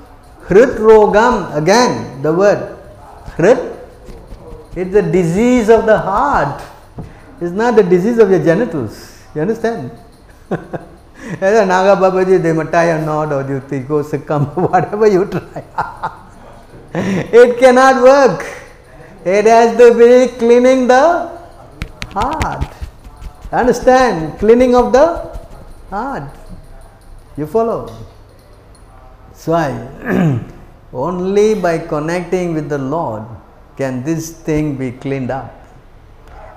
hrit 0.46 0.76
rogam, 0.76 1.56
again 1.56 2.20
the 2.22 2.32
word. 2.32 2.78
Hrit 3.36 3.74
it's 4.76 4.92
the 4.92 5.02
disease 5.02 5.70
of 5.70 5.86
the 5.86 5.98
heart. 5.98 6.62
It's 7.40 7.52
not 7.52 7.76
the 7.76 7.82
disease 7.82 8.18
of 8.18 8.30
your 8.30 8.42
genitals. 8.42 9.22
You 9.34 9.42
understand? 9.42 9.90
A 10.50 11.64
Naga 11.66 11.96
Babaji, 12.00 12.70
tie 12.70 12.84
a 12.84 13.04
knot 13.04 13.32
or 13.32 13.48
you 13.48 13.60
think, 13.60 13.88
go 13.88 14.02
succumb, 14.02 14.46
whatever 14.54 15.06
you 15.06 15.24
try. 15.24 15.64
it 16.94 17.58
cannot 17.58 18.02
work. 18.02 18.44
It 19.24 19.46
has 19.46 19.76
to 19.78 19.94
be 19.94 20.36
cleaning 20.38 20.86
the 20.86 21.30
heart. 22.12 22.66
Understand? 23.50 24.38
Cleaning 24.38 24.74
of 24.74 24.92
the 24.92 25.38
heart. 25.90 26.30
You 27.36 27.46
follow? 27.46 27.90
So, 29.32 29.54
I, 29.54 30.40
only 30.92 31.54
by 31.54 31.78
connecting 31.78 32.54
with 32.54 32.68
the 32.68 32.78
Lord 32.78 33.24
can 33.76 34.04
this 34.04 34.30
thing 34.30 34.76
be 34.76 34.92
cleaned 34.92 35.30
up. 35.30 35.63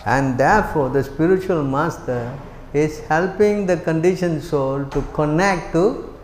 And 0.08 0.38
therefore, 0.38 0.88
the 0.88 1.04
spiritual 1.04 1.66
master 1.66 2.32
is 2.72 3.00
helping 3.12 3.66
the 3.66 3.76
conditioned 3.76 4.42
soul 4.42 4.86
to 4.86 5.02
connect 5.12 5.74
to 5.74 6.16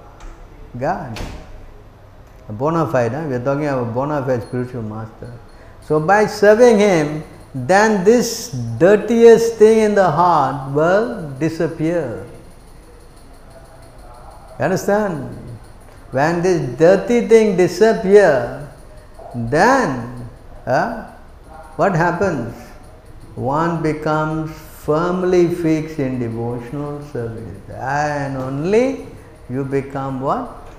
God. 0.79 1.19
A 2.47 2.53
bona 2.53 2.88
fide, 2.89 3.11
we 3.27 3.36
are 3.36 3.43
talking 3.43 3.67
about 3.67 3.93
bona 3.93 4.23
fide 4.25 4.43
spiritual 4.43 4.84
master. 4.84 5.34
So, 5.81 5.99
by 5.99 6.27
serving 6.27 6.79
him, 6.79 7.25
then 7.53 8.05
this 8.05 8.51
dirtiest 8.79 9.55
thing 9.55 9.79
in 9.79 9.95
the 9.95 10.09
heart 10.09 10.71
will 10.71 11.29
disappear. 11.38 12.25
You 14.59 14.63
understand? 14.63 15.27
When 16.11 16.41
this 16.41 16.79
dirty 16.79 17.27
thing 17.27 17.57
disappears, 17.57 18.65
then 19.36 20.29
uh, 20.65 21.11
what 21.75 21.95
happens? 21.95 22.62
One 23.36 23.81
becomes 23.81 24.51
firmly 24.86 25.47
fixed 25.55 25.97
in 25.99 26.19
devotional 26.19 27.01
service, 27.11 27.69
and 27.69 28.38
only 28.38 29.07
you 29.49 29.63
become 29.63 30.21
what? 30.21 30.69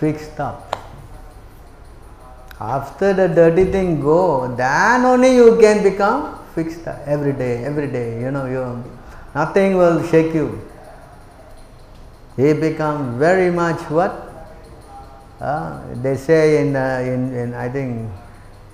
Fixed 0.00 0.38
up. 0.40 0.76
After 2.60 3.12
the 3.12 3.28
dirty 3.28 3.64
thing 3.64 4.00
go, 4.00 4.54
then 4.54 5.04
only 5.04 5.34
you 5.34 5.56
can 5.60 5.82
become 5.82 6.38
fixed 6.54 6.86
up 6.86 7.00
every 7.06 7.32
day, 7.32 7.64
every 7.64 7.88
day. 7.88 8.20
You 8.20 8.30
know, 8.30 8.46
you 8.46 8.84
nothing 9.34 9.76
will 9.76 10.02
shake 10.06 10.34
you. 10.34 10.60
He 12.36 12.52
become 12.52 13.18
very 13.18 13.50
much 13.50 13.80
what? 13.90 14.30
Uh, 15.40 15.80
they 16.02 16.16
say 16.16 16.62
in, 16.62 16.74
uh, 16.74 17.02
in, 17.04 17.34
in 17.34 17.54
I 17.54 17.68
think 17.68 18.10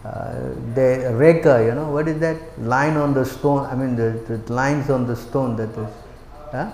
uh, 0.04 0.32
the 0.74 1.12
reka, 1.14 1.62
you 1.64 1.74
know, 1.74 1.90
what 1.90 2.08
is 2.08 2.18
that 2.20 2.38
line 2.58 2.96
on 2.96 3.12
the 3.12 3.24
stone? 3.24 3.66
I 3.66 3.74
mean, 3.74 3.96
the, 3.96 4.12
the 4.28 4.52
lines 4.52 4.88
on 4.88 5.06
the 5.06 5.14
stone 5.14 5.56
that 5.56 5.68
is, 5.70 5.88
huh? 6.52 6.70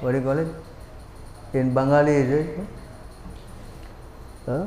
what 0.00 0.12
do 0.12 0.18
you 0.18 0.24
call 0.24 0.38
it? 0.38 0.46
In 1.54 1.74
Bengali, 1.74 2.12
is 2.12 2.30
it? 2.30 2.60
Huh? 4.46 4.66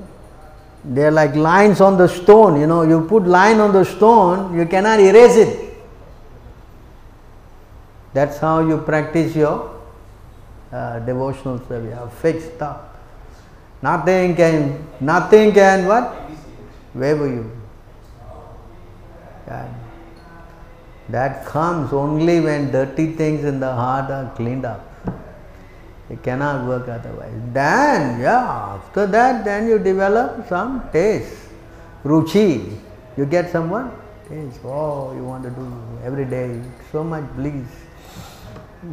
They 0.84 1.06
are 1.06 1.12
like 1.12 1.36
lines 1.36 1.80
on 1.80 1.98
the 1.98 2.08
stone, 2.08 2.60
you 2.60 2.68
know, 2.68 2.82
you 2.82 3.06
put 3.08 3.24
line 3.24 3.60
on 3.60 3.72
the 3.72 3.86
stone, 3.86 4.58
you 4.58 4.66
cannot 4.66 5.00
erase 5.00 5.38
it. 5.38 5.74
That's 8.14 8.40
how 8.40 8.68
you 8.68 8.78
practice 8.80 9.36
your 9.36 9.80
uh, 10.72 11.00
devotional 11.00 11.60
service, 11.68 11.98
fixed 12.22 12.62
up. 12.62 12.98
Nothing 13.82 14.36
can, 14.36 14.86
nothing 15.00 15.54
can 15.54 15.88
what? 15.88 16.29
Waver 16.94 17.28
you. 17.28 17.52
Yeah. 19.48 19.68
That 21.10 21.46
comes 21.46 21.92
only 21.92 22.40
when 22.40 22.72
dirty 22.72 23.14
things 23.14 23.44
in 23.44 23.60
the 23.60 23.74
heart 23.74 24.12
are 24.12 24.32
cleaned 24.36 24.66
up. 24.66 24.86
It 26.10 26.24
cannot 26.24 26.68
work 26.68 26.88
otherwise. 26.88 27.34
Then, 27.54 28.20
yeah, 28.20 28.76
after 28.76 29.06
that, 29.08 29.46
then 29.46 29.68
you 29.68 29.78
develop 29.80 30.48
some 30.48 30.90
taste, 30.92 31.36
ruchi. 32.04 32.78
You 33.18 33.26
get 33.26 33.52
someone. 33.52 33.92
Taste. 34.28 34.60
Oh, 34.64 35.14
you 35.16 35.24
want 35.24 35.44
to 35.44 35.50
do 35.50 35.72
every 36.04 36.26
day. 36.26 36.62
So 36.92 37.04
much 37.04 37.26
bliss. 37.36 37.68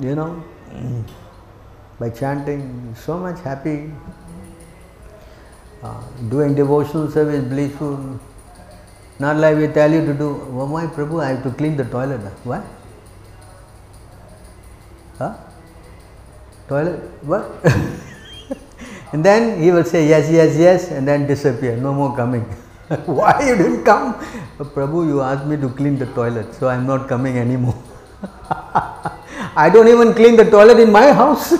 You 0.00 0.14
know, 0.14 0.44
by 1.98 2.10
chanting, 2.10 2.94
so 2.94 3.18
much 3.18 3.40
happy. 3.40 3.92
Uh, 5.86 5.94
doing 6.30 6.54
devotional 6.54 7.08
service 7.10 7.44
blissful. 7.44 8.18
Not 9.20 9.36
like 9.36 9.56
we 9.56 9.66
tell 9.68 9.92
you 9.92 10.04
to 10.04 10.14
do, 10.14 10.28
oh 10.60 10.66
my 10.66 10.86
Prabhu, 10.86 11.22
I 11.22 11.28
have 11.28 11.42
to 11.44 11.50
clean 11.50 11.76
the 11.76 11.84
toilet. 11.84 12.20
Why? 12.42 12.60
Huh? 15.18 15.34
Toilet? 16.68 16.98
What? 17.22 17.44
and 19.12 19.24
then 19.24 19.62
he 19.62 19.70
will 19.70 19.84
say 19.84 20.08
yes, 20.08 20.28
yes, 20.28 20.56
yes, 20.58 20.90
and 20.90 21.06
then 21.06 21.26
disappear, 21.28 21.76
no 21.76 21.94
more 21.94 22.16
coming. 22.16 22.42
Why 23.06 23.46
you 23.46 23.54
didn't 23.56 23.84
come? 23.84 24.16
Oh, 24.58 24.64
Prabhu, 24.64 25.06
you 25.06 25.20
asked 25.20 25.46
me 25.46 25.56
to 25.56 25.68
clean 25.68 25.98
the 25.98 26.06
toilet, 26.06 26.52
so 26.54 26.68
I'm 26.68 26.86
not 26.86 27.08
coming 27.08 27.38
anymore. 27.38 27.80
I 29.64 29.70
don't 29.72 29.88
even 29.88 30.14
clean 30.14 30.36
the 30.36 30.50
toilet 30.50 30.80
in 30.80 30.90
my 30.90 31.12
house. 31.12 31.54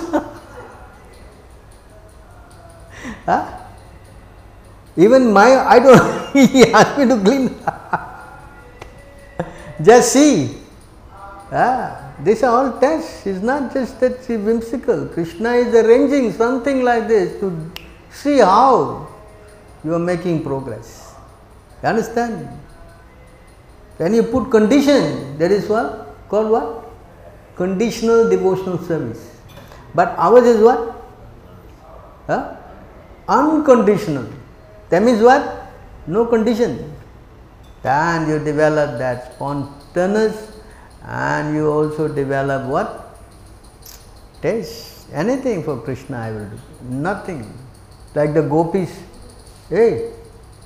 huh? 3.25 3.63
Even 4.97 5.31
my, 5.31 5.55
I 5.55 5.79
don't, 5.79 6.35
he 6.53 6.73
asked 6.73 6.97
me 6.97 7.05
to 7.05 7.21
clean. 7.21 7.55
just 9.81 10.11
see. 10.11 10.57
Ah, 11.51 12.13
these 12.23 12.41
are 12.43 12.51
all 12.57 12.79
tests. 12.79 13.27
It's 13.27 13.41
not 13.41 13.71
just 13.73 13.99
that 13.99 14.25
she 14.25 14.37
whimsical. 14.37 15.05
Krishna 15.07 15.51
is 15.51 15.73
arranging 15.73 16.33
something 16.33 16.83
like 16.83 17.07
this 17.07 17.39
to 17.39 17.71
see 18.09 18.39
how 18.39 19.07
you 19.83 19.93
are 19.93 19.99
making 19.99 20.43
progress. 20.43 21.13
You 21.83 21.89
understand? 21.89 22.49
When 23.97 24.15
you 24.15 24.23
put 24.23 24.49
condition, 24.49 25.37
that 25.37 25.51
is 25.51 25.69
what? 25.69 26.15
Called 26.27 26.49
what? 26.49 26.89
Conditional 27.55 28.29
devotional 28.29 28.79
service. 28.79 29.39
But 29.93 30.15
ours 30.17 30.45
is 30.45 30.61
what? 30.61 30.95
Huh? 32.25 32.55
Unconditional. 33.27 34.27
That 34.89 35.03
means 35.03 35.21
what? 35.21 35.71
No 36.07 36.25
condition. 36.25 36.93
Then 37.83 38.29
you 38.29 38.39
develop 38.39 38.97
that 38.99 39.33
spontaneous 39.33 40.51
and 41.03 41.55
you 41.55 41.69
also 41.69 42.07
develop 42.07 42.65
what? 42.67 43.07
taste. 44.41 45.07
Anything 45.13 45.63
for 45.63 45.77
Krishna 45.77 46.17
I 46.17 46.31
will 46.31 46.49
do. 46.49 46.59
Nothing. 46.89 47.41
Like 48.13 48.33
the 48.33 48.41
gopis. 48.41 48.99
Hey, 49.69 50.11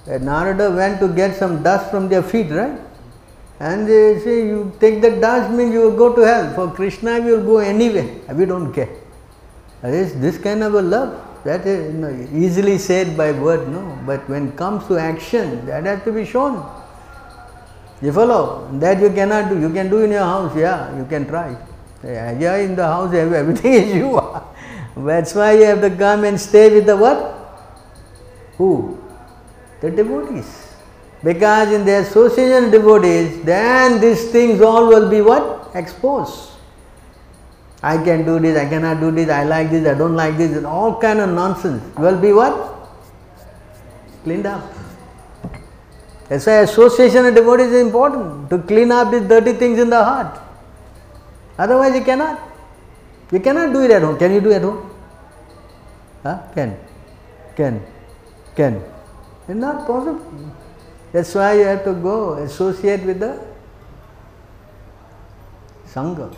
Narada 0.07 0.71
went 0.71 0.99
to 0.99 1.07
get 1.07 1.35
some 1.35 1.61
dust 1.63 1.91
from 1.91 2.09
their 2.09 2.23
feet, 2.23 2.49
right? 2.51 2.79
And 3.59 3.87
they 3.87 4.19
say, 4.19 4.47
you 4.47 4.71
take 4.79 5.01
the 5.01 5.11
dust 5.21 5.51
means 5.51 5.73
you 5.73 5.81
will 5.81 5.97
go 5.97 6.15
to 6.15 6.21
hell. 6.21 6.53
For 6.55 6.71
Krishna 6.71 7.19
we 7.19 7.31
will 7.31 7.45
go 7.45 7.57
anyway. 7.59 8.21
We 8.33 8.45
don't 8.45 8.73
care. 8.73 8.89
This, 9.83 10.13
this 10.13 10.37
kind 10.37 10.63
of 10.63 10.73
a 10.75 10.81
love, 10.81 11.19
that 11.43 11.65
is 11.65 11.93
you 11.93 11.99
know, 11.99 12.27
easily 12.33 12.77
said 12.77 13.17
by 13.17 13.31
word, 13.31 13.67
no. 13.69 13.97
But 14.05 14.29
when 14.29 14.49
it 14.49 14.57
comes 14.57 14.85
to 14.87 14.97
action, 14.97 15.65
that 15.65 15.85
has 15.85 16.03
to 16.03 16.11
be 16.11 16.25
shown. 16.25 16.63
You 18.01 18.11
follow? 18.11 18.69
That 18.73 18.99
you 18.99 19.09
cannot 19.09 19.49
do. 19.49 19.59
You 19.59 19.71
can 19.71 19.89
do 19.89 20.03
in 20.03 20.11
your 20.11 20.23
house, 20.23 20.55
yeah, 20.55 20.95
you 20.97 21.05
can 21.05 21.27
try. 21.27 21.55
Yeah, 22.03 22.57
in 22.57 22.75
the 22.75 22.85
house, 22.85 23.13
everything 23.13 23.73
is 23.73 23.95
you. 23.95 24.19
That's 24.97 25.33
why 25.33 25.53
you 25.53 25.65
have 25.65 25.81
to 25.81 25.89
come 25.89 26.25
and 26.25 26.39
stay 26.39 26.73
with 26.73 26.85
the 26.85 26.97
what? 26.97 27.37
Who? 28.57 28.99
The 29.79 29.91
devotees. 29.91 30.67
Because 31.23 31.71
in 31.71 31.85
the 31.85 31.99
association 31.99 32.71
devotees, 32.71 33.43
then 33.43 34.01
these 34.01 34.31
things 34.31 34.61
all 34.61 34.87
will 34.87 35.09
be 35.09 35.21
what? 35.21 35.71
Exposed. 35.75 36.50
I 37.83 37.97
can 37.97 38.25
do 38.25 38.39
this, 38.39 38.57
I 38.57 38.69
cannot 38.69 38.99
do 38.99 39.11
this, 39.11 39.29
I 39.29 39.43
like 39.43 39.71
this, 39.71 39.87
I 39.87 39.95
don't 39.95 40.15
like 40.15 40.37
this, 40.37 40.55
and 40.55 40.67
all 40.67 40.99
kind 40.99 41.19
of 41.19 41.29
nonsense 41.29 41.81
will 41.97 42.19
be 42.19 42.31
what? 42.31 42.53
Cleaned 44.23 44.45
up. 44.45 44.71
That's 46.29 46.45
why 46.45 46.59
association 46.59 47.25
of 47.25 47.35
devotees 47.35 47.71
is 47.71 47.81
important 47.81 48.49
to 48.51 48.59
clean 48.59 48.91
up 48.91 49.11
these 49.11 49.27
dirty 49.27 49.53
things 49.53 49.79
in 49.79 49.89
the 49.89 50.03
heart. 50.03 50.39
Otherwise, 51.57 51.95
you 51.95 52.03
cannot. 52.03 52.39
You 53.31 53.39
cannot 53.39 53.73
do 53.73 53.81
it 53.81 53.91
at 53.91 54.01
home. 54.01 54.17
Can 54.17 54.33
you 54.33 54.41
do 54.41 54.51
at 54.51 54.61
home? 54.61 54.89
Huh? 56.23 56.39
Can. 56.53 56.77
Can. 57.55 57.81
Can. 58.55 58.83
It's 59.47 59.57
not 59.57 59.87
possible. 59.87 60.53
That's 61.11 61.33
why 61.35 61.53
you 61.53 61.65
have 61.65 61.83
to 61.83 61.93
go 61.93 62.33
associate 62.33 63.03
with 63.03 63.19
the 63.19 63.43
Sangha. 65.87 66.33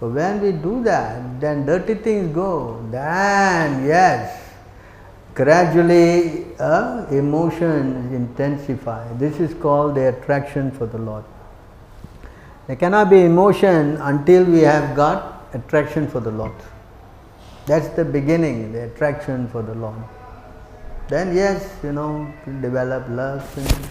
But 0.00 0.08
when 0.12 0.40
we 0.40 0.52
do 0.52 0.82
that, 0.84 1.40
then 1.40 1.66
dirty 1.66 1.94
things 1.94 2.34
go. 2.34 2.82
Then, 2.90 3.84
yes, 3.84 4.50
gradually 5.34 6.46
uh, 6.58 7.04
emotions 7.10 8.10
intensify. 8.12 9.12
This 9.18 9.38
is 9.38 9.52
called 9.52 9.96
the 9.96 10.08
attraction 10.08 10.70
for 10.70 10.86
the 10.86 10.96
Lord. 10.96 11.24
There 12.66 12.76
cannot 12.76 13.10
be 13.10 13.20
emotion 13.20 13.98
until 13.98 14.44
we 14.44 14.60
have 14.60 14.96
got 14.96 15.44
attraction 15.52 16.08
for 16.08 16.20
the 16.20 16.30
Lord. 16.30 16.54
That's 17.66 17.88
the 17.90 18.04
beginning, 18.04 18.72
the 18.72 18.84
attraction 18.84 19.48
for 19.48 19.60
the 19.60 19.74
Lord. 19.74 20.02
Then, 21.08 21.36
yes, 21.36 21.76
you 21.82 21.92
know, 21.92 22.32
develop 22.62 23.06
love, 23.10 23.44
and, 23.58 23.88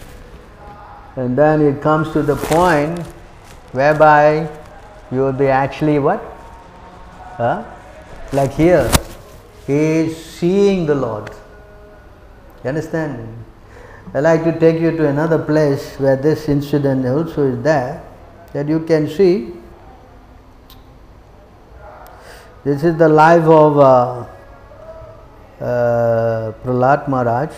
and 1.16 1.38
then 1.38 1.60
it 1.60 1.80
comes 1.80 2.10
to 2.14 2.22
the 2.22 2.36
point 2.36 2.98
whereby 3.72 4.48
you 5.10 5.32
be 5.32 5.48
actually 5.48 5.98
what? 5.98 6.22
Huh? 7.36 7.64
Like 8.32 8.52
here, 8.52 8.90
he 9.66 9.74
is 9.74 10.24
seeing 10.24 10.86
the 10.86 10.94
Lord. 10.94 11.30
You 12.62 12.68
understand? 12.68 13.44
I 14.12 14.20
like 14.20 14.44
to 14.44 14.58
take 14.58 14.80
you 14.80 14.90
to 14.96 15.08
another 15.08 15.38
place 15.38 15.96
where 15.96 16.16
this 16.16 16.48
incident 16.48 17.06
also 17.06 17.46
is 17.46 17.62
there, 17.62 18.02
that 18.52 18.68
you 18.68 18.80
can 18.80 19.08
see. 19.08 19.52
This 22.64 22.84
is 22.84 22.96
the 22.96 23.08
life 23.08 23.44
of 23.44 23.78
uh, 23.78 24.26
uh, 25.64 26.52
Prahlad 26.62 27.08
Maharaj. 27.08 27.50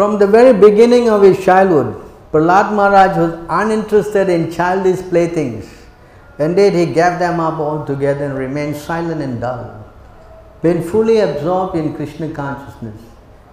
From 0.00 0.18
the 0.18 0.26
very 0.26 0.58
beginning 0.58 1.10
of 1.10 1.20
his 1.20 1.44
childhood, 1.44 1.88
Prahlad 2.32 2.74
Maharaj 2.74 3.18
was 3.18 3.46
uninterested 3.50 4.30
in 4.30 4.50
childish 4.50 5.00
playthings. 5.10 5.66
Indeed, 6.38 6.72
he 6.72 6.86
gave 6.86 7.18
them 7.18 7.38
up 7.38 7.58
altogether 7.58 8.24
and 8.24 8.38
remained 8.38 8.76
silent 8.76 9.20
and 9.20 9.42
dull, 9.42 9.84
being 10.62 10.82
fully 10.82 11.18
absorbed 11.18 11.76
in 11.76 11.94
Krishna 11.94 12.30
consciousness. 12.30 12.98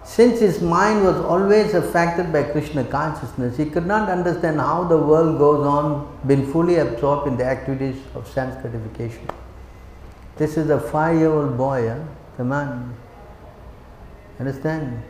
Since 0.06 0.40
his 0.40 0.62
mind 0.62 1.04
was 1.04 1.18
always 1.18 1.74
affected 1.74 2.32
by 2.32 2.44
Krishna 2.44 2.86
consciousness, 2.86 3.58
he 3.58 3.66
could 3.66 3.86
not 3.86 4.08
understand 4.08 4.62
how 4.62 4.86
the 4.86 4.98
world 4.98 5.38
goes 5.38 5.68
on, 5.68 6.18
being 6.26 6.50
fully 6.54 6.78
absorbed 6.78 7.28
in 7.28 7.36
the 7.36 7.44
activities 7.44 8.02
of 8.16 8.26
sense 8.26 8.56
gratification. 8.62 9.28
This 10.38 10.56
is 10.56 10.70
a 10.70 10.80
five 10.80 11.18
year 11.20 11.30
old 11.34 11.58
boy, 11.58 11.90
huh? 11.90 12.00
the 12.38 12.46
man. 12.46 12.96
Understand? 14.40 15.04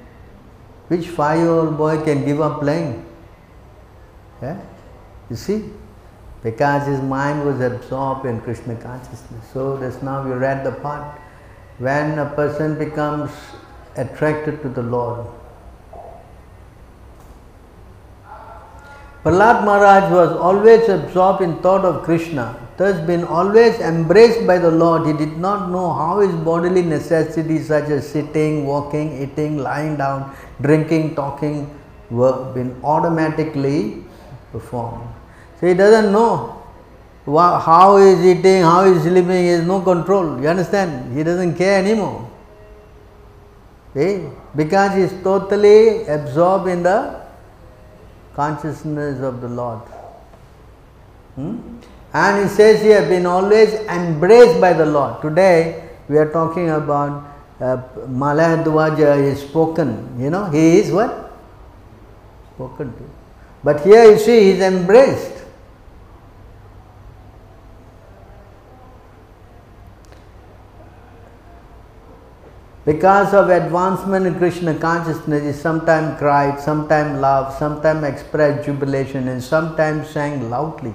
Which 0.88 1.08
five 1.08 1.40
year 1.40 1.50
old 1.50 1.78
boy 1.78 2.02
can 2.04 2.26
give 2.26 2.42
up 2.42 2.62
playing? 2.62 3.06
Yeah? 4.42 4.60
You 5.30 5.36
see? 5.36 5.70
Because 6.44 6.88
his 6.88 7.02
mind 7.02 7.46
was 7.46 7.60
absorbed 7.60 8.26
in 8.26 8.40
Krishna 8.42 8.76
consciousness. 8.76 9.46
So 9.52 9.78
just 9.80 10.02
now 10.04 10.24
we 10.24 10.32
read 10.32 10.66
the 10.66 10.72
part 10.72 11.20
when 11.80 12.20
a 12.20 12.30
person 12.30 12.78
becomes 12.78 13.32
attracted 13.96 14.62
to 14.62 14.70
the 14.70 14.84
Lord. 14.84 15.28
Prahlad 19.28 19.66
Maharaj 19.66 20.10
was 20.10 20.32
always 20.38 20.88
absorbed 20.88 21.42
in 21.42 21.58
thought 21.62 21.84
of 21.84 22.04
Krishna, 22.04 22.46
thus 22.78 23.06
been 23.06 23.26
always 23.26 23.78
embraced 23.82 24.48
by 24.48 24.58
the 24.58 24.72
Lord. 24.72 25.06
He 25.06 25.12
did 25.12 25.38
not 25.38 25.70
know 25.70 25.92
how 25.92 26.22
his 26.22 26.34
bodily 26.46 26.82
necessities 26.82 27.68
such 27.68 27.90
as 27.90 28.08
sitting, 28.08 28.66
walking, 28.66 29.22
eating, 29.22 29.58
lying 29.58 29.98
down, 29.98 30.34
drinking, 30.62 31.16
talking 31.16 31.70
were 32.10 32.54
been 32.54 32.80
automatically 32.86 34.02
performed. 34.54 35.06
So 35.60 35.68
he 35.68 35.74
doesn't 35.74 36.14
know 36.14 36.64
how 37.26 37.98
he 37.98 38.12
is 38.12 38.26
eating, 38.26 38.62
how 38.62 38.86
he 38.86 38.94
is 38.94 39.04
sleeping, 39.04 39.44
he 39.44 39.48
has 39.48 39.68
no 39.68 39.82
control. 39.82 40.40
You 40.40 40.48
understand? 40.48 41.18
He 41.18 41.24
doesn't 41.24 41.56
care 41.58 41.84
anymore. 41.84 42.32
See? 43.94 44.24
Because 44.56 44.96
he 44.96 45.02
is 45.02 45.14
totally 45.22 46.08
absorbed 46.08 46.70
in 46.70 46.84
the 46.84 47.27
consciousness 48.38 49.22
of 49.22 49.42
the 49.42 49.50
Lord. 49.50 49.80
Hmm? 51.36 51.58
And 52.14 52.44
he 52.44 52.56
says 52.56 52.82
he 52.82 52.90
has 52.90 53.08
been 53.10 53.26
always 53.26 53.74
embraced 54.00 54.62
by 54.62 54.74
the 54.74 54.86
Lord. 54.86 55.22
Today 55.22 55.90
we 56.08 56.18
are 56.18 56.32
talking 56.32 56.70
about 56.70 57.26
uh, 57.60 57.82
is 59.32 59.42
spoken, 59.42 59.90
you 60.20 60.30
know, 60.30 60.46
he 60.46 60.80
is 60.80 60.92
what? 60.92 61.32
Spoken 62.54 62.94
to. 62.94 63.10
But 63.64 63.82
here 63.84 64.04
you 64.12 64.20
see 64.20 64.40
he 64.40 64.50
is 64.52 64.62
embraced. 64.62 65.37
Because 72.88 73.34
of 73.34 73.50
advancement 73.50 74.26
in 74.26 74.36
Krishna 74.36 74.74
consciousness, 74.74 75.44
he 75.44 75.52
sometimes 75.52 76.18
cried, 76.20 76.58
sometimes 76.58 77.20
laughed, 77.20 77.60
sometimes 77.60 78.06
expressed 78.06 78.66
jubilation, 78.66 79.28
and 79.28 79.44
sometimes 79.44 80.10
sang 80.10 80.50
loudly. 80.50 80.94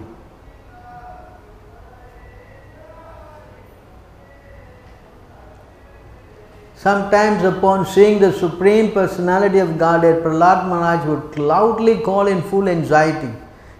Sometimes, 6.77 7.45
upon 7.45 7.85
seeing 7.85 8.21
the 8.21 8.33
Supreme 8.33 8.93
Personality 8.93 9.59
of 9.59 9.77
Godhead, 9.77 10.23
Prahlad 10.23 10.67
Maharaj 10.71 11.07
would 11.07 11.39
loudly 11.39 11.99
call 11.99 12.27
in 12.27 12.41
full 12.41 12.71
anxiety. 12.71 13.35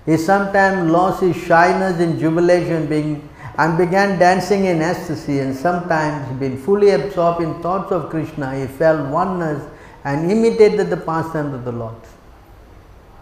He 0.05 0.19
sometimes 0.19 0.91
lost 0.91 1.23
his 1.23 1.35
shyness 1.35 1.99
in 1.99 2.19
jubilation, 2.19 2.89
being 2.89 3.27
and 3.59 3.77
began 3.77 4.19
dancing 4.19 4.65
in 4.65 4.81
ecstasy 4.81 5.41
and 5.41 5.55
sometimes 5.55 6.39
being 6.39 6.57
fully 6.57 6.91
absorbed 6.91 7.43
in 7.43 7.61
thoughts 7.63 7.93
of 7.93 8.09
Krishna, 8.09 8.59
he 8.59 8.67
felt 8.67 9.11
oneness 9.11 9.63
and 10.05 10.31
imitated 10.31 10.89
the 10.89 10.97
pastimes 10.97 11.55
of 11.55 11.65
the 11.65 11.73
Lord. 11.73 11.95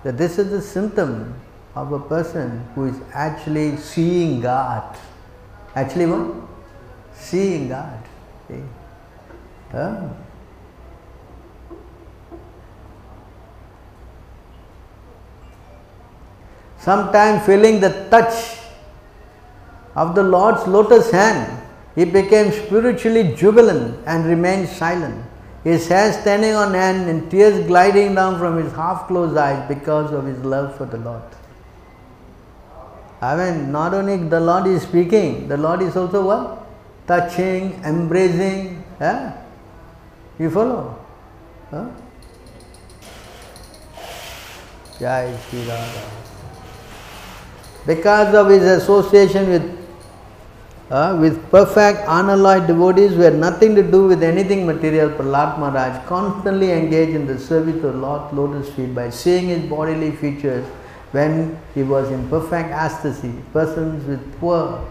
That 0.05 0.17
this 0.17 0.39
is 0.39 0.51
the 0.51 0.63
symptom 0.63 1.35
of 1.75 1.93
a 1.93 1.99
person 1.99 2.65
who 2.75 2.87
is 2.87 2.97
actually 3.13 3.77
seeing 3.77 4.41
God. 4.41 4.97
Actually 5.75 6.07
what? 6.07 6.49
Seeing 7.15 7.69
God. 7.69 8.03
See? 8.49 8.63
Huh? 9.73 10.09
Sometime 16.79 17.41
feeling 17.45 17.79
the 17.79 18.09
touch 18.11 18.59
of 19.95 20.15
the 20.15 20.23
Lord's 20.23 20.67
lotus 20.67 21.11
hand, 21.11 21.61
he 21.95 22.05
became 22.05 22.53
spiritually 22.53 23.35
jubilant 23.35 23.99
and 24.07 24.25
remained 24.27 24.69
silent. 24.69 25.25
His 25.65 25.89
hair 25.89 26.13
standing 26.13 26.55
on 26.55 26.75
end 26.75 27.11
and 27.11 27.31
tears 27.31 27.67
gliding 27.67 28.15
down 28.15 28.39
from 28.39 28.57
his 28.63 28.73
half 28.73 29.07
closed 29.09 29.37
eyes 29.37 29.69
because 29.69 30.13
of 30.13 30.25
his 30.25 30.39
love 30.45 30.77
for 30.77 30.87
the 30.87 30.97
Lord. 30.99 31.23
I 33.21 33.37
mean, 33.37 33.71
not 33.71 33.93
only 33.93 34.17
the 34.17 34.41
Lord 34.41 34.67
is 34.67 34.83
speaking, 34.83 35.49
the 35.49 35.57
Lord 35.57 35.83
is 35.83 35.97
also 35.97 36.25
what? 36.25 36.67
Touching, 37.07 37.75
embracing. 37.85 38.83
Yeah? 38.99 39.37
You 40.39 40.49
follow? 40.51 40.99
Huh? 41.71 41.89
Because 47.87 48.35
of 48.35 48.49
his 48.49 48.63
association 48.63 49.49
with 49.51 49.80
uh, 50.91 51.17
with 51.21 51.51
perfect 51.51 52.01
unalloyed 52.09 52.67
devotees 52.67 53.13
who 53.13 53.21
had 53.21 53.37
nothing 53.37 53.75
to 53.77 53.83
do 53.83 54.07
with 54.07 54.23
anything 54.23 54.67
material, 54.67 55.09
Prahlad 55.09 55.59
Maharaj 55.59 56.05
constantly 56.07 56.73
engaged 56.73 57.15
in 57.15 57.27
the 57.27 57.39
service 57.39 57.83
of 57.85 57.95
Lord 57.95 58.33
Lotus 58.33 58.73
feet 58.75 58.95
by 58.95 59.11
seeing 59.11 59.49
his 59.49 59.69
bodily 59.71 60.11
features 60.11 60.67
when 61.13 61.59
he 61.75 61.83
was 61.85 62.11
in 62.11 62.29
perfect 62.29 62.71
ecstasy. 62.71 63.33
Persons 63.53 64.05
with 64.05 64.41
poor, 64.41 64.85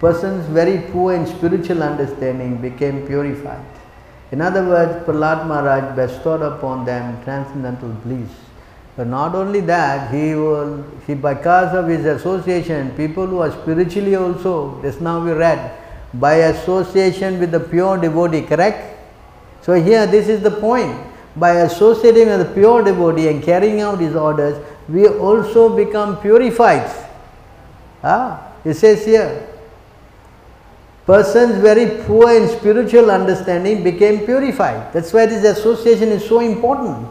persons 0.00 0.46
very 0.46 0.78
poor 0.90 1.14
in 1.14 1.26
spiritual 1.26 1.82
understanding 1.82 2.56
became 2.60 3.06
purified. 3.06 3.64
In 4.32 4.40
other 4.40 4.64
words, 4.64 5.04
Prahlad 5.06 5.46
Maharaj 5.46 5.94
bestowed 5.94 6.42
upon 6.42 6.84
them 6.84 7.22
transcendental 7.22 7.90
bliss. 8.04 8.30
But 8.96 9.06
not 9.06 9.34
only 9.34 9.60
that, 9.62 10.12
he 10.12 10.34
will, 10.34 10.84
he 11.06 11.14
because 11.14 11.74
of 11.74 11.88
his 11.88 12.04
association, 12.04 12.90
people 12.96 13.26
who 13.26 13.38
are 13.38 13.50
spiritually 13.50 14.14
also, 14.16 14.80
just 14.82 15.00
now 15.00 15.24
we 15.24 15.32
read, 15.32 15.78
by 16.14 16.34
association 16.34 17.38
with 17.38 17.52
the 17.52 17.60
pure 17.60 17.96
devotee, 17.96 18.42
correct? 18.42 18.98
So 19.62 19.74
here 19.74 20.06
this 20.06 20.28
is 20.28 20.42
the 20.42 20.50
point. 20.50 20.96
By 21.36 21.60
associating 21.60 22.26
with 22.26 22.48
the 22.48 22.54
pure 22.54 22.82
devotee 22.82 23.28
and 23.28 23.42
carrying 23.42 23.80
out 23.80 24.00
his 24.00 24.16
orders, 24.16 24.62
we 24.88 25.06
also 25.06 25.74
become 25.76 26.20
purified. 26.20 26.90
Ah, 28.02 28.52
it 28.64 28.74
says 28.74 29.04
here, 29.04 29.46
persons 31.06 31.56
very 31.60 32.02
poor 32.04 32.30
in 32.30 32.48
spiritual 32.48 33.10
understanding 33.10 33.84
became 33.84 34.26
purified. 34.26 34.92
That's 34.92 35.12
why 35.12 35.26
this 35.26 35.44
association 35.44 36.08
is 36.08 36.26
so 36.26 36.40
important. 36.40 37.08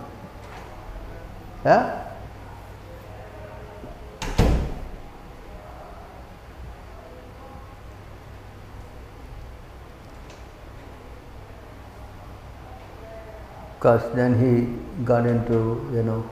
Yeah? 1.65 2.05
Because 13.75 14.13
then 14.13 14.35
he 14.39 15.03
got 15.05 15.25
into, 15.25 15.89
you 15.93 16.03
know. 16.03 16.29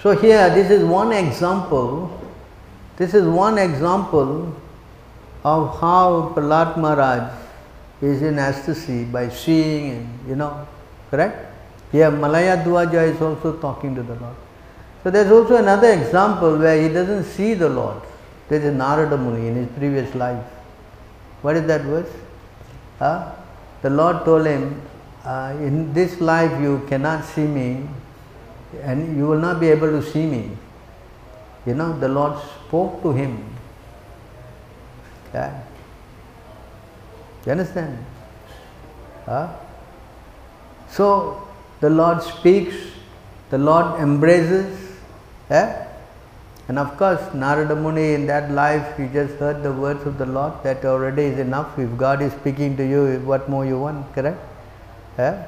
So 0.00 0.16
here, 0.16 0.50
this 0.50 0.70
is 0.70 0.84
one 0.84 1.12
example. 1.12 2.20
This 2.96 3.14
is 3.14 3.26
one 3.26 3.56
example 3.56 4.54
of 5.44 5.80
how 5.80 6.32
Prahlad 6.34 6.76
Maharaj 6.76 7.32
is 8.00 8.20
in 8.22 8.38
ecstasy 8.38 9.04
by 9.04 9.28
seeing 9.28 9.90
and, 9.92 10.28
you 10.28 10.36
know, 10.36 10.66
correct? 11.10 11.51
Here 11.92 12.10
Malaya 12.10 12.56
Dwaja 12.64 13.14
is 13.14 13.20
also 13.20 13.58
talking 13.58 13.94
to 13.94 14.02
the 14.02 14.14
Lord. 14.14 14.34
So 15.02 15.10
there's 15.10 15.30
also 15.30 15.56
another 15.56 15.92
example 15.92 16.56
where 16.56 16.80
he 16.80 16.88
doesn't 16.88 17.24
see 17.24 17.52
the 17.52 17.68
Lord. 17.68 18.00
There 18.48 18.58
is 18.58 18.64
a 18.64 18.72
Narada 18.72 19.18
Muni 19.18 19.48
in 19.48 19.56
his 19.56 19.68
previous 19.76 20.14
life. 20.14 20.42
What 21.42 21.56
is 21.56 21.66
that 21.66 21.82
verse? 21.82 22.10
Huh? 22.98 23.32
The 23.82 23.90
Lord 23.90 24.24
told 24.24 24.46
him, 24.46 24.80
uh, 25.24 25.54
in 25.58 25.92
this 25.92 26.20
life 26.20 26.60
you 26.60 26.84
cannot 26.88 27.24
see 27.24 27.46
me 27.46 27.86
and 28.80 29.16
you 29.16 29.26
will 29.26 29.38
not 29.38 29.60
be 29.60 29.68
able 29.68 29.90
to 29.90 30.02
see 30.02 30.24
me. 30.24 30.50
You 31.66 31.74
know, 31.74 31.98
the 31.98 32.08
Lord 32.08 32.40
spoke 32.66 33.02
to 33.02 33.12
him. 33.12 33.44
Yeah. 35.34 35.62
You 37.44 37.52
understand? 37.52 38.04
Huh? 39.26 39.48
So 40.88 41.48
the 41.82 41.90
Lord 41.90 42.22
speaks, 42.22 42.76
the 43.50 43.58
Lord 43.58 44.00
embraces. 44.00 44.96
Eh? 45.50 45.86
And 46.68 46.78
of 46.78 46.96
course, 46.96 47.20
Narada 47.34 47.74
Muni 47.74 48.14
in 48.14 48.26
that 48.28 48.52
life, 48.52 48.96
he 48.96 49.08
just 49.08 49.34
heard 49.34 49.64
the 49.64 49.72
words 49.72 50.06
of 50.06 50.16
the 50.16 50.26
Lord, 50.26 50.52
that 50.62 50.84
already 50.84 51.24
is 51.24 51.40
enough. 51.40 51.76
If 51.76 51.98
God 51.98 52.22
is 52.22 52.32
speaking 52.34 52.76
to 52.76 52.88
you, 52.88 53.18
what 53.24 53.48
more 53.48 53.66
you 53.66 53.80
want, 53.80 54.14
correct? 54.14 54.38
Eh? 55.18 55.42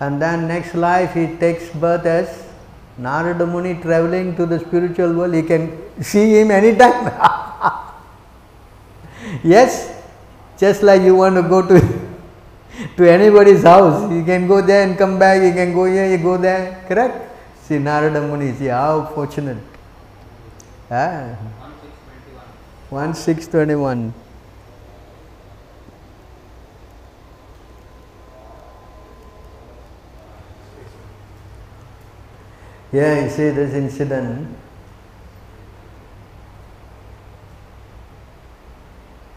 And 0.00 0.20
then 0.20 0.48
next 0.48 0.74
life, 0.74 1.14
he 1.14 1.36
takes 1.36 1.70
birth 1.70 2.06
as 2.06 2.44
Narada 2.98 3.46
Muni 3.46 3.80
traveling 3.80 4.34
to 4.34 4.46
the 4.46 4.58
spiritual 4.58 5.12
world. 5.12 5.32
He 5.32 5.42
can 5.42 6.02
see 6.02 6.40
him 6.40 6.50
anytime. 6.50 7.04
yes? 9.44 9.94
Just 10.58 10.82
like 10.82 11.02
you 11.02 11.14
want 11.14 11.36
to 11.36 11.42
go 11.42 11.64
to 11.68 12.07
to 12.96 13.10
anybody's 13.10 13.62
house. 13.62 14.10
You 14.12 14.24
can 14.24 14.46
go 14.46 14.60
there 14.60 14.86
and 14.86 14.96
come 14.96 15.18
back, 15.18 15.42
you 15.42 15.52
can 15.52 15.72
go 15.74 15.84
here, 15.84 16.10
you 16.10 16.18
go 16.18 16.36
there, 16.36 16.84
correct? 16.88 17.16
See 17.62 17.78
Narada 17.78 18.20
Muni, 18.20 18.52
see 18.54 18.66
how 18.66 19.06
fortunate. 19.14 19.58
Ah. 20.90 21.36
1621. 22.90 24.12
1621. 24.12 24.14
Yeah, 32.90 33.24
you 33.24 33.30
see 33.30 33.50
this 33.50 33.74
incident. 33.74 34.57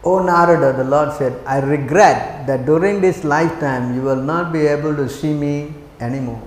O 0.04 0.20
Narada, 0.24 0.74
the 0.74 0.84
Lord 0.84 1.14
said, 1.14 1.40
I 1.46 1.60
regret 1.60 2.48
that 2.48 2.66
during 2.66 3.02
this 3.02 3.24
lifetime 3.24 3.96
you 3.96 4.02
will 4.02 4.16
not 4.16 4.52
be 4.52 4.62
able 4.66 4.96
to 4.96 5.08
see 5.08 5.34
me 5.34 5.74
anymore. 6.00 6.42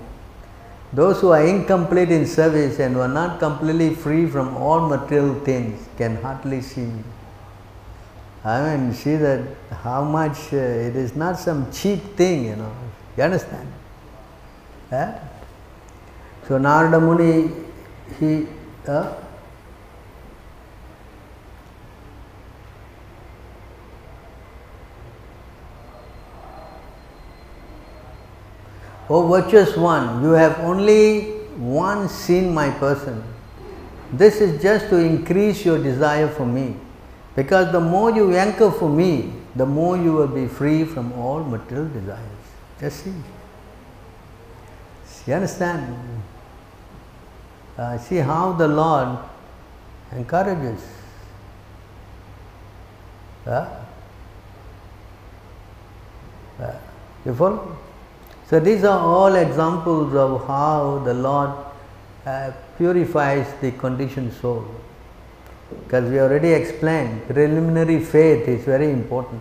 Those 0.93 1.21
who 1.21 1.31
are 1.31 1.45
incomplete 1.45 2.11
in 2.11 2.27
service 2.27 2.79
and 2.79 2.95
who 2.95 3.01
are 3.01 3.09
not 3.09 3.39
completely 3.39 3.95
free 3.95 4.27
from 4.27 4.57
all 4.57 4.89
material 4.89 5.35
things 5.41 5.89
can 5.97 6.17
hardly 6.17 6.63
see 6.63 6.83
me. 6.83 7.03
I 8.45 8.77
mean, 8.77 8.93
see 8.93 9.17
that 9.17 9.41
how 9.71 10.05
much 10.05 10.53
uh, 10.53 10.57
it 10.57 10.97
is 10.97 11.17
not 11.17 11.39
some 11.39 11.73
cheap 11.73 12.01
thing, 12.17 12.45
you 12.47 12.57
know. 12.57 12.73
You 13.17 13.23
understand? 13.23 13.73
Eh? 14.93 15.15
So 16.47 16.59
Narada 16.59 17.01
Muni, 17.01 17.51
he 18.21 18.47
uh, 18.87 19.15
O 29.09 29.29
virtuous 29.29 29.77
one, 29.77 30.23
you 30.23 30.31
have 30.31 30.59
only 30.61 31.35
once 31.59 32.13
seen 32.13 32.55
my 32.55 32.71
person. 32.71 33.23
This 34.13 34.41
is 34.41 34.63
just 34.63 34.89
to 34.89 34.97
increase 34.97 35.65
your 35.65 35.83
desire 35.83 36.29
for 36.29 36.47
me. 36.47 36.77
Because 37.37 37.73
the 37.73 37.81
more 37.81 38.11
you 38.11 38.35
anchor 38.35 38.71
for 38.71 38.89
me, 38.89 39.33
the 39.57 39.67
more 39.67 39.97
you 39.97 40.13
will 40.13 40.29
be 40.29 40.47
free 40.47 40.85
from 40.85 41.13
all 41.13 41.43
material 41.43 41.89
desires. 41.89 42.21
Just 42.81 43.05
see. 43.05 43.15
You 45.27 45.35
understand? 45.35 46.23
Uh, 47.77 47.99
see 47.99 48.17
how 48.17 48.53
the 48.53 48.69
Lord 48.69 49.19
encourages. 50.13 50.81
Uh, 53.47 53.69
uh, 56.61 56.75
you 57.25 57.35
follow? 57.35 57.77
So 58.49 58.61
these 58.61 58.85
are 58.85 58.99
all 58.99 59.35
examples 59.35 60.15
of 60.15 60.47
how 60.47 61.01
the 61.05 61.15
Lord 61.15 61.51
uh, 62.27 62.53
purifies 62.77 63.47
the 63.61 63.73
conditioned 63.73 64.33
soul. 64.35 64.67
Because 65.85 66.11
we 66.11 66.21
already 66.21 66.53
explained, 66.53 67.27
preliminary 67.27 68.05
faith 68.05 68.47
is 68.47 68.65
very 68.65 68.91
important. 68.91 69.41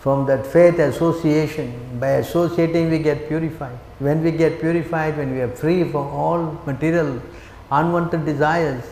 From 0.00 0.26
that 0.26 0.46
faith 0.46 0.78
association, 0.78 1.98
by 1.98 2.08
associating 2.24 2.90
we 2.90 2.98
get 2.98 3.26
purified. 3.26 3.78
When 4.00 4.22
we 4.22 4.32
get 4.32 4.60
purified, 4.60 5.16
when 5.16 5.32
we 5.32 5.40
are 5.40 5.48
free 5.48 5.82
from 5.84 6.08
all 6.08 6.60
material 6.66 7.22
unwanted 7.70 8.26
desires, 8.26 8.84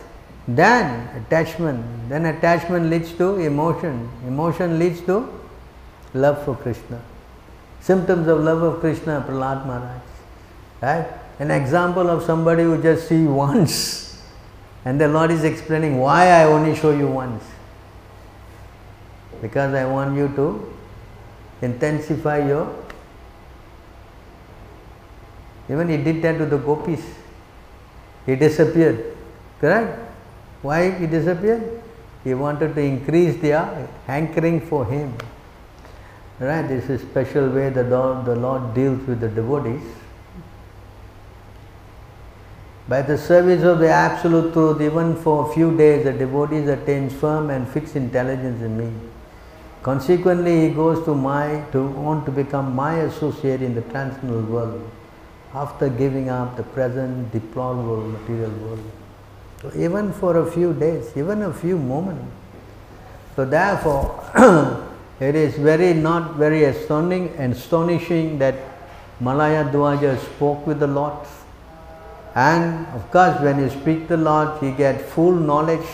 then 0.47 1.07
attachment, 1.15 2.09
then 2.09 2.25
attachment 2.25 2.89
leads 2.89 3.13
to 3.13 3.35
emotion, 3.35 4.09
emotion 4.25 4.79
leads 4.79 5.01
to 5.01 5.29
love 6.15 6.43
for 6.43 6.55
Krishna. 6.55 6.99
Symptoms 7.83 8.29
of 8.29 8.39
love 8.39 8.61
of 8.61 8.79
Krishna, 8.79 9.25
Prahlad 9.27 9.65
Maharaj. 9.67 10.01
Right? 10.81 11.07
An 11.39 11.51
example 11.51 12.09
of 12.09 12.23
somebody 12.23 12.63
who 12.63 12.81
just 12.81 13.09
see 13.09 13.25
once 13.25 14.21
and 14.85 14.99
the 14.99 15.07
Lord 15.07 15.31
is 15.31 15.43
explaining 15.43 15.99
why 15.99 16.27
I 16.27 16.45
only 16.45 16.75
show 16.75 16.91
you 16.91 17.07
once. 17.07 17.43
Because 19.41 19.73
I 19.73 19.85
want 19.85 20.15
you 20.15 20.29
to 20.29 20.73
intensify 21.61 22.47
your 22.47 22.73
even 25.69 25.89
he 25.89 25.97
did 25.97 26.21
that 26.21 26.37
to 26.37 26.45
the 26.45 26.57
gopis. 26.57 27.03
He 28.25 28.35
disappeared. 28.35 29.15
Correct? 29.59 29.97
Why 30.61 30.91
he 30.91 31.07
disappeared? 31.07 31.81
He 32.23 32.33
wanted 32.33 32.75
to 32.75 32.81
increase 32.81 33.41
their 33.41 33.89
hankering 34.07 34.61
for 34.61 34.85
him. 34.85 35.13
Right? 36.43 36.67
This 36.67 36.89
is 36.89 37.01
special 37.01 37.47
way 37.49 37.69
the 37.69 37.85
Lord, 37.85 38.25
the 38.25 38.35
Lord 38.35 38.73
deals 38.73 39.07
with 39.07 39.21
the 39.21 39.29
devotees. 39.29 39.81
By 42.85 43.01
the 43.01 43.17
service 43.17 43.63
of 43.63 43.79
the 43.79 43.87
Absolute 43.87 44.51
Truth, 44.51 44.81
even 44.81 45.15
for 45.15 45.49
a 45.49 45.53
few 45.53 45.75
days, 45.77 46.03
the 46.03 46.11
devotee 46.11 46.69
attains 46.69 47.13
firm 47.13 47.49
and 47.49 47.65
fixed 47.65 47.95
intelligence 47.95 48.61
in 48.61 48.77
me. 48.77 48.91
Consequently, 49.83 50.67
he 50.67 50.75
goes 50.75 51.05
to 51.05 51.15
my 51.15 51.63
to 51.71 51.87
want 51.87 52.25
to 52.25 52.31
become 52.31 52.75
my 52.75 52.95
associate 53.03 53.61
in 53.61 53.73
the 53.73 53.81
transcendental 53.83 54.41
world 54.41 54.91
after 55.53 55.87
giving 55.87 56.27
up 56.27 56.57
the 56.57 56.63
present 56.63 57.31
deplorable 57.31 58.01
material 58.01 58.51
world. 58.51 58.91
So 59.61 59.71
even 59.77 60.11
for 60.11 60.39
a 60.39 60.51
few 60.51 60.73
days, 60.73 61.15
even 61.15 61.43
a 61.43 61.53
few 61.53 61.77
moments. 61.77 62.25
So 63.37 63.45
therefore, 63.45 64.19
it 65.23 65.35
is 65.35 65.55
very 65.55 65.93
not 65.93 66.35
very 66.35 66.65
astounding 66.65 67.29
astonishing 67.39 68.39
that 68.39 68.55
Malaya 69.19 69.63
Dwaja 69.63 70.19
spoke 70.19 70.67
with 70.67 70.79
the 70.79 70.87
Lord. 70.87 71.25
And 72.35 72.87
of 72.87 73.09
course, 73.11 73.39
when 73.39 73.59
you 73.59 73.69
speak 73.69 74.07
the 74.07 74.17
Lord, 74.17 74.61
you 74.61 74.71
get 74.71 75.01
full 75.01 75.31
knowledge. 75.31 75.87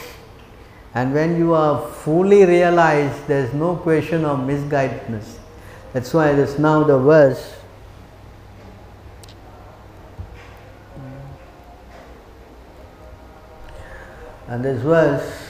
And 0.96 1.14
when 1.14 1.38
you 1.38 1.54
are 1.54 1.86
fully 1.92 2.46
realized, 2.46 3.28
there 3.28 3.46
is 3.46 3.54
no 3.54 3.76
question 3.76 4.26
of 4.26 4.40
misguidedness. 4.40 5.38
That's 5.94 6.12
why 6.14 6.34
this 6.34 6.58
now 6.58 6.84
the 6.84 6.98
verse. 6.98 7.56
And 14.48 14.66
this 14.66 14.82
verse 14.82 15.49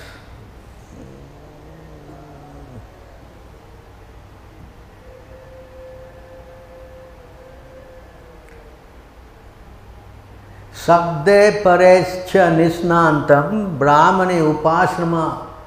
शब्दे 10.84 11.40
परेश्च 11.64 12.36
निष्णान्तं 12.56 13.64
ब्राह्मणे 13.78 14.40
उपाश्रम 14.40 15.14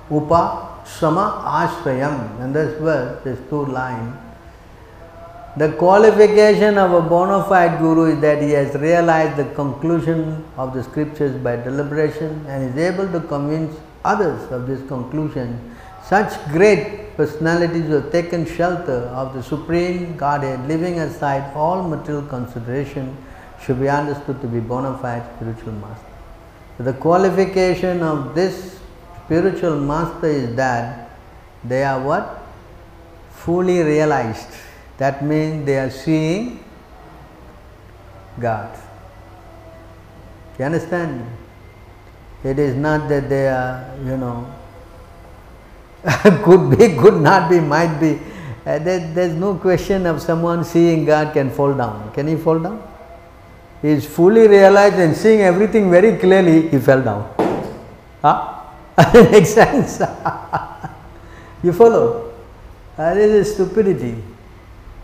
upashrama 0.09 1.43
ashrayam 1.43 2.39
and 2.39 2.55
this 2.55 2.79
verse 2.79 3.21
this 3.23 3.39
two 3.49 3.65
line 3.65 4.17
the 5.57 5.71
qualification 5.73 6.77
of 6.77 6.93
a 6.93 7.01
bona 7.01 7.43
fide 7.43 7.79
guru 7.79 8.13
is 8.13 8.21
that 8.21 8.41
he 8.41 8.51
has 8.51 8.73
realized 8.75 9.35
the 9.35 9.53
conclusion 9.55 10.45
of 10.55 10.73
the 10.73 10.83
scriptures 10.83 11.35
by 11.41 11.55
deliberation 11.55 12.45
and 12.47 12.69
is 12.69 12.77
able 12.77 13.11
to 13.11 13.19
convince 13.27 13.75
others 14.05 14.49
of 14.51 14.67
this 14.67 14.87
conclusion 14.87 15.59
such 16.05 16.31
great 16.51 17.17
personalities 17.17 17.85
who 17.87 17.93
have 17.93 18.11
taken 18.11 18.45
shelter 18.45 18.99
of 19.21 19.33
the 19.33 19.43
supreme 19.43 20.15
godhead 20.15 20.65
leaving 20.69 20.99
aside 20.99 21.53
all 21.53 21.83
material 21.83 22.23
consideration 22.27 23.17
should 23.64 23.80
be 23.80 23.88
understood 23.88 24.40
to 24.40 24.48
be 24.48 24.60
bona 24.60 24.98
fide 24.98 25.24
spiritual 25.36 25.72
master. 25.72 26.06
So 26.78 26.84
the 26.84 26.92
qualification 26.94 28.02
of 28.02 28.34
this 28.34 28.80
spiritual 29.24 29.78
master 29.78 30.26
is 30.26 30.54
that 30.56 31.10
they 31.64 31.84
are 31.84 32.00
what? 32.00 32.42
Fully 33.30 33.82
realized. 33.82 34.48
That 34.98 35.24
means 35.24 35.66
they 35.66 35.78
are 35.78 35.90
seeing 35.90 36.62
God. 38.38 38.76
You 40.58 40.64
understand? 40.64 41.24
It 42.44 42.58
is 42.58 42.74
not 42.74 43.08
that 43.08 43.28
they 43.28 43.48
are, 43.48 43.94
you 44.04 44.16
know, 44.16 44.52
could 46.44 46.76
be, 46.76 46.96
could 46.96 47.20
not 47.20 47.48
be, 47.48 47.60
might 47.60 47.98
be. 47.98 48.18
Uh, 48.66 48.78
there, 48.78 49.12
there's 49.12 49.34
no 49.34 49.54
question 49.54 50.06
of 50.06 50.20
someone 50.20 50.64
seeing 50.64 51.04
God 51.04 51.32
can 51.32 51.50
fall 51.50 51.74
down. 51.74 52.12
Can 52.12 52.26
he 52.28 52.36
fall 52.36 52.58
down? 52.58 52.91
He 53.82 53.88
is 53.88 54.06
fully 54.06 54.46
realized 54.46 54.94
and 54.94 55.16
seeing 55.16 55.40
everything 55.40 55.90
very 55.90 56.16
clearly, 56.16 56.68
he 56.68 56.78
fell 56.78 57.02
down. 57.02 57.34
Huh? 58.22 58.62
Makes 59.14 59.54
sense? 59.54 60.00
you 61.62 61.72
follow? 61.72 62.32
Uh, 62.96 63.14
this 63.14 63.48
is 63.48 63.54
stupidity. 63.54 64.22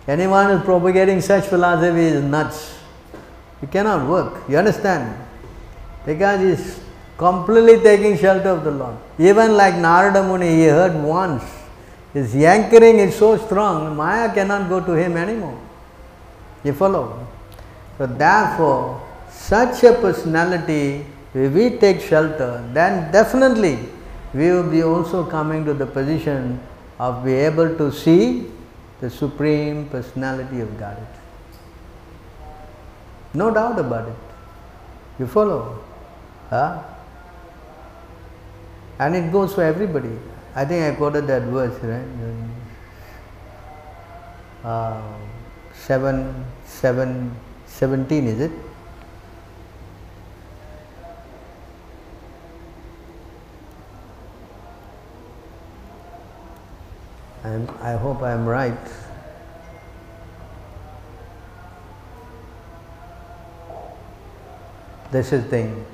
Anyone 0.07 0.47
who 0.47 0.53
is 0.59 0.63
propagating 0.63 1.21
such 1.21 1.47
philosophy 1.47 2.01
is 2.01 2.23
nuts. 2.23 2.79
It 3.61 3.71
cannot 3.73 4.09
work. 4.09 4.49
You 4.49 4.59
understand? 4.59 5.27
Because 6.07 6.41
he 6.41 6.47
is 6.47 6.81
completely 7.17 7.81
taking 7.83 8.17
shelter 8.17 8.51
of 8.51 8.63
the 8.63 8.71
Lord. 8.71 8.97
Even 9.19 9.57
like 9.57 9.75
Narada 9.75 10.23
Muni, 10.23 10.49
he 10.55 10.65
heard 10.67 10.95
once. 10.95 11.43
His 12.15 12.35
yankering 12.35 13.01
is 13.01 13.17
so 13.17 13.37
strong, 13.37 13.97
Maya 13.97 14.33
cannot 14.33 14.69
go 14.69 14.81
to 14.81 14.93
him 14.93 15.17
anymore. 15.17 15.59
You 16.65 16.73
follow? 16.73 17.27
So, 17.99 18.07
therefore, 18.07 19.03
such 19.29 19.83
a 19.83 19.93
personality, 19.95 21.05
if 21.35 21.53
we 21.53 21.71
take 21.79 22.01
shelter, 22.01 22.65
then 22.73 23.11
definitely 23.13 23.79
we 24.33 24.51
will 24.51 24.71
be 24.71 24.83
also 24.83 25.25
coming 25.25 25.65
to 25.65 25.75
the 25.75 25.87
position 25.87 26.61
of 26.99 27.25
be 27.25 27.33
able 27.33 27.77
to 27.77 27.91
see 27.93 28.47
the 29.01 29.11
supreme 29.11 29.89
personality 29.89 30.61
of 30.61 30.79
Godhead. 30.79 31.07
No 33.35 33.53
doubt 33.53 33.79
about 33.79 34.09
it. 34.09 34.17
You 35.19 35.27
follow? 35.27 35.83
Huh? 36.51 36.83
And 38.99 39.15
it 39.15 39.31
goes 39.31 39.55
for 39.55 39.63
everybody. 39.63 40.17
I 40.55 40.65
think 40.65 40.93
I 40.93 40.97
quoted 40.97 41.27
that 41.27 41.43
verse, 41.43 41.79
right? 41.83 42.05
Uh, 44.65 45.01
7, 45.75 46.45
7, 46.65 47.37
17 47.79 48.27
is 48.27 48.41
it? 48.41 48.51
And 57.45 57.71
I 57.81 57.93
hope 57.97 58.23
I 58.23 58.33
am 58.33 58.47
right. 58.47 58.77
This 65.13 65.33
is 65.33 65.45
the 65.45 65.49
thing. 65.49 65.87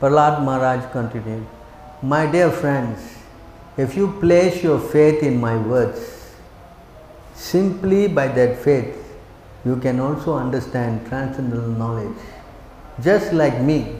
Prahlad 0.00 0.44
Maharaj 0.44 0.90
continued, 0.90 1.46
My 2.02 2.26
dear 2.26 2.50
friends, 2.50 2.98
if 3.76 3.96
you 3.96 4.12
place 4.20 4.60
your 4.60 4.80
faith 4.80 5.22
in 5.22 5.40
my 5.40 5.56
words, 5.56 6.34
simply 7.36 8.08
by 8.08 8.26
that 8.26 8.58
faith 8.58 9.07
you 9.64 9.76
can 9.76 10.00
also 10.00 10.34
understand 10.34 11.06
transcendental 11.06 11.68
knowledge. 11.70 12.16
Just 13.02 13.32
like 13.32 13.60
me, 13.60 13.96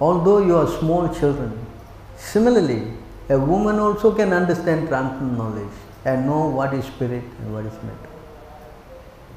although 0.00 0.38
you 0.44 0.56
are 0.56 0.66
small 0.66 1.12
children, 1.14 1.58
similarly, 2.16 2.92
a 3.28 3.38
woman 3.38 3.78
also 3.78 4.14
can 4.14 4.32
understand 4.32 4.88
transcendental 4.88 5.44
knowledge 5.44 5.74
and 6.04 6.26
know 6.26 6.48
what 6.48 6.72
is 6.74 6.84
spirit 6.84 7.22
and 7.22 7.52
what 7.52 7.64
is 7.64 7.72
matter. 7.82 8.08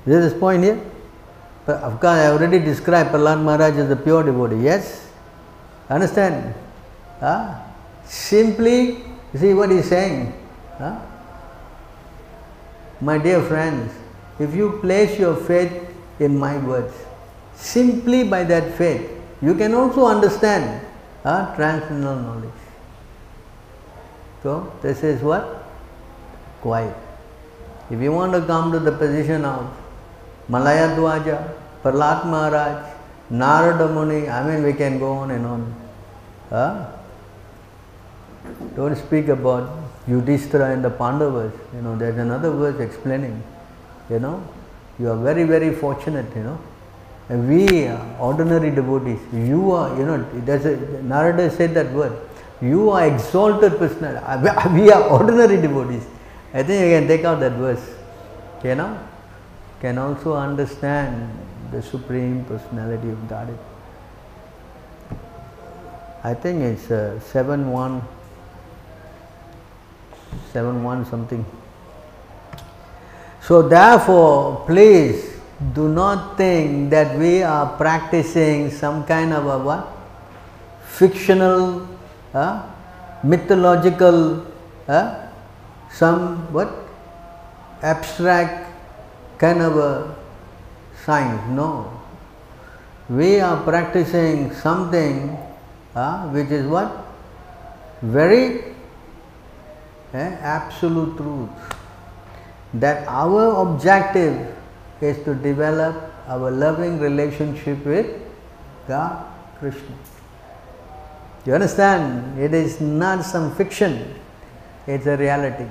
Is 0.06 0.32
this 0.32 0.40
point 0.40 0.64
here? 0.64 0.80
But 1.66 1.78
of 1.78 2.00
course, 2.00 2.18
I 2.18 2.28
already 2.28 2.60
described 2.60 3.12
Prahlad 3.12 3.44
Maharaj 3.44 3.78
as 3.78 3.92
a 3.92 3.96
pure 3.96 4.24
devotee. 4.24 4.64
Yes? 4.64 5.10
Understand? 5.90 6.56
Huh? 7.20 7.60
Simply, 8.06 9.04
see 9.36 9.54
what 9.54 9.70
he 9.70 9.78
is 9.78 9.90
saying. 9.90 10.34
Huh? 10.78 11.00
My 13.00 13.18
dear 13.18 13.42
friends, 13.44 13.92
if 14.42 14.56
you 14.56 14.80
place 14.82 15.20
your 15.20 15.36
faith 15.36 15.74
in 16.20 16.38
my 16.38 16.58
words, 16.58 16.94
simply 17.56 18.24
by 18.24 18.44
that 18.44 18.74
faith, 18.78 19.10
you 19.42 19.54
can 19.56 19.74
also 19.74 20.06
understand 20.06 20.86
uh, 21.24 21.56
transcendental 21.56 22.20
knowledge. 22.20 22.62
So 24.44 24.74
this 24.82 25.04
is 25.04 25.22
what? 25.22 25.64
Quiet. 26.62 26.96
If 27.90 28.02
you 28.02 28.12
want 28.12 28.34
to 28.34 28.42
come 28.42 28.72
to 28.72 28.80
the 28.80 28.92
position 28.92 29.46
of 29.46 29.70
Malaya 30.48 30.96
Dwaja, 30.96 31.54
Prahlad 31.84 32.26
Maharaj, 32.26 32.94
Narada 33.30 33.88
Muni, 33.88 34.30
I 34.30 34.48
mean 34.48 34.64
we 34.64 34.74
can 34.74 34.98
go 35.00 35.12
on 35.14 35.32
and 35.32 35.46
on. 35.46 35.76
Huh? 36.50 36.92
Don't 38.76 38.96
speak 38.96 39.28
about 39.28 39.78
Yudhishthira 40.08 40.72
and 40.72 40.84
the 40.84 40.90
Pandavas. 40.90 41.54
You 41.76 41.82
know, 41.82 41.96
there's 41.96 42.18
another 42.18 42.52
verse 42.52 42.80
explaining. 42.80 43.42
You 44.12 44.20
know, 44.20 44.44
you 45.00 45.10
are 45.10 45.16
very, 45.16 45.46
very 45.46 45.74
fortunate, 45.74 46.26
you 46.36 46.44
know. 46.44 46.60
And 47.30 47.48
we 47.48 47.88
are 47.88 48.18
ordinary 48.20 48.70
devotees. 48.70 49.20
You 49.32 49.72
are, 49.72 49.98
you 49.98 50.06
know, 50.06 50.18
there's 50.46 50.66
a, 50.66 50.76
Narada 51.02 51.50
said 51.50 51.74
that 51.76 51.94
word. 51.94 52.12
You 52.62 52.90
are 52.90 53.08
exalted 53.08 53.78
personality. 53.78 54.26
We 54.82 54.92
are 54.92 55.04
ordinary 55.10 55.62
devotees. 55.62 56.06
I 56.54 56.64
think 56.64 56.84
you 56.84 57.00
can 57.00 57.08
take 57.08 57.24
out 57.24 57.40
that 57.40 57.54
verse. 57.54 57.96
You 58.66 58.76
know, 58.76 59.00
can 59.80 59.98
also 59.98 60.36
understand 60.36 61.32
the 61.72 61.82
Supreme 61.82 62.44
Personality 62.46 63.10
of 63.10 63.30
Godhead. 63.30 63.58
I 66.24 66.34
think 66.34 66.62
it's 66.62 66.92
uh, 66.92 67.20
7 67.20 67.72
1, 67.72 68.02
7 70.52 70.84
1 70.84 71.06
something. 71.06 71.46
So, 73.42 73.64
therefore, 73.64 74.64
please 74.68 75.32
do 75.74 75.90
not 75.90 76.38
think 76.38 76.92
that 76.92 77.18
we 77.18 77.42
are 77.42 77.76
practicing 77.76 78.70
some 78.70 79.04
kind 79.06 79.34
of 79.34 79.46
a 79.48 79.58
what? 79.58 79.88
Fictional, 80.86 81.88
uh, 82.34 82.62
mythological, 83.24 84.46
uh, 84.88 85.28
some 85.92 86.54
what? 86.54 86.70
Abstract 87.82 88.70
kind 89.40 89.62
of 89.62 89.76
a 89.78 90.16
science. 91.04 91.42
No. 91.50 91.92
We 93.10 93.40
are 93.40 93.62
practicing 93.64 94.54
something 94.54 95.36
uh, 95.96 96.28
which 96.30 96.50
is 96.50 96.68
what? 96.68 97.06
Very 98.04 98.76
eh, 100.14 100.38
absolute 100.42 101.18
truth. 101.18 101.81
That 102.74 103.08
our 103.08 103.62
objective 103.62 104.56
is 105.02 105.18
to 105.26 105.36
develop 105.36 105.96
our 106.28 106.52
loving 106.52 107.00
relationship 107.00 107.86
with 107.86 108.08
God, 108.88 109.26
Krishna. 109.60 109.96
You 111.46 111.56
understand? 111.56 112.40
It 112.40 112.54
is 112.54 112.80
not 112.80 113.26
some 113.26 113.56
fiction, 113.56 114.16
it's 114.88 115.06
a 115.06 115.18
reality. 115.18 115.66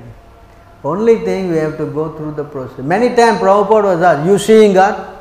Only 0.82 1.18
thing 1.18 1.50
we 1.50 1.58
have 1.58 1.76
to 1.76 1.86
go 1.86 2.16
through 2.16 2.32
the 2.32 2.44
process. 2.44 2.78
Many 2.78 3.14
times 3.14 3.38
Prabhupada 3.38 3.94
was 3.94 4.02
asked, 4.02 4.26
You 4.26 4.38
seeing 4.38 4.72
God? 4.72 5.18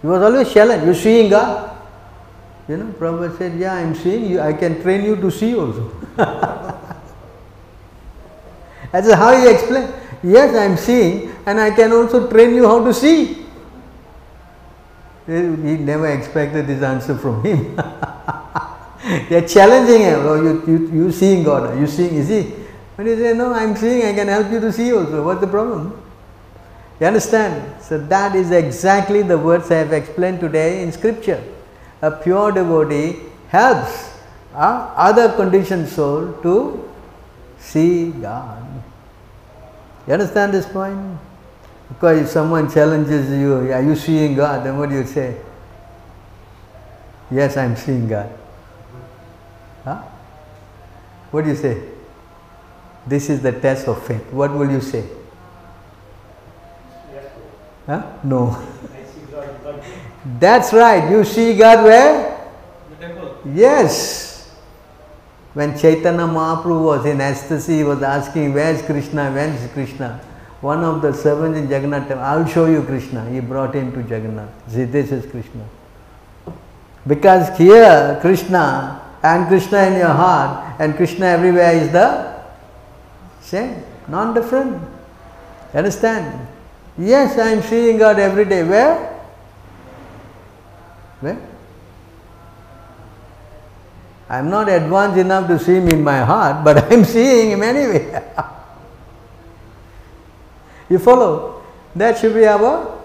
He 0.00 0.06
was 0.08 0.22
always 0.22 0.52
challenged, 0.52 0.86
You 0.86 0.94
seeing 0.94 1.28
God? 1.30 1.76
You 2.66 2.78
know, 2.78 2.86
Prabhupada 2.92 3.36
said, 3.36 3.58
Yeah, 3.58 3.74
I 3.74 3.80
am 3.80 3.94
seeing 3.94 4.24
you, 4.26 4.40
I 4.40 4.54
can 4.54 4.80
train 4.82 5.04
you 5.04 5.16
to 5.16 5.30
see 5.30 5.54
also. 5.54 5.92
That's 8.90 9.12
how 9.12 9.36
he 9.36 9.50
explained. 9.50 9.92
Yes, 10.22 10.54
I 10.54 10.64
am 10.64 10.76
seeing, 10.76 11.30
and 11.46 11.60
I 11.60 11.70
can 11.70 11.92
also 11.92 12.28
train 12.28 12.54
you 12.54 12.66
how 12.66 12.84
to 12.84 12.92
see. 12.92 13.46
He 15.26 15.32
never 15.32 16.08
expected 16.08 16.66
this 16.66 16.82
answer 16.82 17.16
from 17.16 17.44
him. 17.44 17.76
they 19.28 19.36
are 19.36 19.46
challenging 19.46 20.02
him. 20.02 20.20
Oh, 20.22 20.42
you, 20.42 20.64
you, 20.66 20.90
you 20.90 21.12
seeing 21.12 21.44
God? 21.44 21.78
You 21.78 21.86
seeing? 21.86 22.16
You 22.16 22.24
see? 22.24 22.54
But 22.96 23.06
he 23.06 23.14
said, 23.14 23.36
No, 23.36 23.52
I 23.52 23.62
am 23.62 23.76
seeing, 23.76 24.06
I 24.06 24.14
can 24.14 24.26
help 24.26 24.50
you 24.50 24.58
to 24.58 24.72
see 24.72 24.92
also. 24.92 25.22
What's 25.24 25.40
the 25.40 25.46
problem? 25.46 26.02
You 26.98 27.06
understand? 27.06 27.82
So, 27.82 27.98
that 27.98 28.34
is 28.34 28.50
exactly 28.50 29.22
the 29.22 29.38
words 29.38 29.70
I 29.70 29.76
have 29.76 29.92
explained 29.92 30.40
today 30.40 30.82
in 30.82 30.90
scripture. 30.90 31.44
A 32.02 32.10
pure 32.10 32.50
devotee 32.50 33.20
helps 33.48 34.10
a 34.54 34.92
other 34.96 35.32
conditioned 35.34 35.88
soul 35.88 36.32
to 36.42 36.90
see 37.58 38.10
God. 38.10 38.57
You 40.08 40.14
understand 40.14 40.54
this 40.54 40.64
point? 40.64 41.18
Because 41.90 42.22
if 42.22 42.28
someone 42.28 42.72
challenges 42.72 43.28
you, 43.28 43.70
are 43.70 43.82
you 43.82 43.94
seeing 43.94 44.34
God? 44.34 44.64
Then 44.64 44.78
what 44.78 44.88
do 44.88 44.94
you 44.94 45.04
say? 45.04 45.36
Yes, 47.30 47.58
I 47.58 47.64
am 47.64 47.76
seeing 47.76 48.08
God. 48.08 48.32
Huh? 49.84 50.00
What 51.30 51.44
do 51.44 51.50
you 51.50 51.56
say? 51.56 51.82
This 53.06 53.28
is 53.28 53.42
the 53.42 53.52
test 53.52 53.86
of 53.86 54.02
faith. 54.06 54.24
What 54.32 54.50
will 54.54 54.70
you 54.70 54.80
say? 54.80 55.04
Yes, 57.12 57.26
Huh? 57.84 58.02
No. 58.24 58.48
I 58.48 59.04
see 59.04 59.30
God, 59.30 59.62
God. 59.62 59.84
That's 60.40 60.72
right. 60.72 61.10
You 61.10 61.22
see 61.22 61.54
God 61.54 61.84
where? 61.84 62.48
The 62.90 63.06
temple. 63.06 63.36
Yes. 63.52 64.27
When 65.54 65.78
Chaitanya 65.78 66.26
Mahaprabhu 66.26 66.84
was 66.84 67.06
in 67.06 67.20
ecstasy, 67.20 67.78
he 67.78 67.84
was 67.84 68.02
asking, 68.02 68.54
Where 68.54 68.74
is 68.74 68.82
Krishna? 68.82 69.30
Where 69.32 69.48
is 69.48 69.70
Krishna? 69.72 70.20
One 70.60 70.82
of 70.82 71.02
the 71.02 71.12
servants 71.12 71.58
in 71.58 71.70
Jagannath 71.70 72.10
I'll 72.10 72.46
show 72.46 72.66
you 72.66 72.82
Krishna. 72.82 73.28
He 73.30 73.40
brought 73.40 73.74
him 73.74 73.92
to 73.92 74.00
Jagannath. 74.00 74.50
See, 74.70 74.84
this 74.84 75.12
is 75.12 75.30
Krishna. 75.30 75.64
Because 77.06 77.56
here, 77.56 78.18
Krishna 78.20 79.00
and 79.22 79.46
Krishna 79.46 79.86
in 79.86 79.94
your 79.94 80.08
heart 80.08 80.80
and 80.80 80.96
Krishna 80.96 81.26
everywhere 81.26 81.72
is 81.72 81.90
the 81.92 82.42
same, 83.40 83.82
non 84.08 84.34
different. 84.34 84.82
Understand? 85.74 86.46
Yes, 86.98 87.38
I 87.38 87.50
am 87.50 87.62
seeing 87.62 87.98
God 87.98 88.18
every 88.18 88.44
day. 88.44 88.64
Where? 88.64 88.96
Where? 91.20 91.38
I 94.28 94.38
am 94.38 94.50
not 94.50 94.68
advanced 94.68 95.18
enough 95.18 95.48
to 95.48 95.58
see 95.58 95.76
him 95.76 95.88
in 95.88 96.04
my 96.04 96.18
heart, 96.18 96.64
but 96.64 96.78
I 96.84 96.94
am 96.94 97.04
seeing 97.04 97.52
him 97.52 97.62
anyway. 97.62 98.04
you 100.90 100.98
follow? 100.98 101.62
That 101.94 102.18
should 102.18 102.34
be 102.34 102.46
our 102.46 102.98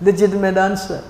legitimate 0.00 0.56
answer. 0.56 1.04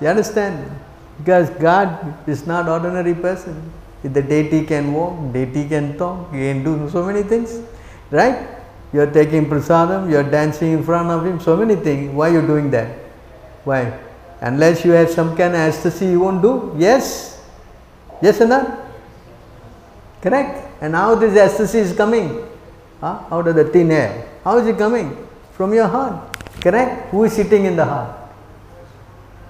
You 0.00 0.08
understand? 0.08 0.70
Because 1.18 1.50
God 1.50 2.28
is 2.28 2.46
not 2.46 2.68
ordinary 2.68 3.14
person. 3.14 3.72
The 4.02 4.22
deity 4.22 4.64
can 4.64 4.94
walk, 4.94 5.32
deity 5.32 5.68
can 5.68 5.98
talk, 5.98 6.32
he 6.32 6.38
can 6.38 6.64
do 6.64 6.88
so 6.88 7.04
many 7.04 7.22
things. 7.22 7.60
Right? 8.10 8.48
You 8.92 9.02
are 9.02 9.10
taking 9.10 9.46
prasadam, 9.46 10.10
you 10.10 10.16
are 10.16 10.22
dancing 10.22 10.72
in 10.72 10.82
front 10.82 11.10
of 11.10 11.26
him, 11.26 11.38
so 11.40 11.56
many 11.56 11.76
things. 11.76 12.12
Why 12.12 12.30
are 12.30 12.40
you 12.40 12.46
doing 12.46 12.70
that? 12.70 12.88
Why? 13.64 13.98
Unless 14.40 14.84
you 14.84 14.92
have 14.92 15.10
some 15.10 15.36
kind 15.36 15.54
of 15.54 15.60
ecstasy, 15.60 16.06
you 16.06 16.20
won't 16.20 16.40
do? 16.40 16.74
Yes? 16.78 17.39
Yes 18.22 18.40
not? 18.40 18.78
Correct? 20.20 20.82
And 20.82 20.94
how 20.94 21.14
this 21.14 21.36
ecstasy 21.36 21.78
is 21.78 21.96
coming? 21.96 22.46
Huh? 23.00 23.24
Out 23.30 23.48
of 23.48 23.54
the 23.54 23.64
thin 23.64 23.90
air. 23.90 24.28
How 24.44 24.58
is 24.58 24.66
it 24.66 24.76
coming? 24.76 25.26
From 25.52 25.72
your 25.72 25.88
heart. 25.88 26.36
Correct? 26.60 27.10
Who 27.10 27.24
is 27.24 27.32
sitting 27.32 27.64
in 27.64 27.76
the 27.76 27.84
heart? 27.84 28.16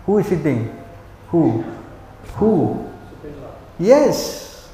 Who 0.07 0.19
is 0.19 0.27
sitting? 0.27 0.77
Who? 1.29 1.65
Who? 2.37 2.89
Yes. 3.79 4.69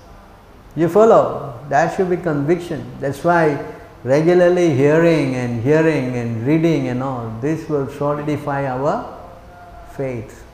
You 0.74 0.89
follow? 0.89 1.59
That 1.68 1.97
should 1.97 2.10
be 2.10 2.16
conviction. 2.16 2.85
That's 3.01 3.24
why 3.24 3.64
regularly 4.05 4.74
hearing 4.74 5.35
and 5.35 5.62
hearing 5.62 6.14
and 6.16 6.47
reading 6.47 6.89
and 6.89 7.02
all, 7.02 7.28
this 7.40 7.68
will 7.68 7.89
solidify 7.89 8.66
our 8.66 9.18
faith. 9.97 10.45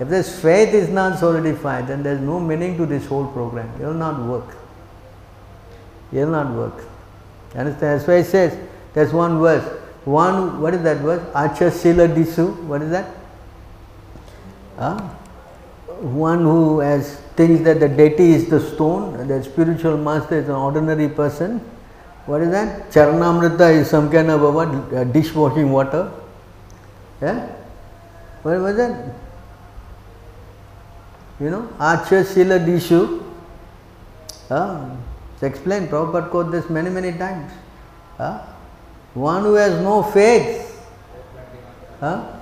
If 0.00 0.08
this 0.08 0.40
faith 0.40 0.74
is 0.74 0.88
not 0.88 1.18
solidified, 1.18 1.88
then 1.88 2.02
there 2.02 2.14
is 2.14 2.20
no 2.20 2.38
meaning 2.38 2.76
to 2.76 2.86
this 2.86 3.06
whole 3.06 3.26
program. 3.26 3.68
It 3.80 3.84
will 3.84 3.94
not 3.94 4.20
work. 4.22 4.56
It 6.12 6.18
will 6.18 6.30
not 6.30 6.54
work. 6.54 6.84
Understand? 7.54 7.98
That's 7.98 8.06
why 8.06 8.14
it 8.14 8.24
says, 8.24 8.68
there's 8.94 9.12
one 9.12 9.40
verse. 9.40 9.64
One, 10.04 10.60
what 10.60 10.74
is 10.74 10.82
that 10.82 10.98
verse? 10.98 11.20
Acha 11.34 11.72
Sila 11.72 12.08
Disu. 12.08 12.64
What 12.64 12.82
is 12.82 12.90
that? 12.90 13.14
Huh? 14.78 14.98
One 16.00 16.42
who 16.42 16.78
has 16.78 17.16
thinks 17.36 17.64
that 17.64 17.80
the 17.80 17.88
deity 17.88 18.30
is 18.30 18.48
the 18.48 18.60
stone, 18.60 19.26
the 19.26 19.42
spiritual 19.42 19.96
master 19.96 20.38
is 20.38 20.48
an 20.48 20.54
ordinary 20.54 21.08
person. 21.08 21.58
What 22.26 22.42
is 22.42 22.50
that? 22.50 22.90
Charnamrita 22.90 23.80
is 23.80 23.90
some 23.90 24.10
kind 24.10 24.30
of 24.30 24.42
a 24.42 24.50
what? 24.50 25.12
Dishwashing 25.12 25.70
water. 25.70 26.12
Yeah? 27.20 27.46
What 28.42 28.60
was 28.60 28.76
that? 28.76 29.14
you 31.40 31.50
know 31.50 31.68
Acharya 31.78 32.24
Shila 32.24 32.58
Dishu. 32.58 33.22
Uh, 34.50 34.90
it's 35.34 35.42
explained, 35.42 35.88
Prabhupada 35.88 36.30
quote 36.30 36.50
this 36.50 36.68
many 36.68 36.90
many 36.90 37.12
times. 37.12 37.52
Uh, 38.18 38.44
one 39.14 39.42
who 39.42 39.54
has 39.54 39.80
no 39.82 40.02
faith. 40.02 40.64
Huh? 42.00 42.34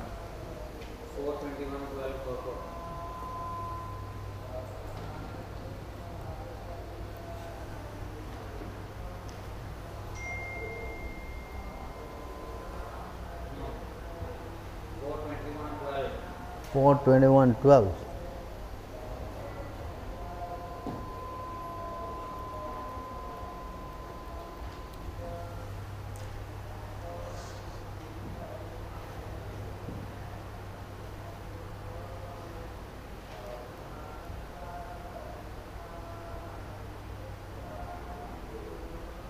Four 16.73 16.97
twenty-one 17.05 17.55
twelve. 17.63 18.06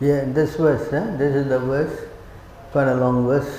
Yeah, 0.06 0.22
this 0.24 0.54
verse, 0.54 0.92
eh? 0.92 1.16
this 1.16 1.34
is 1.34 1.48
the 1.48 1.58
verse, 1.58 1.94
quite 2.70 2.86
a 2.86 2.94
long 2.94 3.26
verse. 3.26 3.52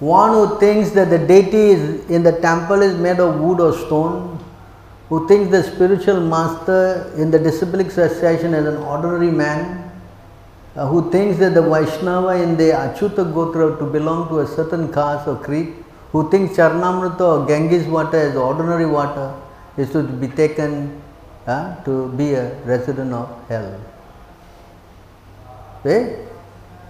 One 0.00 0.30
who 0.30 0.58
thinks 0.58 0.90
that 0.90 1.10
the 1.10 1.18
deity 1.18 1.64
is 1.74 2.10
in 2.10 2.24
the 2.24 2.32
temple 2.40 2.82
is 2.82 2.98
made 2.98 3.20
of 3.20 3.38
wood 3.40 3.60
or 3.60 3.72
stone, 3.72 4.44
who 5.08 5.28
thinks 5.28 5.52
the 5.52 5.62
spiritual 5.62 6.20
master 6.20 7.12
in 7.16 7.30
the 7.30 7.38
disciplic 7.38 7.86
association 7.86 8.52
is 8.52 8.66
an 8.66 8.78
ordinary 8.78 9.30
man, 9.30 9.92
uh, 10.74 10.88
who 10.88 11.08
thinks 11.12 11.38
that 11.38 11.54
the 11.54 11.62
Vaishnava 11.62 12.42
in 12.42 12.56
the 12.56 12.70
Achyuta 12.70 13.24
Gotra 13.32 13.78
to 13.78 13.86
belong 13.86 14.28
to 14.30 14.40
a 14.40 14.46
certain 14.48 14.92
caste 14.92 15.28
or 15.28 15.36
creed, 15.36 15.72
who 16.10 16.28
thinks 16.32 16.56
Charnamrita 16.56 17.20
or 17.20 17.46
Ganges 17.46 17.86
water 17.86 18.18
is 18.18 18.34
ordinary 18.34 18.86
water, 18.86 19.32
is 19.76 19.92
to 19.92 20.02
be 20.02 20.26
taken 20.26 21.00
uh, 21.46 21.80
to 21.84 22.08
be 22.08 22.34
a 22.34 22.54
resident 22.64 23.12
of 23.12 23.28
hell. 23.48 23.93
See? 25.84 26.16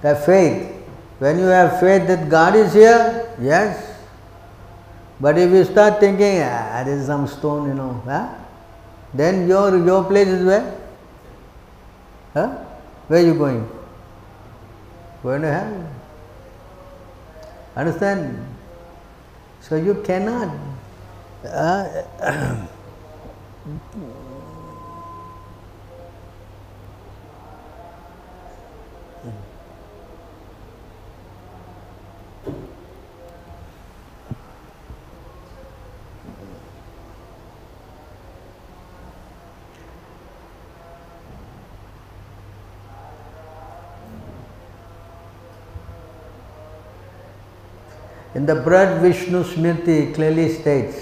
Have 0.03 0.25
faith. 0.25 0.71
When 1.19 1.39
you 1.39 1.47
have 1.47 1.81
faith 1.81 2.07
that 2.07 2.29
God 2.29 2.55
is 2.55 2.73
here, 2.73 3.35
yes. 3.41 3.99
But 5.21 5.39
if 5.39 5.51
you 5.51 5.65
start 5.65 6.01
thinking, 6.01 6.41
ah, 6.43 6.83
there 6.85 6.97
is 6.99 7.07
some 7.07 7.27
stone, 7.27 7.69
you 7.69 7.75
know, 7.75 8.03
huh? 8.05 8.35
then 9.12 9.49
your, 9.49 9.85
your 9.85 10.05
place 10.05 10.29
is 10.29 10.45
where? 10.45 10.81
Huh? 12.35 12.49
Where 13.09 13.23
are 13.23 13.27
you 13.27 13.35
going? 13.35 13.69
Going 15.23 15.43
to 15.43 15.53
hell. 15.53 15.91
Understand? 17.77 18.47
So 19.61 19.77
you 19.77 20.03
cannot. 20.05 20.55
Uh, 21.45 22.66
In 48.35 48.47
the 48.47 48.56
Brad 48.56 49.01
Vishnu 49.01 49.44
Smriti 49.44 50.15
clearly 50.15 50.52
states, 50.52 50.97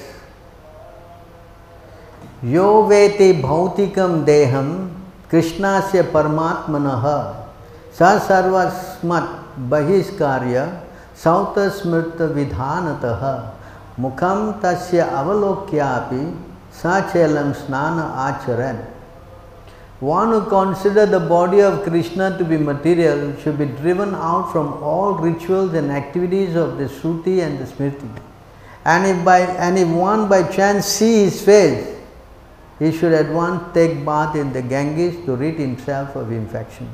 Yo 2.43 2.87
veti 2.89 3.41
bhautikam 3.41 4.27
deham 4.27 5.03
कृष्णास्य 5.33 6.01
परमात्मनः 6.15 7.05
स 7.99 8.09
सर्वस्मत् 8.27 9.31
बहिष्कार्य 9.71 10.57
सौतस्मृतविधानतः 11.23 13.23
मुखं 14.03 14.41
तस्य 14.63 14.99
अवलोक्यापि 15.21 16.25
सचेलं 16.83 17.49
स्नान 17.61 17.97
आचरन् 18.27 18.83
one 20.03 20.31
who 20.31 20.51
considers 20.51 21.11
the 21.11 21.21
body 21.21 21.61
of 21.61 21.85
Krishna 21.85 22.37
to 22.37 22.45
be 22.45 22.57
material 22.57 23.37
should 23.41 23.57
be 23.57 23.67
driven 23.67 24.17
out 24.17 24.51
from 24.51 24.83
all 24.83 25.13
rituals 25.15 25.75
and 25.75 25.93
activities 25.93 26.57
of 26.57 26.77
the 26.77 26.87
Shruti 26.87 27.41
and 27.41 27.57
the 27.57 27.67
Smriti. 27.73 28.11
And 28.85 29.07
if, 29.07 29.25
by, 29.25 29.43
and 29.43 29.79
if 29.79 29.87
one 29.87 30.29
by 30.29 30.43
chance 30.51 30.87
see 30.87 31.23
his 31.23 31.41
face, 31.41 32.01
he 32.81 32.91
should 32.91 33.13
at 33.13 33.33
once 33.33 33.73
take 33.75 34.05
bath 34.05 34.35
in 34.35 34.53
the 34.53 34.61
Ganges 34.61 35.25
to 35.25 35.37
rid 35.37 35.55
himself 35.55 36.17
of 36.17 36.33
infection. 36.33 36.91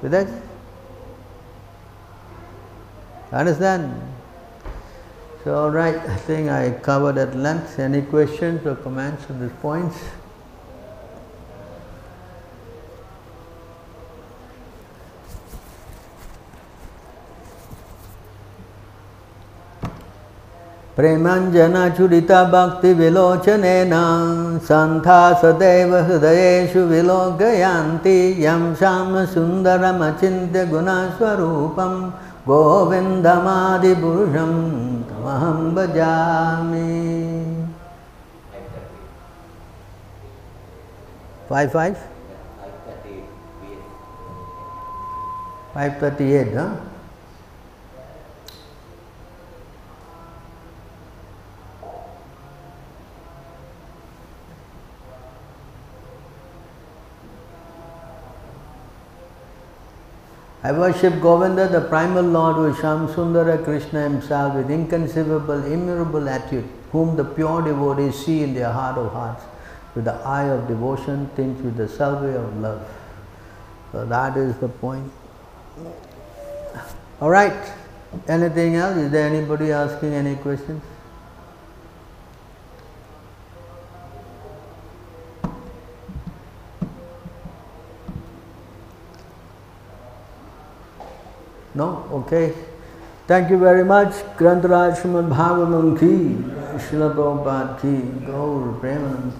With 0.00 0.12
that? 0.12 0.28
Understand? 3.32 4.00
So, 5.42 5.56
all 5.56 5.70
right, 5.70 5.96
I 5.96 6.16
think 6.18 6.50
I 6.50 6.70
covered 6.70 7.18
at 7.18 7.34
length. 7.34 7.80
Any 7.80 8.02
questions 8.02 8.64
or 8.64 8.76
comments 8.76 9.28
on 9.28 9.40
these 9.40 9.58
points? 9.60 9.98
प्रेमाञ्जनचुरिता 20.96 22.40
भक्तिविलोचनेन 22.54 23.94
सन्था 24.68 25.20
सदैव 25.42 25.92
हृदयेषु 26.08 26.82
विलोकयान्ति 26.92 28.18
यं 28.44 28.62
श्यामसुन्दरमचिन्त्य 28.80 30.64
गुणस्वरूपं 30.72 31.94
गोविन्दमादिपुरुषं 32.48 33.42
तमहं 35.08 35.58
भजामि 35.74 36.90
thirty. 38.72 38.96
Five 41.48 41.70
five? 41.72 41.96
Five 45.74 45.98
thirty. 46.00 46.91
I 60.64 60.70
worship 60.70 61.20
Govinda, 61.20 61.66
the 61.68 61.80
primal 61.80 62.22
Lord, 62.22 62.54
who 62.54 62.66
is 62.66 62.76
Shamsundara 62.76 63.64
Krishna 63.64 64.02
himself, 64.02 64.54
with 64.54 64.70
inconceivable, 64.70 65.64
immeasurable 65.64 66.28
attitude, 66.28 66.68
whom 66.92 67.16
the 67.16 67.24
pure 67.24 67.62
devotees 67.62 68.14
see 68.24 68.44
in 68.44 68.54
their 68.54 68.70
heart 68.70 68.96
of 68.96 69.12
hearts, 69.12 69.42
with 69.96 70.04
the 70.04 70.12
eye 70.12 70.44
of 70.44 70.68
devotion, 70.68 71.28
thinks 71.34 71.60
with 71.62 71.76
the 71.76 71.88
survey 71.88 72.36
of 72.36 72.56
love. 72.58 72.88
So 73.90 74.06
that 74.06 74.36
is 74.36 74.56
the 74.58 74.68
point. 74.68 75.10
All 77.20 77.30
right. 77.30 77.72
Anything 78.28 78.76
else? 78.76 78.96
Is 78.96 79.10
there 79.10 79.26
anybody 79.26 79.72
asking 79.72 80.12
any 80.12 80.36
questions? 80.36 80.82
No? 91.74 92.06
Okay. 92.12 92.52
Thank 93.26 93.50
you 93.50 93.58
very 93.58 93.84
much. 93.84 94.12
Granthraj 94.36 94.98
Srimad 94.98 95.28
Bhagavatam 95.30 95.98
ki, 95.98 96.36
Srila 96.78 97.14
Prabhupada 97.14 97.80
ki, 97.80 98.26
Gaur 98.26 98.74
Premanand. 98.80 99.32